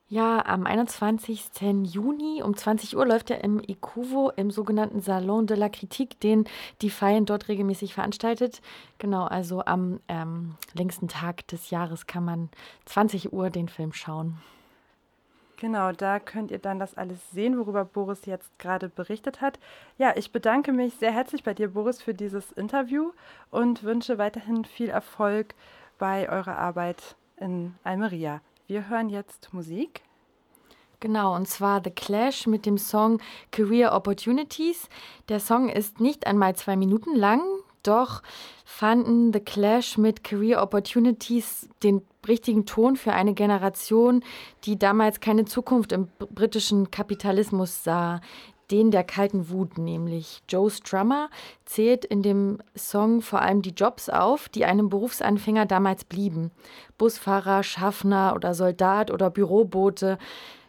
Ja, 0.09 0.45
am 0.45 0.67
21. 0.67 1.45
Juni 1.85 2.43
um 2.43 2.57
20 2.57 2.97
Uhr 2.97 3.07
läuft 3.07 3.31
er 3.31 3.45
im 3.45 3.61
ICUVO 3.61 4.33
im 4.35 4.51
sogenannten 4.51 5.03
Salon 5.03 5.47
de 5.47 5.57
la 5.57 5.69
Critique, 5.69 6.19
den 6.21 6.49
die 6.83 6.91
Feiern 6.91 7.27
dort 7.27 7.47
regelmäßig 7.47 7.95
veranstaltet. 7.95 8.61
Genau, 8.99 9.27
also 9.27 9.65
am 9.65 10.01
ähm, 10.09 10.57
längsten 10.73 11.07
Tag 11.07 11.47
des 11.47 11.71
Jahres 11.71 12.09
kann 12.09 12.25
man 12.25 12.49
20 12.87 13.33
Uhr 13.33 13.51
den 13.51 13.69
Film 13.69 13.93
schauen. 13.93 14.39
Genau, 15.61 15.91
da 15.91 16.21
könnt 16.21 16.53
ihr 16.53 16.61
dann 16.61 16.79
das 16.79 16.97
alles 16.97 17.19
sehen, 17.33 17.59
worüber 17.59 17.85
Boris 17.85 18.27
jetzt 18.27 18.57
gerade 18.61 18.89
berichtet 18.89 19.41
hat. 19.41 19.59
Ja, 19.99 20.17
ich 20.17 20.31
bedanke 20.31 20.73
mich 20.73 20.95
sehr 20.95 21.11
herzlich 21.11 21.43
bei 21.43 21.53
dir, 21.53 21.73
Boris, 21.73 22.01
für 22.01 22.15
dieses 22.15 22.53
Interview 22.53 23.11
und 23.51 23.83
wünsche 23.83 24.19
weiterhin 24.19 24.65
viel 24.65 24.89
Erfolg 24.89 25.57
bei 25.99 26.29
eurer 26.29 26.57
Arbeit 26.57 27.17
in 27.39 27.75
Almeria. 27.83 28.41
Wir 28.69 28.89
hören 28.89 29.09
jetzt 29.09 29.53
Musik. 29.53 30.03
Genau, 31.01 31.35
und 31.35 31.49
zwar 31.49 31.83
The 31.83 31.91
Clash 31.91 32.47
mit 32.47 32.65
dem 32.65 32.79
Song 32.79 33.21
Career 33.51 33.93
Opportunities. 33.95 34.89
Der 35.29 35.41
Song 35.41 35.69
ist 35.69 35.99
nicht 35.99 36.29
einmal 36.29 36.55
zwei 36.55 36.77
Minuten 36.77 37.17
lang, 37.17 37.43
doch 37.83 38.23
fanden 38.65 39.33
The 39.33 39.41
Clash 39.41 39.99
mit 39.99 40.23
Career 40.23 40.63
Opportunities 40.63 41.69
den 41.83 42.03
richtigen 42.29 42.67
Ton 42.67 42.97
für 42.97 43.13
eine 43.13 43.35
Generation, 43.35 44.23
die 44.65 44.79
damals 44.79 45.21
keine 45.21 45.45
Zukunft 45.45 45.93
im 45.93 46.09
britischen 46.19 46.91
Kapitalismus 46.91 47.83
sah, 47.85 48.21
den 48.71 48.91
der 48.91 49.05
kalten 49.05 49.51
Wut, 49.51 49.79
nämlich 49.79 50.43
Joe 50.49 50.71
Strummer 50.71 51.31
zählt 51.65 52.05
in 52.05 52.23
dem 52.23 52.59
Song 52.77 53.23
vor 53.23 53.41
allem 53.41 53.63
die 53.63 53.71
Jobs 53.71 54.09
auf, 54.09 54.49
die 54.49 54.65
einem 54.65 54.89
Berufsanfänger 54.91 55.67
damals 55.67 56.05
blieben. 56.05 56.51
Busfahrer, 56.99 57.63
Schaffner 57.63 58.35
oder 58.35 58.55
Soldat 58.55 59.11
oder 59.11 59.31
Bürobote. 59.31 60.19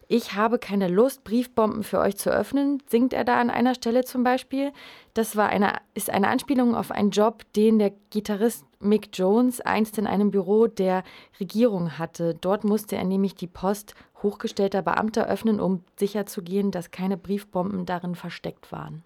Ich 0.07 0.33
habe 0.33 0.59
keine 0.59 0.87
Lust, 0.87 1.23
Briefbomben 1.23 1.83
für 1.83 1.99
euch 1.99 2.17
zu 2.17 2.31
öffnen, 2.31 2.81
singt 2.87 3.13
er 3.13 3.25
da 3.25 3.39
an 3.39 3.49
einer 3.49 3.75
Stelle 3.75 4.03
zum 4.05 4.23
Beispiel. 4.23 4.71
Das 5.13 5.35
war 5.35 5.49
eine, 5.49 5.73
ist 5.93 6.09
eine 6.09 6.29
Anspielung 6.29 6.75
auf 6.75 6.91
einen 6.91 7.11
Job, 7.11 7.43
den 7.55 7.79
der 7.79 7.91
Gitarrist 8.09 8.65
Mick 8.81 9.09
Jones 9.13 9.59
einst 9.59 9.97
in 9.97 10.07
einem 10.07 10.31
Büro 10.31 10.67
der 10.67 11.03
Regierung 11.39 11.97
hatte. 11.97 12.33
Dort 12.39 12.63
musste 12.63 12.95
er 12.95 13.03
nämlich 13.03 13.35
die 13.35 13.47
Post 13.47 13.93
hochgestellter 14.23 14.81
Beamter 14.81 15.27
öffnen, 15.27 15.59
um 15.59 15.83
sicherzugehen, 15.97 16.71
dass 16.71 16.91
keine 16.91 17.17
Briefbomben 17.17 17.85
darin 17.85 18.15
versteckt 18.15 18.71
waren. 18.71 19.03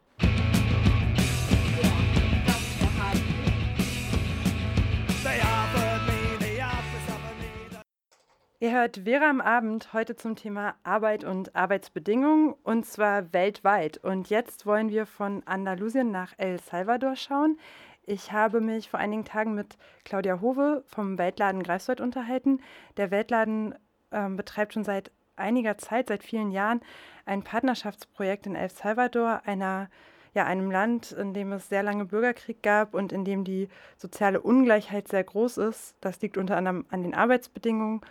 Ihr 8.64 8.72
hört 8.72 9.02
Vera 9.04 9.30
am 9.30 9.42
Abend 9.42 9.92
heute 9.92 10.16
zum 10.16 10.38
Thema 10.38 10.76
Arbeit 10.84 11.26
und 11.26 11.54
Arbeitsbedingungen 11.54 12.54
und 12.64 12.86
zwar 12.86 13.34
weltweit. 13.34 13.98
Und 13.98 14.30
jetzt 14.30 14.66
wollen 14.66 14.90
wir 14.90 15.06
von 15.06 15.44
Andalusien 15.46 16.12
nach 16.12 16.32
El 16.38 16.62
Salvador 16.62 17.18
schauen. 17.18 17.58
Ich 18.06 18.32
habe 18.32 18.60
mich 18.60 18.90
vor 18.90 19.00
einigen 19.00 19.24
Tagen 19.24 19.56
mit 19.56 19.78
Claudia 20.04 20.42
Hove 20.42 20.84
vom 20.88 21.18
Weltladen 21.18 21.64
Greifswald 21.64 22.02
unterhalten. 22.02 22.60
Der 22.98 23.12
Weltladen 23.12 23.76
ähm, 24.12 24.36
betreibt 24.36 24.74
schon 24.74 24.84
seit 24.84 25.12
einiger 25.36 25.78
Zeit, 25.78 26.10
seit 26.10 26.24
vielen 26.24 26.52
Jahren, 26.52 26.82
ein 27.26 27.44
Partnerschaftsprojekt 27.44 28.46
in 28.46 28.56
El 28.56 28.70
Salvador, 28.70 29.42
einer 29.46 29.90
ja, 30.34 30.46
einem 30.46 30.72
Land, 30.72 31.12
in 31.12 31.34
dem 31.34 31.52
es 31.52 31.70
sehr 31.70 31.84
lange 31.84 32.06
Bürgerkrieg 32.06 32.64
gab 32.64 32.96
und 32.96 33.12
in 33.12 33.24
dem 33.24 33.44
die 33.44 33.70
soziale 33.98 34.42
Ungleichheit 34.42 35.08
sehr 35.08 35.24
groß 35.24 35.58
ist. 35.60 35.96
Das 36.02 36.20
liegt 36.22 36.38
unter 36.38 36.58
anderem 36.58 36.86
an 36.90 37.04
den 37.04 37.14
Arbeitsbedingungen 37.14 38.02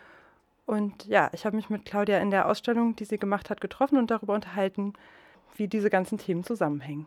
und 0.66 1.06
ja, 1.06 1.28
ich 1.32 1.44
habe 1.44 1.56
mich 1.56 1.68
mit 1.68 1.84
Claudia 1.84 2.18
in 2.18 2.30
der 2.30 2.48
Ausstellung, 2.48 2.96
die 2.96 3.04
sie 3.04 3.18
gemacht 3.18 3.50
hat, 3.50 3.60
getroffen 3.60 3.98
und 3.98 4.10
darüber 4.10 4.34
unterhalten, 4.34 4.94
wie 5.56 5.68
diese 5.68 5.90
ganzen 5.90 6.18
Themen 6.18 6.44
zusammenhängen. 6.44 7.06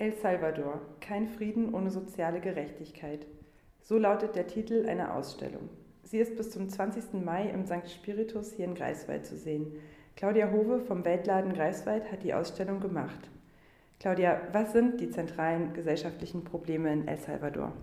El 0.00 0.14
Salvador, 0.14 0.80
kein 1.02 1.28
Frieden 1.28 1.74
ohne 1.74 1.90
soziale 1.90 2.40
Gerechtigkeit. 2.40 3.26
So 3.82 3.98
lautet 3.98 4.34
der 4.34 4.46
Titel 4.46 4.86
einer 4.88 5.14
Ausstellung. 5.14 5.68
Sie 6.04 6.16
ist 6.16 6.38
bis 6.38 6.50
zum 6.52 6.70
20. 6.70 7.22
Mai 7.22 7.50
im 7.50 7.66
St. 7.66 7.90
Spiritus 7.90 8.52
hier 8.52 8.64
in 8.64 8.74
Greifswald 8.74 9.26
zu 9.26 9.36
sehen. 9.36 9.74
Claudia 10.16 10.50
Hove 10.52 10.80
vom 10.80 11.04
Weltladen 11.04 11.52
Greifswald 11.52 12.10
hat 12.10 12.22
die 12.22 12.32
Ausstellung 12.32 12.80
gemacht. 12.80 13.28
Claudia, 13.98 14.40
was 14.52 14.72
sind 14.72 15.02
die 15.02 15.10
zentralen 15.10 15.74
gesellschaftlichen 15.74 16.44
Probleme 16.44 16.90
in 16.90 17.06
El 17.06 17.18
Salvador? 17.18 17.74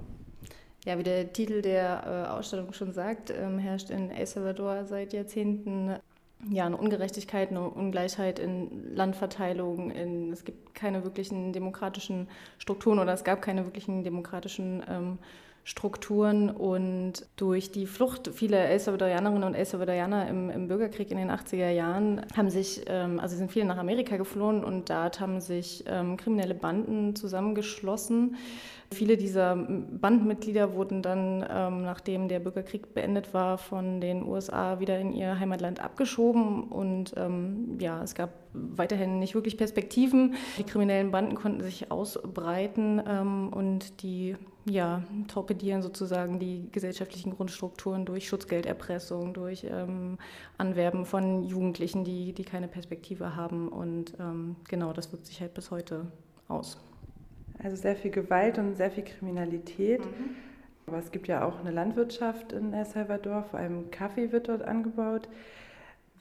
Ja, 0.86 0.98
wie 0.98 1.04
der 1.04 1.32
Titel 1.32 1.62
der 1.62 2.02
äh, 2.04 2.32
Ausstellung 2.32 2.74
schon 2.74 2.94
sagt, 2.94 3.30
ähm, 3.30 3.60
herrscht 3.60 3.92
in 3.92 4.10
El 4.10 4.26
Salvador 4.26 4.86
seit 4.86 5.14
Jahrzehnten 5.14 5.96
ja, 6.50 6.66
eine 6.66 6.78
Ungerechtigkeit, 6.78 7.50
eine 7.50 7.70
Ungleichheit 7.70 8.40
in 8.40 8.96
Landverteilung. 8.96 9.92
In, 9.92 10.32
es 10.32 10.44
gibt 10.44 10.76
keine 10.76 11.04
wirklichen 11.04 11.52
demokratischen 11.52 12.28
Strukturen 12.60 13.00
oder 13.00 13.14
es 13.14 13.24
gab 13.24 13.42
keine 13.42 13.66
wirklichen 13.66 14.04
demokratischen 14.04 14.84
ähm, 14.88 15.20
Strukturen 15.68 16.50
und 16.50 17.26
durch 17.36 17.72
die 17.72 17.88
Flucht 17.88 18.30
vieler 18.34 18.70
El 18.70 18.80
Salvadorianerinnen 18.80 19.44
und 19.44 19.54
El 19.54 19.66
Salvadorianer 19.66 20.28
im, 20.30 20.50
im, 20.50 20.68
Bürgerkrieg 20.70 21.12
in 21.12 21.18
den 21.18 21.30
80er 21.30 21.70
Jahren 21.70 22.22
haben 22.38 22.50
sich, 22.50 22.86
ähm, 22.88 23.20
also 23.20 23.36
sind 23.36 23.52
viele 23.52 23.66
nach 23.66 23.78
Amerika 23.78 24.16
geflohen 24.16 24.64
und 24.64 24.90
dort 24.90 25.20
haben 25.20 25.42
sich 25.42 25.84
ähm, 25.88 26.16
kriminelle 26.16 26.56
Banden 26.56 27.16
zusammengeschlossen 27.16 28.38
Viele 28.94 29.18
dieser 29.18 29.56
Bandmitglieder 29.56 30.74
wurden 30.74 31.02
dann, 31.02 31.46
ähm, 31.50 31.84
nachdem 31.84 32.30
der 32.30 32.40
Bürgerkrieg 32.40 32.94
beendet 32.94 33.34
war, 33.34 33.58
von 33.58 34.00
den 34.00 34.24
USA 34.24 34.80
wieder 34.80 34.98
in 34.98 35.12
ihr 35.12 35.38
Heimatland 35.40 35.82
abgeschoben. 35.82 36.64
Und 36.64 37.14
ähm, 37.18 37.78
ja, 37.82 38.02
es 38.02 38.16
gab 38.16 38.30
weiterhin 38.54 39.20
nicht 39.20 39.36
wirklich 39.36 39.58
Perspektiven. 39.58 40.36
Die 40.58 40.64
kriminellen 40.64 41.12
Banden 41.12 41.36
konnten 41.36 41.62
sich 41.62 41.92
ausbreiten 41.92 43.02
ähm, 43.06 43.50
und 43.50 44.02
die 44.04 44.38
ja, 44.70 45.04
torpedieren 45.28 45.82
sozusagen 45.82 46.40
die 46.40 46.70
gesellschaftlichen 46.72 47.36
Grundstrukturen 47.36 48.06
durch 48.06 48.28
Schutzgelderpressung, 48.28 49.34
durch 49.34 49.66
ähm, 49.70 50.18
Anwerben 50.58 51.06
von 51.06 51.44
Jugendlichen, 51.44 52.04
die, 52.04 52.34
die 52.34 52.44
keine 52.44 52.68
Perspektive 52.68 53.36
haben. 53.36 53.70
Und 53.70 54.14
ähm, 54.20 54.58
genau, 54.68 54.94
das 54.94 55.12
wirkt 55.12 55.26
sich 55.26 55.40
halt 55.40 55.54
bis 55.54 55.72
heute 55.72 56.08
aus. 56.48 56.78
Also 57.64 57.76
sehr 57.76 57.96
viel 57.96 58.12
Gewalt 58.12 58.58
und 58.58 58.76
sehr 58.76 58.92
viel 58.92 59.04
Kriminalität. 59.04 60.02
Mhm. 60.02 60.36
Aber 60.86 61.00
es 61.00 61.12
gibt 61.12 61.28
ja 61.28 61.46
auch 61.46 61.60
eine 61.60 61.72
Landwirtschaft 61.72 62.54
in 62.54 62.74
El 62.74 62.86
Salvador, 62.86 63.44
vor 63.44 63.60
allem 63.60 63.92
Kaffee 63.92 64.32
wird 64.32 64.48
dort 64.48 64.62
angebaut. 64.62 65.28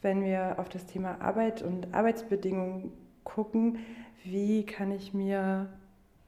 Wenn 0.03 0.25
wir 0.25 0.59
auf 0.59 0.69
das 0.69 0.87
Thema 0.87 1.21
Arbeit 1.21 1.63
und 1.63 1.95
Arbeitsbedingungen 1.95 2.93
gucken, 3.23 3.79
wie 4.25 4.67
kann 4.67 4.91
ich 4.91 5.15
mir 5.15 5.69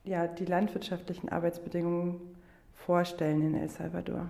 ja, 0.09 0.27
die 0.27 0.45
landwirtschaftlichen 0.45 1.29
Arbeitsbedingungen 1.29 2.21
vorstellen 2.75 3.43
in 3.43 3.55
El 3.55 3.69
Salvador? 3.69 4.29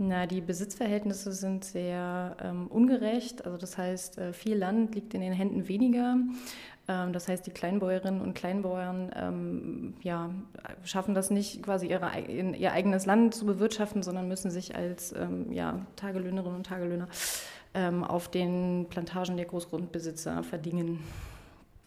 Na, 0.00 0.26
die 0.26 0.40
Besitzverhältnisse 0.40 1.32
sind 1.32 1.64
sehr 1.64 2.36
ähm, 2.40 2.68
ungerecht. 2.68 3.44
Also 3.44 3.58
das 3.58 3.76
heißt, 3.76 4.18
äh, 4.18 4.32
viel 4.32 4.56
Land 4.56 4.94
liegt 4.94 5.12
in 5.12 5.20
den 5.20 5.32
Händen 5.32 5.66
weniger. 5.66 6.16
Ähm, 6.86 7.12
das 7.12 7.26
heißt, 7.26 7.44
die 7.46 7.50
Kleinbäuerinnen 7.50 8.20
und 8.20 8.34
Kleinbauern 8.34 9.10
ähm, 9.16 9.94
ja, 10.02 10.30
schaffen 10.84 11.14
das 11.14 11.30
nicht, 11.30 11.64
quasi 11.64 11.88
ihre, 11.88 12.12
ihr 12.20 12.72
eigenes 12.72 13.06
Land 13.06 13.34
zu 13.34 13.44
bewirtschaften, 13.44 14.04
sondern 14.04 14.28
müssen 14.28 14.52
sich 14.52 14.76
als 14.76 15.12
ähm, 15.12 15.52
ja, 15.52 15.84
Tagelöhnerinnen 15.96 16.56
und 16.56 16.66
Tagelöhner 16.66 17.08
ähm, 17.74 18.04
auf 18.04 18.28
den 18.30 18.86
Plantagen 18.88 19.36
der 19.36 19.46
Großgrundbesitzer 19.46 20.44
verdingen 20.44 21.00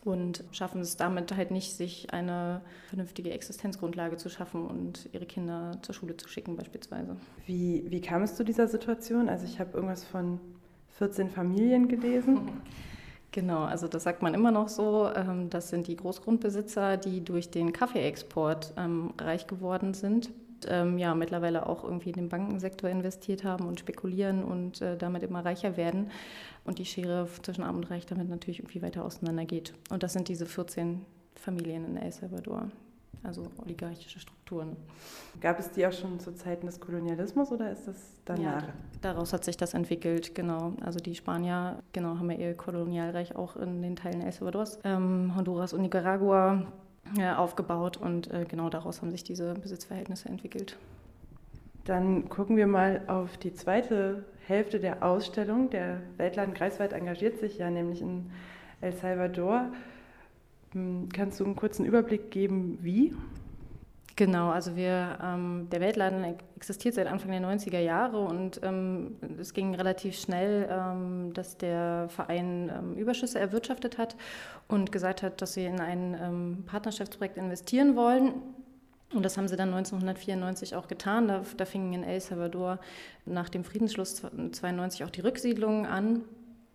und 0.03 0.43
schaffen 0.51 0.81
es 0.81 0.97
damit 0.97 1.35
halt 1.35 1.51
nicht, 1.51 1.73
sich 1.73 2.13
eine 2.13 2.61
vernünftige 2.87 3.31
Existenzgrundlage 3.31 4.17
zu 4.17 4.29
schaffen 4.29 4.65
und 4.65 5.09
ihre 5.13 5.25
Kinder 5.25 5.77
zur 5.81 5.93
Schule 5.93 6.17
zu 6.17 6.27
schicken 6.27 6.55
beispielsweise. 6.55 7.15
Wie, 7.45 7.85
wie 7.87 8.01
kam 8.01 8.23
es 8.23 8.35
zu 8.35 8.43
dieser 8.43 8.67
Situation? 8.67 9.29
Also 9.29 9.45
ich 9.45 9.59
habe 9.59 9.73
irgendwas 9.73 10.03
von 10.03 10.39
14 10.97 11.29
Familien 11.29 11.87
gelesen. 11.87 12.49
Genau, 13.33 13.63
also 13.63 13.87
das 13.87 14.03
sagt 14.03 14.21
man 14.21 14.33
immer 14.33 14.51
noch 14.51 14.67
so. 14.67 15.09
Ähm, 15.15 15.49
das 15.49 15.69
sind 15.69 15.87
die 15.87 15.95
Großgrundbesitzer, 15.95 16.97
die 16.97 17.23
durch 17.23 17.49
den 17.49 17.71
Kaffeeexport 17.71 18.73
ähm, 18.75 19.13
reich 19.17 19.47
geworden 19.47 19.93
sind. 19.93 20.31
Ähm, 20.69 20.97
ja, 20.97 21.15
mittlerweile 21.15 21.67
auch 21.67 21.83
irgendwie 21.83 22.09
in 22.09 22.15
den 22.15 22.29
Bankensektor 22.29 22.89
investiert 22.89 23.43
haben 23.43 23.67
und 23.67 23.79
spekulieren 23.79 24.43
und 24.43 24.81
äh, 24.81 24.97
damit 24.97 25.23
immer 25.23 25.43
reicher 25.43 25.77
werden 25.77 26.11
und 26.63 26.79
die 26.79 26.85
Schere 26.85 27.27
zwischen 27.41 27.63
Arm 27.63 27.77
und 27.77 27.89
Reich 27.89 28.05
damit 28.05 28.29
natürlich 28.29 28.59
irgendwie 28.59 28.81
weiter 28.81 29.03
auseinandergeht. 29.03 29.73
Und 29.89 30.03
das 30.03 30.13
sind 30.13 30.27
diese 30.27 30.45
14 30.45 31.05
Familien 31.35 31.85
in 31.85 31.97
El 31.97 32.11
Salvador, 32.11 32.69
also 33.23 33.47
oligarchische 33.57 34.19
Strukturen. 34.19 34.75
Gab 35.39 35.59
es 35.59 35.71
die 35.71 35.85
auch 35.87 35.91
schon 35.91 36.19
zu 36.19 36.33
Zeiten 36.33 36.67
des 36.67 36.79
Kolonialismus 36.79 37.51
oder 37.51 37.71
ist 37.71 37.87
das 37.87 37.95
danach? 38.25 38.63
Ja, 38.63 38.73
daraus 39.01 39.33
hat 39.33 39.43
sich 39.43 39.57
das 39.57 39.73
entwickelt, 39.73 40.35
genau. 40.35 40.73
Also 40.81 40.99
die 40.99 41.15
Spanier, 41.15 41.79
genau, 41.93 42.17
haben 42.17 42.29
ja 42.29 42.37
ihr 42.37 42.53
Kolonialreich 42.53 43.35
auch 43.35 43.55
in 43.55 43.81
den 43.81 43.95
Teilen 43.95 44.21
El 44.21 44.31
Salvadors, 44.31 44.79
ähm, 44.83 45.33
Honduras 45.35 45.73
und 45.73 45.81
Nicaragua 45.81 46.67
aufgebaut 47.37 47.97
und 47.97 48.31
äh, 48.31 48.45
genau 48.47 48.69
daraus 48.69 49.01
haben 49.01 49.11
sich 49.11 49.23
diese 49.23 49.53
Besitzverhältnisse 49.55 50.29
entwickelt. 50.29 50.77
Dann 51.83 52.29
gucken 52.29 52.57
wir 52.57 52.67
mal 52.67 53.01
auf 53.07 53.37
die 53.37 53.53
zweite 53.53 54.23
Hälfte 54.45 54.79
der 54.79 55.03
Ausstellung. 55.03 55.69
Der 55.69 56.01
Weltladen 56.17 56.53
Greifswald 56.53 56.93
engagiert 56.93 57.39
sich 57.39 57.57
ja 57.57 57.69
nämlich 57.69 58.01
in 58.01 58.29
El 58.81 58.93
Salvador. 58.93 59.71
Hm, 60.73 61.09
kannst 61.09 61.39
du 61.39 61.45
einen 61.45 61.55
kurzen 61.55 61.85
Überblick 61.85 62.31
geben, 62.31 62.77
wie? 62.81 63.15
Genau, 64.15 64.49
also 64.49 64.75
wir, 64.75 65.17
ähm, 65.23 65.67
der 65.71 65.79
Weltladen 65.79 66.35
existiert 66.55 66.95
seit 66.95 67.07
Anfang 67.07 67.31
der 67.31 67.41
90er 67.41 67.79
Jahre 67.79 68.19
und 68.19 68.59
ähm, 68.63 69.15
es 69.39 69.53
ging 69.53 69.73
relativ 69.73 70.19
schnell, 70.19 70.67
ähm, 70.69 71.33
dass 71.33 71.57
der 71.57 72.07
Verein 72.09 72.71
ähm, 72.75 72.95
Überschüsse 72.95 73.39
erwirtschaftet 73.39 73.97
hat 73.97 74.15
und 74.67 74.91
gesagt 74.91 75.23
hat, 75.23 75.41
dass 75.41 75.53
sie 75.53 75.65
in 75.65 75.79
ein 75.79 76.17
ähm, 76.21 76.63
Partnerschaftsprojekt 76.65 77.37
investieren 77.37 77.95
wollen. 77.95 78.33
Und 79.13 79.23
das 79.23 79.37
haben 79.37 79.47
sie 79.47 79.55
dann 79.55 79.69
1994 79.73 80.75
auch 80.75 80.87
getan. 80.87 81.27
Da, 81.27 81.41
da 81.57 81.65
fingen 81.65 81.93
in 81.93 82.03
El 82.03 82.19
Salvador 82.21 82.79
nach 83.25 83.49
dem 83.49 83.63
Friedensschluss 83.63 84.23
1992 84.23 85.03
auch 85.03 85.09
die 85.09 85.21
Rücksiedlungen 85.21 85.85
an. 85.85 86.23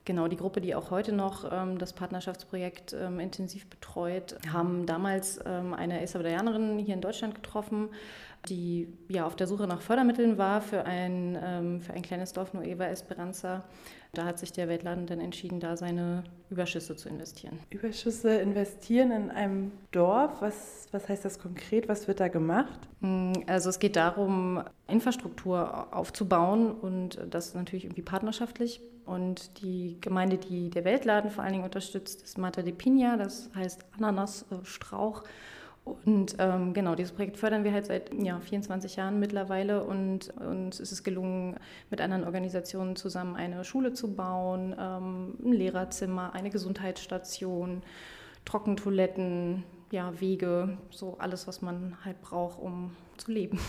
Genau, 0.07 0.29
die 0.29 0.37
Gruppe, 0.37 0.61
die 0.61 0.77
auch 0.77 0.93
heute 0.93 1.13
noch 1.13 1.51
ähm, 1.51 1.79
das 1.79 1.93
Partnerschaftsprojekt 1.93 2.93
ähm, 2.93 3.19
intensiv 3.19 3.67
betreut, 3.67 4.37
haben 4.53 4.87
damals 4.87 5.41
ähm, 5.45 5.75
eine 5.75 6.01
El 6.01 6.07
Salvadorianerin 6.07 6.79
hier 6.79 6.95
in 6.95 7.01
Deutschland 7.01 7.35
getroffen, 7.35 7.89
die 8.49 8.89
ja 9.09 9.27
auf 9.27 9.37
der 9.37 9.47
Suche 9.47 9.67
nach 9.67 9.81
Fördermitteln 9.81 10.39
war 10.39 10.61
für 10.61 10.85
ein, 10.85 11.39
ähm, 11.43 11.81
für 11.81 11.93
ein 11.93 12.03
kleines 12.03 12.33
Dorf 12.33 12.55
Nueva 12.55 12.87
Esperanza 12.87 13.65
da 14.17 14.25
hat 14.25 14.39
sich 14.39 14.51
der 14.51 14.69
Weltladen 14.69 15.07
dann 15.07 15.21
entschieden, 15.21 15.61
da 15.61 15.77
seine 15.77 16.25
Überschüsse 16.49 16.97
zu 16.97 17.09
investieren. 17.09 17.59
Überschüsse 17.69 18.37
investieren 18.37 19.11
in 19.11 19.31
einem 19.31 19.73
Dorf, 19.91 20.41
was, 20.41 20.89
was 20.91 21.09
heißt 21.09 21.25
das 21.25 21.39
konkret? 21.39 21.89
Was 21.89 22.09
wird 22.09 22.21
da 22.21 22.29
gemacht? 22.29 22.81
Mm, 23.01 23.33
also 23.47 23.69
es 23.69 23.79
geht 23.79 23.97
darum, 23.97 24.63
Infrastruktur 24.89 25.95
aufzubauen 25.95 26.73
und 26.73 27.21
das 27.29 27.55
natürlich 27.55 27.85
irgendwie 27.85 28.03
partnerschaftlich. 28.03 28.81
Und 29.05 29.63
die 29.63 29.99
Gemeinde, 30.01 30.39
die 30.39 30.71
der 30.71 30.85
Weltladen 30.85 31.31
vor 31.31 31.45
allen 31.45 31.53
Dingen 31.53 31.65
unterstützt, 31.65 32.23
ist 32.23 32.39
Mata 32.39 32.63
de 32.63 32.73
Pina, 32.73 33.17
das 33.17 33.51
heißt 33.55 33.85
Ananasstrauch. 33.99 35.25
Äh, 35.25 35.27
und 35.87 36.35
ähm, 36.41 36.75
genau, 36.75 36.97
dieses 36.97 37.13
Projekt 37.13 37.37
fördern 37.37 37.63
wir 37.63 37.73
halt 37.73 37.87
seit 37.87 38.13
ja, 38.13 38.41
24 38.41 38.97
Jahren 38.97 39.21
mittlerweile 39.21 39.85
und 39.85 40.31
uns 40.37 40.81
ist 40.81 40.91
es 40.91 41.05
gelungen, 41.05 41.57
mit 41.91 42.01
anderen 42.01 42.25
Organisationen 42.25 42.97
zusammen 42.97 43.37
eine 43.37 43.63
Schule 43.63 43.93
zu 43.93 44.13
bauen, 44.17 44.75
ähm, 44.77 45.37
ein 45.45 45.53
Lehrerzimmer, 45.53 46.35
eine 46.35 46.51
Gesundheitsstation, 46.51 47.85
Trockentoiletten, 48.45 49.63
ja, 49.93 50.21
Wege, 50.21 50.77
so 50.91 51.19
alles, 51.19 51.47
was 51.47 51.63
man 51.63 51.97
halt 52.05 52.21
braucht, 52.21 52.61
um 52.61 52.91
zu 53.17 53.31
leben. 53.31 53.61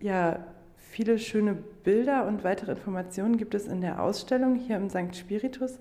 Ja, 0.00 0.44
viele 0.76 1.18
schöne 1.18 1.54
Bilder 1.54 2.26
und 2.26 2.44
weitere 2.44 2.72
Informationen 2.72 3.38
gibt 3.38 3.54
es 3.54 3.66
in 3.66 3.80
der 3.80 4.02
Ausstellung 4.02 4.56
hier 4.56 4.76
im 4.76 4.90
St. 4.90 5.16
Spiritus. 5.16 5.78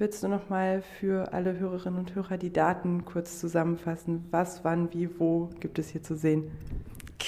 Willst 0.00 0.22
du 0.22 0.28
noch 0.28 0.48
mal 0.48 0.80
für 0.80 1.34
alle 1.34 1.58
Hörerinnen 1.58 2.00
und 2.00 2.14
Hörer 2.14 2.38
die 2.38 2.50
Daten 2.50 3.04
kurz 3.04 3.38
zusammenfassen? 3.38 4.24
Was, 4.30 4.64
wann, 4.64 4.90
wie, 4.94 5.10
wo 5.20 5.50
gibt 5.60 5.78
es 5.78 5.90
hier 5.90 6.02
zu 6.02 6.16
sehen? 6.16 6.50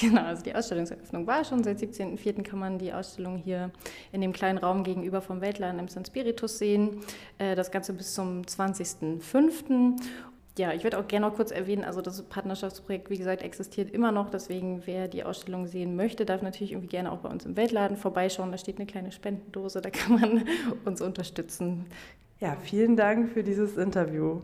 Genau, 0.01 0.23
also 0.23 0.43
die 0.43 0.55
Ausstellungseröffnung 0.55 1.27
war 1.27 1.45
schon. 1.45 1.63
Seit 1.63 1.81
17.04. 1.81 2.43
kann 2.43 2.59
man 2.59 2.79
die 2.79 2.95
Ausstellung 2.95 3.37
hier 3.37 3.71
in 4.11 4.23
dem 4.23 4.33
kleinen 4.33 4.57
Raum 4.57 4.85
gegenüber 4.85 5.21
vom 5.21 5.43
Weltladen 5.43 5.81
im 5.81 5.89
San 5.89 6.07
Spiritus 6.07 6.57
sehen. 6.57 7.03
Äh, 7.37 7.57
das 7.57 7.73
Ganze 7.73 7.93
bis 7.93 8.15
zum 8.15 8.41
20.05. 8.41 10.01
Ja, 10.57 10.73
ich 10.73 10.83
würde 10.83 10.99
auch 10.99 11.07
gerne 11.07 11.27
noch 11.27 11.37
kurz 11.37 11.51
erwähnen, 11.51 11.85
also 11.85 12.01
das 12.01 12.23
Partnerschaftsprojekt, 12.23 13.11
wie 13.11 13.19
gesagt, 13.19 13.43
existiert 13.43 13.91
immer 13.91 14.13
noch. 14.13 14.31
Deswegen, 14.31 14.83
wer 14.87 15.09
die 15.09 15.25
Ausstellung 15.25 15.67
sehen 15.67 15.95
möchte, 15.95 16.25
darf 16.25 16.41
natürlich 16.41 16.73
irgendwie 16.73 16.89
gerne 16.89 17.13
auch 17.13 17.19
bei 17.19 17.29
uns 17.29 17.45
im 17.45 17.55
Weltladen 17.55 17.99
vorbeischauen. 17.99 18.51
Da 18.51 18.57
steht 18.57 18.77
eine 18.77 18.87
kleine 18.87 19.13
Spendendose, 19.13 19.83
da 19.83 19.91
kann 19.91 20.19
man 20.19 20.45
uns 20.87 21.03
unterstützen. 21.03 21.85
Ja, 22.43 22.57
vielen 22.57 22.97
Dank 22.97 23.31
für 23.31 23.45
dieses 23.45 23.77
Interview. 23.77 24.41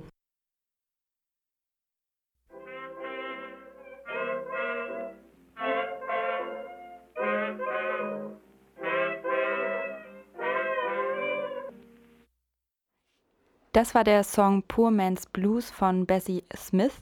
Das 13.78 13.94
war 13.94 14.02
der 14.02 14.24
Song 14.24 14.64
Poor 14.66 14.90
Man's 14.90 15.26
Blues 15.26 15.70
von 15.70 16.04
Bessie 16.04 16.42
Smith. 16.52 16.94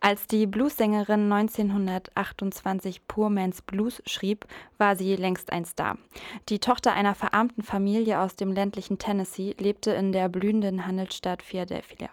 Als 0.00 0.26
die 0.26 0.46
Bluessängerin 0.46 1.30
1928 1.30 3.06
Poor 3.06 3.28
Man's 3.28 3.60
Blues 3.60 4.00
schrieb, 4.06 4.46
war 4.78 4.96
sie 4.96 5.16
längst 5.16 5.52
ein 5.52 5.66
Star. 5.66 5.98
Die 6.48 6.60
Tochter 6.60 6.94
einer 6.94 7.14
verarmten 7.14 7.62
Familie 7.62 8.20
aus 8.20 8.36
dem 8.36 8.52
ländlichen 8.52 8.96
Tennessee 8.96 9.54
lebte 9.58 9.90
in 9.90 10.12
der 10.12 10.30
blühenden 10.30 10.86
Handelsstadt 10.86 11.42
Philadelphia. 11.42 12.08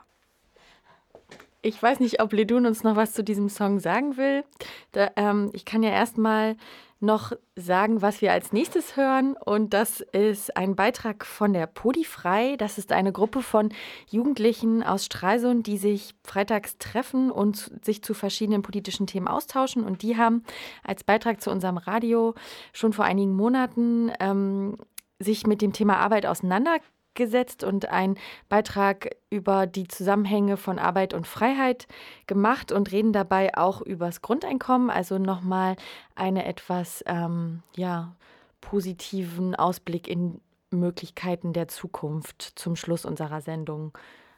Ich 1.61 1.81
weiß 1.81 2.01
nicht, 2.01 2.21
ob 2.21 2.33
Ledun 2.33 2.65
uns 2.65 2.83
noch 2.83 2.97
was 2.97 3.13
zu 3.13 3.23
diesem 3.23 3.47
Song 3.47 3.79
sagen 3.79 4.17
will. 4.17 4.43
Da, 4.91 5.11
ähm, 5.15 5.51
ich 5.53 5.63
kann 5.63 5.83
ja 5.83 5.91
erstmal 5.91 6.57
noch 7.01 7.31
sagen, 7.55 8.01
was 8.01 8.21
wir 8.21 8.31
als 8.31 8.53
nächstes 8.53 8.95
hören. 8.95 9.35
Und 9.35 9.73
das 9.73 10.01
ist 10.01 10.55
ein 10.55 10.75
Beitrag 10.75 11.25
von 11.25 11.53
der 11.53 11.67
Podifrei. 11.67 12.55
Das 12.57 12.77
ist 12.77 12.91
eine 12.91 13.11
Gruppe 13.11 13.41
von 13.41 13.69
Jugendlichen 14.09 14.83
aus 14.83 15.05
Stralsund, 15.05 15.67
die 15.67 15.77
sich 15.77 16.13
freitags 16.23 16.77
treffen 16.77 17.31
und 17.31 17.71
sich 17.83 18.03
zu 18.03 18.13
verschiedenen 18.13 18.61
politischen 18.61 19.07
Themen 19.07 19.27
austauschen. 19.27 19.83
Und 19.83 20.01
die 20.01 20.17
haben 20.17 20.43
als 20.83 21.03
Beitrag 21.03 21.41
zu 21.41 21.51
unserem 21.51 21.77
Radio 21.77 22.35
schon 22.73 22.93
vor 22.93 23.05
einigen 23.05 23.33
Monaten 23.33 24.11
ähm, 24.19 24.77
sich 25.19 25.45
mit 25.47 25.61
dem 25.61 25.73
Thema 25.73 25.97
Arbeit 25.97 26.25
auseinandergesetzt 26.25 27.00
gesetzt 27.13 27.63
und 27.63 27.89
einen 27.89 28.17
Beitrag 28.49 29.15
über 29.29 29.67
die 29.67 29.87
Zusammenhänge 29.87 30.57
von 30.57 30.79
Arbeit 30.79 31.13
und 31.13 31.27
Freiheit 31.27 31.87
gemacht 32.27 32.71
und 32.71 32.91
reden 32.91 33.13
dabei 33.13 33.57
auch 33.57 33.81
über 33.81 34.07
das 34.07 34.21
Grundeinkommen, 34.21 34.89
also 34.89 35.17
nochmal 35.17 35.75
eine 36.15 36.45
etwas 36.45 37.03
ähm, 37.07 37.63
ja, 37.75 38.15
positiven 38.61 39.55
Ausblick 39.55 40.07
in 40.07 40.39
Möglichkeiten 40.71 41.53
der 41.53 41.67
Zukunft 41.67 42.53
zum 42.55 42.75
Schluss 42.75 43.05
unserer 43.05 43.41
Sendung. 43.41 43.91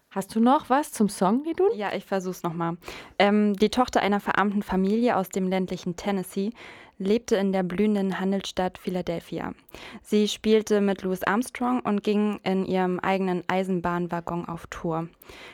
Hast 0.10 0.36
du 0.36 0.40
noch 0.40 0.70
was 0.70 0.92
zum 0.92 1.10
Song, 1.10 1.44
Lidun? 1.44 1.72
Ja, 1.76 1.92
ich 1.94 2.06
versuch's 2.06 2.44
nochmal. 2.44 2.78
Ähm, 3.18 3.54
die 3.56 3.70
Tochter 3.70 4.02
einer 4.02 4.20
verarmten 4.20 4.62
Familie 4.62 5.18
aus 5.18 5.30
dem 5.30 5.48
ländlichen 5.48 5.96
Tennessee 5.96 6.52
lebte 6.98 7.36
in 7.36 7.52
der 7.52 7.64
blühenden 7.64 8.20
Handelsstadt 8.20 8.78
Philadelphia. 8.78 9.54
Sie 10.02 10.28
spielte 10.28 10.82
mit 10.82 11.02
Louis 11.02 11.24
Armstrong 11.24 11.82
und 11.82 12.04
ging 12.04 12.40
in 12.44 12.66
ihrem 12.66 13.00
eigenen 13.00 13.44
Eisenbahnwaggon 13.48 14.46
auf 14.46 14.68
Tour. 14.68 15.08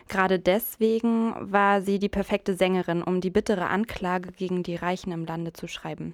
Gerade 0.08 0.40
deswegen 0.40 1.34
war 1.40 1.82
sie 1.82 2.00
die 2.00 2.10
perfekte 2.10 2.56
Sängerin, 2.56 3.04
um 3.04 3.22
die 3.22 3.30
bittere 3.30 3.68
Anklage 3.68 4.32
gegen 4.32 4.64
die 4.64 4.76
Reichen 4.76 5.12
im 5.12 5.26
Lande 5.26 5.54
zu 5.54 5.68
schreiben. 5.68 6.14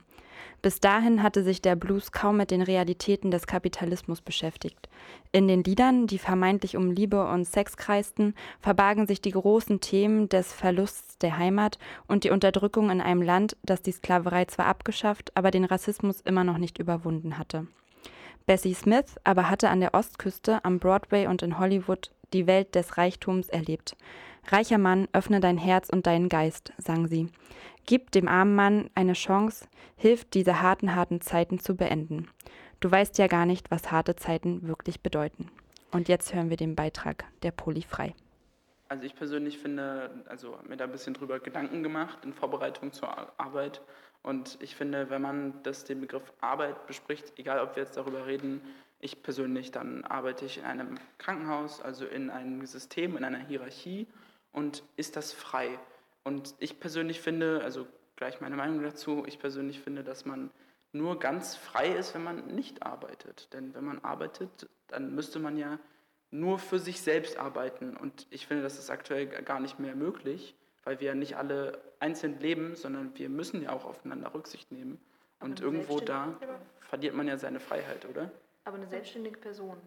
Bis 0.65 0.79
dahin 0.79 1.21
hatte 1.21 1.43
sich 1.43 1.61
der 1.61 1.75
Blues 1.75 2.11
kaum 2.11 2.37
mit 2.37 2.49
den 2.49 2.63
Realitäten 2.63 3.29
des 3.29 3.45
Kapitalismus 3.45 4.19
beschäftigt. 4.19 4.89
In 5.31 5.47
den 5.47 5.63
Liedern, 5.63 6.07
die 6.07 6.17
vermeintlich 6.17 6.75
um 6.75 6.89
Liebe 6.89 7.23
und 7.23 7.45
Sex 7.45 7.77
kreisten, 7.77 8.33
verbargen 8.61 9.05
sich 9.05 9.21
die 9.21 9.29
großen 9.29 9.79
Themen 9.79 10.27
des 10.27 10.51
Verlusts 10.51 11.19
der 11.19 11.37
Heimat 11.37 11.77
und 12.07 12.23
die 12.23 12.31
Unterdrückung 12.31 12.89
in 12.89 12.99
einem 12.99 13.21
Land, 13.21 13.55
das 13.61 13.83
die 13.83 13.91
Sklaverei 13.91 14.45
zwar 14.45 14.65
abgeschafft, 14.65 15.31
aber 15.35 15.51
den 15.51 15.65
Rassismus 15.65 16.21
immer 16.21 16.43
noch 16.43 16.57
nicht 16.57 16.79
überwunden 16.79 17.37
hatte. 17.37 17.67
Bessie 18.47 18.73
Smith 18.73 19.19
aber 19.23 19.51
hatte 19.51 19.69
an 19.69 19.81
der 19.81 19.93
Ostküste, 19.93 20.65
am 20.65 20.79
Broadway 20.79 21.27
und 21.27 21.43
in 21.43 21.59
Hollywood 21.59 22.09
die 22.33 22.47
Welt 22.47 22.73
des 22.73 22.97
Reichtums 22.97 23.49
erlebt. 23.49 23.95
Reicher 24.47 24.79
Mann, 24.79 25.07
öffne 25.13 25.39
dein 25.39 25.59
Herz 25.59 25.89
und 25.89 26.07
deinen 26.07 26.27
Geist, 26.27 26.73
sang 26.79 27.07
sie. 27.07 27.29
Gib 27.87 28.11
dem 28.11 28.27
armen 28.27 28.55
Mann 28.55 28.89
eine 28.95 29.13
Chance, 29.13 29.67
hilft 29.95 30.33
diese 30.33 30.61
harten, 30.61 30.95
harten 30.95 31.21
Zeiten 31.21 31.59
zu 31.59 31.75
beenden. 31.75 32.27
Du 32.79 32.89
weißt 32.89 33.17
ja 33.19 33.27
gar 33.27 33.45
nicht, 33.45 33.69
was 33.69 33.91
harte 33.91 34.15
Zeiten 34.15 34.67
wirklich 34.67 35.01
bedeuten. 35.01 35.51
Und 35.91 36.09
jetzt 36.09 36.33
hören 36.33 36.49
wir 36.49 36.57
den 36.57 36.75
Beitrag 36.75 37.25
der 37.43 37.51
Poli 37.51 37.83
frei. 37.83 38.15
Also 38.89 39.03
ich 39.03 39.15
persönlich 39.15 39.59
finde, 39.59 40.23
also 40.27 40.57
mir 40.67 40.77
da 40.77 40.85
ein 40.85 40.91
bisschen 40.91 41.13
drüber 41.13 41.39
Gedanken 41.39 41.83
gemacht 41.83 42.19
in 42.23 42.33
Vorbereitung 42.33 42.91
zur 42.91 43.09
Arbeit. 43.39 43.81
Und 44.23 44.57
ich 44.61 44.75
finde, 44.75 45.11
wenn 45.11 45.21
man 45.21 45.61
das 45.61 45.83
den 45.83 46.01
Begriff 46.01 46.33
Arbeit 46.41 46.87
bespricht, 46.87 47.33
egal 47.37 47.59
ob 47.59 47.75
wir 47.75 47.83
jetzt 47.83 47.97
darüber 47.97 48.25
reden, 48.25 48.61
ich 48.99 49.21
persönlich, 49.21 49.71
dann 49.71 50.03
arbeite 50.03 50.45
ich 50.45 50.57
in 50.57 50.65
einem 50.65 50.97
Krankenhaus, 51.19 51.81
also 51.81 52.05
in 52.05 52.31
einem 52.31 52.65
System, 52.65 53.15
in 53.15 53.23
einer 53.23 53.37
Hierarchie 53.37 54.07
und 54.51 54.83
ist 54.95 55.15
das 55.15 55.33
frei? 55.33 55.77
Und 56.25 56.55
ich 56.59 56.79
persönlich 56.79 57.21
finde, 57.21 57.61
also 57.63 57.87
gleich 58.15 58.41
meine 58.41 58.55
Meinung 58.55 58.83
dazu, 58.83 59.23
ich 59.27 59.39
persönlich 59.39 59.79
finde, 59.79 60.03
dass 60.03 60.25
man 60.25 60.51
nur 60.91 61.19
ganz 61.19 61.55
frei 61.55 61.89
ist, 61.89 62.15
wenn 62.15 62.23
man 62.23 62.47
nicht 62.47 62.83
arbeitet. 62.83 63.53
Denn 63.53 63.73
wenn 63.75 63.85
man 63.85 63.99
arbeitet, 63.99 64.67
dann 64.87 65.13
müsste 65.13 65.39
man 65.39 65.57
ja 65.57 65.79
nur 66.31 66.57
für 66.57 66.79
sich 66.79 67.01
selbst 67.01 67.37
arbeiten. 67.37 67.95
Und 67.95 68.25
ich 68.31 68.47
finde, 68.47 68.63
das 68.63 68.79
ist 68.79 68.89
aktuell 68.89 69.27
gar 69.27 69.59
nicht 69.59 69.79
mehr 69.79 69.95
möglich, 69.95 70.55
weil 70.83 70.99
wir 70.99 71.07
ja 71.09 71.15
nicht 71.15 71.37
alle 71.37 71.79
einzeln 71.99 72.39
leben, 72.39 72.75
sondern 72.75 73.15
wir 73.17 73.29
müssen 73.29 73.61
ja 73.61 73.71
auch 73.71 73.85
aufeinander 73.85 74.33
Rücksicht 74.33 74.71
nehmen. 74.71 74.99
Und 75.39 75.59
irgendwo 75.61 75.99
da 75.99 76.39
verliert 76.79 77.13
man 77.13 77.27
ja 77.27 77.37
seine 77.37 77.59
Freiheit, 77.59 78.05
oder? 78.05 78.31
Aber 78.63 78.77
eine 78.77 78.87
selbstständige 78.87 79.37
Person, 79.37 79.77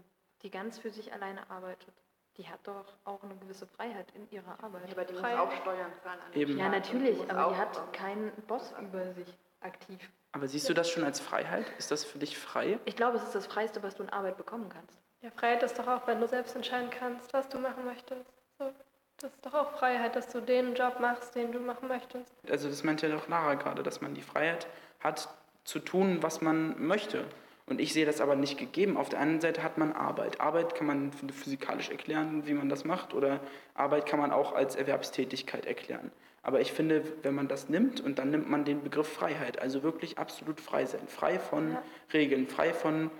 die 0.42 0.50
ganz 0.50 0.78
für 0.78 0.90
sich 0.90 1.12
alleine 1.12 1.50
arbeitet, 1.50 1.94
die 2.38 2.48
hat 2.48 2.60
doch 2.62 2.84
auch 3.04 3.22
eine 3.22 3.34
gewisse 3.36 3.66
Freiheit 3.66 4.06
in 4.14 4.30
ihrer 4.30 4.62
Arbeit. 4.62 4.86
Ja, 4.86 4.92
aber 4.92 5.04
die 5.04 5.12
muss 5.12 5.24
auch 5.24 5.52
Steuern 5.52 5.92
zahlen. 6.02 6.20
Eben. 6.34 6.56
Ja, 6.56 6.68
natürlich, 6.68 7.18
aber 7.30 7.52
die 7.52 7.60
hat 7.60 7.92
keinen 7.92 8.30
Boss 8.46 8.72
über 8.80 9.12
sich 9.12 9.26
aktiv. 9.60 9.98
Aber 10.32 10.46
siehst 10.46 10.68
du 10.68 10.74
das 10.74 10.88
schon 10.88 11.04
als 11.04 11.18
Freiheit? 11.20 11.66
Ist 11.78 11.90
das 11.90 12.04
für 12.04 12.18
dich 12.18 12.38
frei? 12.38 12.78
Ich 12.84 12.94
glaube, 12.94 13.16
es 13.16 13.24
ist 13.24 13.34
das 13.34 13.46
Freiste, 13.46 13.82
was 13.82 13.96
du 13.96 14.04
in 14.04 14.10
Arbeit 14.10 14.36
bekommen 14.36 14.68
kannst. 14.68 14.96
Ja, 15.20 15.30
Freiheit 15.32 15.62
ist 15.64 15.76
doch 15.78 15.88
auch, 15.88 16.06
wenn 16.06 16.20
du 16.20 16.28
selbst 16.28 16.54
entscheiden 16.54 16.90
kannst, 16.90 17.32
was 17.32 17.48
du 17.48 17.58
machen 17.58 17.84
möchtest. 17.84 18.30
So, 18.58 18.70
das 19.16 19.32
ist 19.32 19.44
doch 19.44 19.54
auch 19.54 19.72
Freiheit, 19.72 20.14
dass 20.14 20.28
du 20.28 20.40
den 20.40 20.74
Job 20.74 21.00
machst, 21.00 21.34
den 21.34 21.50
du 21.50 21.58
machen 21.58 21.88
möchtest. 21.88 22.32
Also 22.48 22.68
das 22.68 22.84
meint 22.84 23.02
ja 23.02 23.08
doch 23.08 23.26
Lara 23.26 23.54
gerade, 23.54 23.82
dass 23.82 24.00
man 24.00 24.14
die 24.14 24.22
Freiheit 24.22 24.68
hat, 25.00 25.28
zu 25.64 25.80
tun, 25.80 26.22
was 26.22 26.40
man 26.40 26.80
möchte. 26.80 27.24
Und 27.68 27.80
ich 27.80 27.92
sehe 27.92 28.06
das 28.06 28.20
aber 28.20 28.34
nicht 28.34 28.58
gegeben. 28.58 28.96
Auf 28.96 29.08
der 29.08 29.20
einen 29.20 29.40
Seite 29.40 29.62
hat 29.62 29.76
man 29.76 29.92
Arbeit. 29.92 30.40
Arbeit 30.40 30.74
kann 30.74 30.86
man 30.86 31.12
physikalisch 31.12 31.90
erklären, 31.90 32.46
wie 32.46 32.54
man 32.54 32.68
das 32.68 32.84
macht, 32.84 33.14
oder 33.14 33.40
Arbeit 33.74 34.06
kann 34.06 34.18
man 34.18 34.32
auch 34.32 34.54
als 34.54 34.74
Erwerbstätigkeit 34.74 35.66
erklären. 35.66 36.10
Aber 36.42 36.60
ich 36.60 36.72
finde, 36.72 37.02
wenn 37.22 37.34
man 37.34 37.48
das 37.48 37.68
nimmt 37.68 38.00
und 38.00 38.18
dann 38.18 38.30
nimmt 38.30 38.48
man 38.48 38.64
den 38.64 38.82
Begriff 38.82 39.08
Freiheit, 39.08 39.60
also 39.60 39.82
wirklich 39.82 40.18
absolut 40.18 40.60
frei 40.60 40.86
sein, 40.86 41.06
frei 41.06 41.38
von 41.38 41.72
ja. 41.72 41.82
Regeln, 42.12 42.46
frei 42.46 42.72
von, 42.72 43.10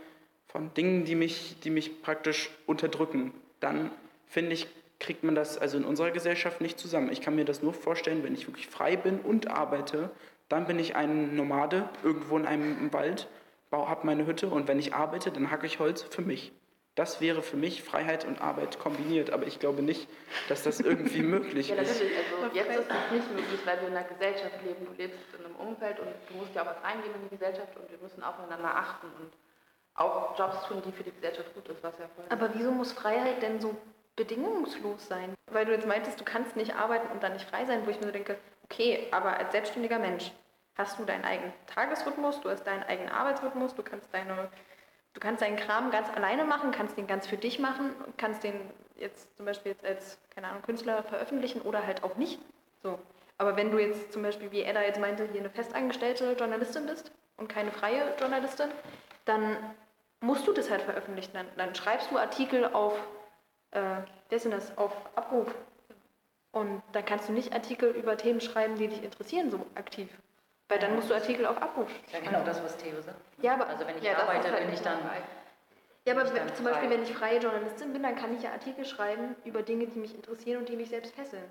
von 0.47 0.73
Dingen, 0.73 1.05
die 1.05 1.15
mich, 1.15 1.57
die 1.63 1.71
mich 1.71 2.01
praktisch 2.01 2.51
unterdrücken, 2.67 3.35
dann 3.61 3.91
finde 4.27 4.55
ich, 4.55 4.67
kriegt 4.99 5.25
man 5.25 5.35
das 5.35 5.59
also 5.59 5.77
in 5.77 5.85
unserer 5.85 6.11
Gesellschaft 6.11 6.61
nicht 6.61 6.79
zusammen. 6.79 7.13
Ich 7.13 7.21
kann 7.21 7.35
mir 7.35 7.45
das 7.45 7.63
nur 7.63 7.75
vorstellen, 7.75 8.25
wenn 8.25 8.35
ich 8.35 8.47
wirklich 8.47 8.69
frei 8.69 8.97
bin 8.97 9.21
und 9.21 9.49
arbeite, 9.49 10.11
dann 10.49 10.67
bin 10.67 10.79
ich 10.79 10.97
ein 10.97 11.37
Nomade 11.37 11.89
irgendwo 12.03 12.39
in 12.39 12.47
einem 12.47 12.93
Wald 12.93 13.29
habe 13.73 14.07
meine 14.07 14.27
Hütte 14.27 14.49
und 14.49 14.69
wenn 14.69 14.79
ich 14.79 14.95
arbeite, 14.95 15.31
dann 15.31 15.51
hacke 15.51 15.67
ich 15.67 15.79
Holz 15.79 16.03
für 16.03 16.23
mich. 16.23 16.53
Das 16.95 17.21
wäre 17.21 17.43
für 17.43 17.57
mich 17.57 17.85
Freiheit 17.85 18.25
und 18.25 18.41
Arbeit 18.41 18.81
kombiniert, 18.81 19.31
aber 19.31 19.47
ich 19.47 19.61
glaube 19.61 19.83
nicht, 19.83 20.09
dass 20.49 20.65
das 20.65 20.81
irgendwie 20.81 21.23
möglich 21.23 21.69
ja, 21.69 21.77
ist. 21.77 21.93
Natürlich. 21.93 22.19
Also 22.19 22.57
jetzt 22.57 22.71
ist 22.71 22.91
es 22.91 23.13
nicht 23.13 23.31
möglich, 23.33 23.61
weil 23.65 23.81
wir 23.81 23.89
in 23.89 23.97
einer 23.97 24.09
Gesellschaft 24.09 24.61
leben. 24.65 24.85
Du 24.85 24.93
lebst 25.01 25.21
in 25.39 25.45
einem 25.45 25.55
Umfeld 25.55 26.01
und 26.01 26.09
du 26.29 26.35
musst 26.35 26.55
ja 26.57 26.63
auch 26.63 26.67
was 26.67 26.83
reingeben 26.83 27.15
in 27.15 27.29
die 27.29 27.37
Gesellschaft 27.37 27.77
und 27.77 27.89
wir 27.89 27.99
müssen 27.99 28.23
aufeinander 28.25 28.75
achten 28.75 29.07
und 29.21 29.33
auch 29.95 30.37
Jobs 30.39 30.67
tun, 30.67 30.83
die 30.85 30.91
für 30.91 31.05
die 31.05 31.13
Gesellschaft 31.13 31.55
gut 31.55 31.69
ist, 31.69 31.83
was 31.83 31.97
ja 31.99 32.07
voll 32.17 32.25
Aber 32.31 32.51
wieso 32.55 32.73
muss 32.73 32.93
Freiheit 32.93 33.43
denn 33.43 33.61
so 33.61 33.77
bedingungslos 34.17 35.07
sein? 35.07 35.35
Weil 35.53 35.67
du 35.67 35.73
jetzt 35.73 35.87
meintest, 35.87 36.21
du 36.21 36.25
kannst 36.25 36.57
nicht 36.57 36.75
arbeiten 36.75 37.13
und 37.13 37.23
dann 37.23 37.35
nicht 37.35 37.49
frei 37.49 37.65
sein, 37.65 37.87
wo 37.87 37.91
ich 37.91 38.01
mir 38.01 38.07
so 38.07 38.13
denke, 38.13 38.39
okay, 38.65 39.07
aber 39.13 39.37
als 39.37 39.53
selbstständiger 39.53 40.01
Mensch, 40.01 40.33
hast 40.79 40.99
du 40.99 41.05
deinen 41.05 41.25
eigenen 41.25 41.53
Tagesrhythmus, 41.67 42.41
du 42.41 42.51
hast 42.51 42.65
deinen 42.65 42.85
eigenen 42.85 43.11
Arbeitsrhythmus, 43.11 43.75
du 43.75 43.83
kannst 43.83 44.15
deine 44.15 44.49
du 45.19 45.21
kannst 45.21 45.43
deinen 45.43 45.57
Kram 45.57 45.91
ganz 45.91 46.09
alleine 46.11 46.45
machen, 46.45 46.71
kannst 46.71 46.97
den 46.97 47.09
ganz 47.09 47.27
für 47.27 47.37
dich 47.37 47.59
machen, 47.59 47.91
kannst 48.17 48.45
den 48.45 48.55
jetzt 48.97 49.37
zum 49.37 49.47
Beispiel 49.47 49.73
jetzt 49.73 49.85
als, 49.85 50.19
keine 50.31 50.49
Ahnung, 50.49 50.63
Künstler 50.63 51.03
veröffentlichen 51.03 51.61
oder 51.63 51.85
halt 51.85 52.05
auch 52.05 52.17
nicht. 52.17 52.39
So. 52.83 52.99
Aber 53.37 53.57
wenn 53.57 53.71
du 53.71 53.79
jetzt 53.79 54.13
zum 54.13 54.23
Beispiel, 54.23 54.51
wie 54.53 54.63
Edda 54.63 54.83
jetzt 54.83 55.01
meinte, 55.01 55.29
hier 55.31 55.41
eine 55.41 55.51
festangestellte 55.51 56.33
Journalistin 56.33 56.87
bist 56.87 57.13
und 57.37 57.49
keine 57.49 57.73
freie 57.73 58.15
Journalistin, 58.19 58.69
dann 59.25 59.57
musst 60.21 60.47
du 60.47 60.53
das 60.53 60.71
halt 60.71 60.83
veröffentlichen. 60.83 61.33
Dann, 61.35 61.47
dann 61.57 61.75
schreibst 61.75 62.11
du 62.11 62.19
Artikel 62.19 62.67
auf, 62.67 62.99
äh, 63.73 63.97
das 64.31 64.77
auf 64.77 64.93
Abruf. 65.17 65.53
Und 66.51 66.83
dann 66.93 67.05
kannst 67.05 67.29
du 67.29 67.33
nicht 67.33 67.53
Artikel 67.53 67.91
über 67.91 68.17
Themen 68.17 68.41
schreiben, 68.41 68.77
die 68.77 68.89
dich 68.89 69.03
interessieren, 69.03 69.51
so 69.51 69.67
aktiv. 69.75 70.09
Weil 70.69 70.79
dann 70.79 70.95
musst 70.95 71.09
du 71.09 71.15
Artikel 71.15 71.47
auf 71.47 71.61
Abruf 71.61 71.89
Ja, 72.13 72.21
genau 72.21 72.45
das, 72.45 72.63
was 72.63 72.77
Theo 72.77 73.01
sagt. 73.01 73.19
Ja, 73.43 73.55
aber, 73.55 73.69
also 73.69 73.87
wenn 73.87 73.97
ich 73.97 74.05
ja, 74.05 74.19
arbeite, 74.19 74.53
halt 74.53 74.65
bin 74.65 74.75
ich 74.75 74.81
dann. 74.81 74.99
Ja, 76.05 76.15
aber 76.15 76.33
wenn, 76.35 76.55
zum 76.55 76.65
Beispiel, 76.65 76.91
wenn 76.91 77.03
ich 77.03 77.15
freie 77.15 77.39
Journalistin 77.39 77.93
bin, 77.93 78.03
dann 78.03 78.17
kann 78.17 78.35
ich 78.37 78.43
ja 78.43 78.53
Artikel 78.53 78.85
schreiben 78.85 79.35
über 79.45 79.63
Dinge, 79.63 79.87
die 79.87 79.99
mich 79.99 80.15
interessieren 80.15 80.61
und 80.61 80.69
die 80.69 80.77
mich 80.77 80.91
selbst 80.91 81.15
fesseln. 81.15 81.45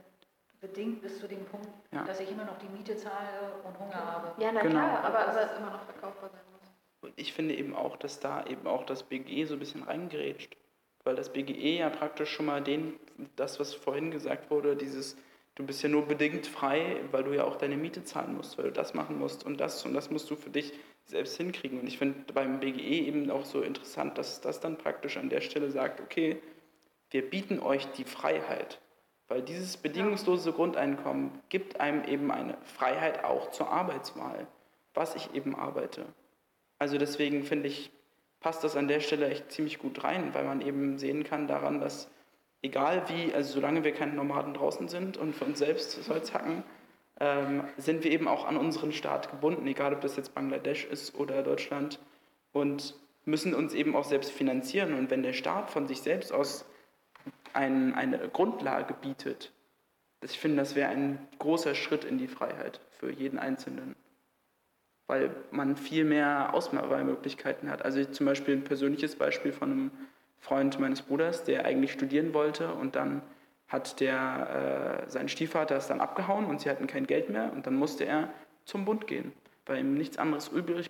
Bedingt 0.61 1.01
bis 1.01 1.19
zu 1.19 1.27
dem 1.27 1.45
Punkt, 1.45 1.67
ja. 1.91 2.03
dass 2.03 2.19
ich 2.19 2.31
immer 2.31 2.45
noch 2.45 2.57
die 2.57 2.67
Miete 2.67 2.97
zahle 2.97 3.53
und 3.63 3.77
Hunger 3.77 3.93
habe. 3.93 4.41
Ja, 4.41 4.51
na 4.51 4.61
genau. 4.61 4.79
klar, 4.79 5.03
aber, 5.03 5.19
aber 5.19 5.43
es 5.43 5.57
immer 5.57 5.69
noch 5.69 5.83
verkaufbar 5.83 6.29
sein 6.31 6.41
muss. 6.51 6.67
Und 7.01 7.13
ich 7.15 7.33
finde 7.33 7.55
eben 7.55 7.75
auch, 7.75 7.97
dass 7.97 8.19
da 8.19 8.43
eben 8.45 8.65
auch 8.65 8.83
das 8.83 9.03
BGE 9.03 9.45
so 9.45 9.53
ein 9.53 9.59
bisschen 9.59 9.83
reingerätscht. 9.83 10.57
Weil 11.03 11.15
das 11.15 11.31
BGE 11.31 11.77
ja 11.77 11.89
praktisch 11.89 12.31
schon 12.31 12.47
mal 12.47 12.61
den, 12.61 12.99
das, 13.35 13.59
was 13.59 13.73
vorhin 13.73 14.09
gesagt 14.09 14.49
wurde, 14.49 14.75
dieses 14.75 15.15
du 15.57 15.65
bist 15.65 15.81
ja 15.81 15.89
nur 15.89 16.05
bedingt 16.05 16.45
frei, 16.45 17.01
weil 17.11 17.23
du 17.23 17.33
ja 17.33 17.43
auch 17.43 17.55
deine 17.55 17.77
Miete 17.77 18.03
zahlen 18.03 18.35
musst, 18.37 18.57
weil 18.57 18.65
du 18.65 18.71
das 18.71 18.93
machen 18.93 19.17
musst 19.17 19.43
und 19.43 19.59
das 19.59 19.83
und 19.85 19.93
das 19.93 20.11
musst 20.11 20.29
du 20.29 20.35
für 20.35 20.51
dich 20.51 20.71
selbst 21.05 21.35
hinkriegen. 21.37 21.79
Und 21.79 21.87
ich 21.87 21.97
finde 21.97 22.31
beim 22.31 22.59
BGE 22.59 23.07
eben 23.07 23.29
auch 23.31 23.43
so 23.43 23.61
interessant, 23.61 24.17
dass 24.19 24.39
das 24.39 24.59
dann 24.59 24.77
praktisch 24.77 25.17
an 25.17 25.29
der 25.29 25.41
Stelle 25.41 25.71
sagt, 25.71 25.99
okay, 25.99 26.37
wir 27.09 27.27
bieten 27.27 27.59
euch 27.59 27.87
die 27.93 28.03
Freiheit, 28.03 28.79
weil 29.27 29.41
dieses 29.41 29.77
bedingungslose 29.77 30.51
Grundeinkommen 30.53 31.31
gibt 31.49 31.79
einem 31.79 32.05
eben 32.05 32.29
eine 32.29 32.55
Freiheit 32.61 33.23
auch 33.23 33.49
zur 33.49 33.71
Arbeitswahl, 33.71 34.45
was 34.93 35.15
ich 35.15 35.33
eben 35.33 35.55
arbeite. 35.55 36.05
Also 36.77 36.99
deswegen 36.99 37.43
finde 37.43 37.69
ich, 37.69 37.89
passt 38.41 38.63
das 38.63 38.75
an 38.75 38.87
der 38.87 38.99
Stelle 38.99 39.27
echt 39.29 39.51
ziemlich 39.51 39.79
gut 39.79 40.03
rein, 40.03 40.35
weil 40.35 40.45
man 40.45 40.61
eben 40.61 40.99
sehen 40.99 41.23
kann 41.23 41.47
daran, 41.47 41.79
dass 41.79 42.11
egal 42.61 43.03
wie, 43.09 43.33
also 43.33 43.53
solange 43.53 43.83
wir 43.83 43.93
keine 43.93 44.13
Nomaden 44.13 44.53
draußen 44.53 44.87
sind 44.87 45.17
und 45.17 45.35
für 45.35 45.45
uns 45.45 45.59
selbst 45.59 45.99
Holz 46.09 46.33
hacken, 46.33 46.63
ähm, 47.19 47.63
sind 47.77 48.03
wir 48.03 48.11
eben 48.11 48.27
auch 48.27 48.45
an 48.45 48.57
unseren 48.57 48.91
Staat 48.91 49.31
gebunden, 49.31 49.65
egal 49.67 49.93
ob 49.93 50.01
das 50.01 50.17
jetzt 50.17 50.35
Bangladesch 50.35 50.85
ist 50.85 51.15
oder 51.15 51.43
Deutschland. 51.43 51.99
Und 52.51 52.95
müssen 53.25 53.53
uns 53.53 53.73
eben 53.73 53.95
auch 53.95 54.05
selbst 54.05 54.31
finanzieren. 54.31 54.93
Und 54.93 55.11
wenn 55.11 55.21
der 55.21 55.33
Staat 55.33 55.69
von 55.69 55.87
sich 55.87 56.01
selbst 56.01 56.31
aus 56.31 56.65
ein, 57.53 57.93
eine 57.93 58.29
Grundlage 58.29 58.93
bietet, 58.93 59.51
ich 60.23 60.39
finde, 60.39 60.57
das 60.57 60.75
wäre 60.75 60.89
ein 60.89 61.19
großer 61.37 61.75
Schritt 61.75 62.03
in 62.03 62.17
die 62.17 62.27
Freiheit 62.27 62.79
für 62.91 63.11
jeden 63.11 63.37
Einzelnen. 63.37 63.95
Weil 65.07 65.35
man 65.51 65.77
viel 65.77 66.05
mehr 66.05 66.53
Auswahlmöglichkeiten 66.53 67.69
hat. 67.69 67.83
Also 67.83 68.03
zum 68.05 68.25
Beispiel 68.25 68.55
ein 68.55 68.63
persönliches 68.63 69.15
Beispiel 69.15 69.51
von 69.51 69.71
einem 69.71 69.91
Freund 70.39 70.79
meines 70.79 71.01
Bruders, 71.01 71.43
der 71.43 71.65
eigentlich 71.65 71.91
studieren 71.91 72.33
wollte 72.33 72.73
und 72.73 72.95
dann 72.95 73.21
hat 73.67 73.99
der, 73.99 75.03
äh, 75.05 75.09
sein 75.09 75.29
Stiefvater 75.29 75.75
es 75.75 75.87
dann 75.87 75.99
abgehauen 75.99 76.45
und 76.45 76.61
sie 76.61 76.69
hatten 76.69 76.87
kein 76.87 77.05
Geld 77.05 77.29
mehr 77.29 77.51
und 77.53 77.67
dann 77.67 77.75
musste 77.75 78.05
er 78.05 78.29
zum 78.65 78.85
Bund 78.85 79.07
gehen, 79.07 79.33
weil 79.65 79.79
ihm 79.79 79.95
nichts 79.95 80.17
anderes 80.17 80.47
übrig 80.47 80.89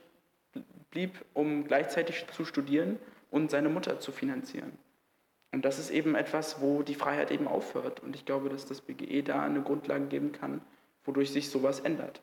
blieb, 0.92 1.26
um 1.34 1.66
gleichzeitig 1.66 2.26
zu 2.32 2.46
studieren 2.46 3.00
und 3.32 3.52
seine 3.52 3.70
Mutter 3.70 4.00
zu 4.00 4.12
finanzieren. 4.12 4.78
Und 5.52 5.66
das 5.66 5.80
ist 5.80 5.90
eben 5.90 6.16
etwas, 6.16 6.62
wo 6.62 6.84
die 6.84 6.96
Freiheit 6.96 7.32
eben 7.32 7.48
aufhört. 7.48 8.02
Und 8.02 8.16
ich 8.16 8.26
glaube, 8.26 8.50
dass 8.50 8.66
das 8.66 8.82
BGE 8.82 9.24
da 9.24 9.42
eine 9.42 9.62
Grundlage 9.62 10.06
geben 10.06 10.32
kann, 10.32 10.62
wodurch 11.06 11.32
sich 11.32 11.50
sowas 11.50 11.80
ändert. 11.80 12.22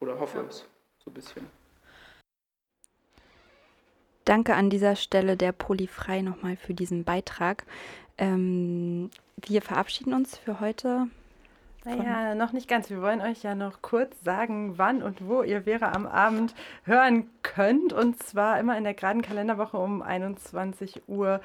Oder 0.00 0.18
hoffe 0.18 0.38
ja. 0.38 0.44
es, 0.44 0.68
so 0.98 1.10
ein 1.10 1.14
bisschen. 1.14 1.61
Danke 4.24 4.54
an 4.54 4.70
dieser 4.70 4.96
Stelle 4.96 5.36
der 5.36 5.52
Polyfrei 5.52 6.22
nochmal 6.22 6.56
für 6.56 6.74
diesen 6.74 7.04
Beitrag. 7.04 7.64
Ähm, 8.18 9.10
wir 9.36 9.62
verabschieden 9.62 10.14
uns 10.14 10.38
für 10.38 10.60
heute. 10.60 11.08
Naja, 11.84 12.36
noch 12.36 12.52
nicht 12.52 12.68
ganz. 12.68 12.90
Wir 12.90 13.02
wollen 13.02 13.20
euch 13.20 13.42
ja 13.42 13.56
noch 13.56 13.82
kurz 13.82 14.22
sagen, 14.22 14.78
wann 14.78 15.02
und 15.02 15.26
wo 15.26 15.42
ihr 15.42 15.62
Vera 15.62 15.92
am 15.92 16.06
Abend 16.06 16.54
hören 16.84 17.28
könnt. 17.42 17.92
Und 17.92 18.22
zwar 18.22 18.60
immer 18.60 18.78
in 18.78 18.84
der 18.84 18.94
geraden 18.94 19.22
Kalenderwoche 19.22 19.78
um 19.78 20.00
21 20.00 21.08
Uhr 21.08 21.40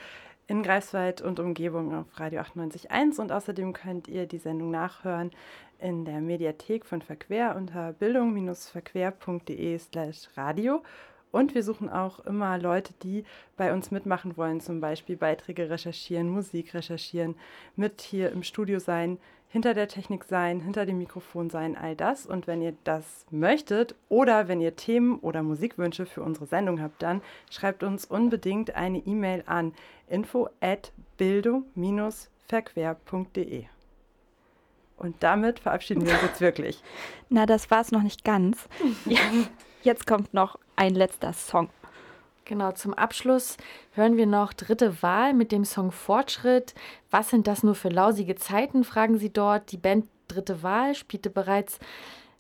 in 0.45 0.61
Greifswald 0.61 1.21
und 1.21 1.39
Umgebung 1.39 1.95
auf 1.95 2.19
Radio 2.19 2.41
98.1. 2.41 3.19
Und 3.19 3.31
außerdem 3.31 3.73
könnt 3.73 4.07
ihr 4.07 4.27
die 4.27 4.37
Sendung 4.37 4.69
nachhören 4.69 5.31
in 5.79 6.05
der 6.05 6.21
Mediathek 6.21 6.85
von 6.85 7.01
Verquer 7.01 7.55
unter 7.55 7.93
bildung-verquer.de 7.93 9.79
slash 9.79 10.29
radio. 10.35 10.83
Und 11.31 11.55
wir 11.55 11.63
suchen 11.63 11.89
auch 11.89 12.19
immer 12.21 12.57
Leute, 12.57 12.93
die 13.03 13.25
bei 13.57 13.73
uns 13.73 13.91
mitmachen 13.91 14.37
wollen, 14.37 14.61
zum 14.61 14.79
Beispiel 14.79 15.17
Beiträge 15.17 15.69
recherchieren, 15.69 16.29
Musik 16.29 16.73
recherchieren, 16.73 17.35
mit 17.75 18.01
hier 18.01 18.31
im 18.31 18.43
Studio 18.43 18.79
sein, 18.79 19.17
hinter 19.49 19.73
der 19.73 19.87
Technik 19.87 20.25
sein, 20.25 20.59
hinter 20.59 20.85
dem 20.85 20.97
Mikrofon 20.97 21.49
sein, 21.49 21.77
all 21.77 21.95
das. 21.95 22.25
Und 22.25 22.47
wenn 22.47 22.61
ihr 22.61 22.73
das 22.83 23.25
möchtet 23.31 23.95
oder 24.09 24.47
wenn 24.47 24.61
ihr 24.61 24.75
Themen 24.75 25.19
oder 25.19 25.43
Musikwünsche 25.43 26.05
für 26.05 26.21
unsere 26.21 26.47
Sendung 26.47 26.81
habt, 26.81 27.01
dann 27.01 27.21
schreibt 27.49 27.83
uns 27.83 28.05
unbedingt 28.05 28.75
eine 28.75 28.99
E-Mail 28.99 29.43
an 29.45 29.73
info 30.09 30.49
at 30.59 30.91
bildung-verquer.de. 31.17 33.65
Und 34.97 35.21
damit 35.21 35.59
verabschieden 35.59 36.05
wir 36.05 36.13
uns 36.13 36.23
jetzt 36.23 36.41
wirklich. 36.41 36.81
Na, 37.29 37.45
das 37.45 37.69
war 37.69 37.81
es 37.81 37.91
noch 37.91 38.01
nicht 38.01 38.23
ganz. 38.23 38.67
Jetzt 39.83 40.07
kommt 40.07 40.33
noch 40.33 40.57
ein 40.77 40.95
letzter 40.95 41.33
Song. 41.33 41.69
Genau, 42.45 42.71
zum 42.71 42.93
Abschluss 42.93 43.57
hören 43.91 44.15
wir 44.15 44.25
noch 44.25 44.53
dritte 44.53 45.03
Wahl 45.03 45.33
mit 45.33 45.51
dem 45.51 45.65
Song 45.65 45.91
Fortschritt. 45.91 46.75
Was 47.11 47.29
sind 47.29 47.45
das 47.45 47.61
nur 47.61 47.75
für 47.75 47.89
lausige 47.89 48.35
Zeiten, 48.35 48.85
fragen 48.85 49.17
sie 49.17 49.33
dort. 49.33 49.73
Die 49.73 49.77
Band 49.77 50.05
Dritte 50.29 50.61
Wahl 50.63 50.93
spielte 50.93 51.29
bereits 51.29 51.79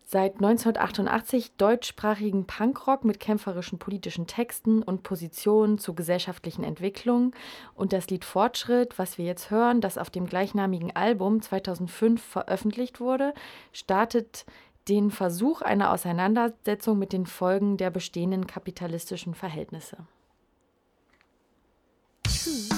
seit 0.09 0.35
1988 0.35 1.57
deutschsprachigen 1.57 2.47
Punkrock 2.47 3.03
mit 3.03 3.19
kämpferischen 3.19 3.77
politischen 3.77 4.25
Texten 4.25 4.81
und 4.81 5.03
Positionen 5.03 5.77
zu 5.77 5.93
gesellschaftlichen 5.93 6.63
Entwicklungen. 6.63 7.33
Und 7.75 7.91
das 7.91 8.09
Lied 8.09 8.23
Fortschritt, 8.23 8.97
was 8.97 9.17
wir 9.17 9.25
jetzt 9.25 9.51
hören, 9.51 9.81
das 9.81 9.97
auf 9.97 10.09
dem 10.09 10.25
gleichnamigen 10.25 10.95
Album 10.95 11.41
2005 11.41 12.23
veröffentlicht 12.23 13.01
wurde, 13.01 13.33
startet 13.73 14.45
den 14.87 15.11
Versuch 15.11 15.61
einer 15.61 15.91
Auseinandersetzung 15.91 16.97
mit 16.97 17.13
den 17.13 17.25
Folgen 17.25 17.77
der 17.77 17.89
bestehenden 17.89 18.47
kapitalistischen 18.47 19.33
Verhältnisse. 19.33 19.97
Tschüss. 22.27 22.76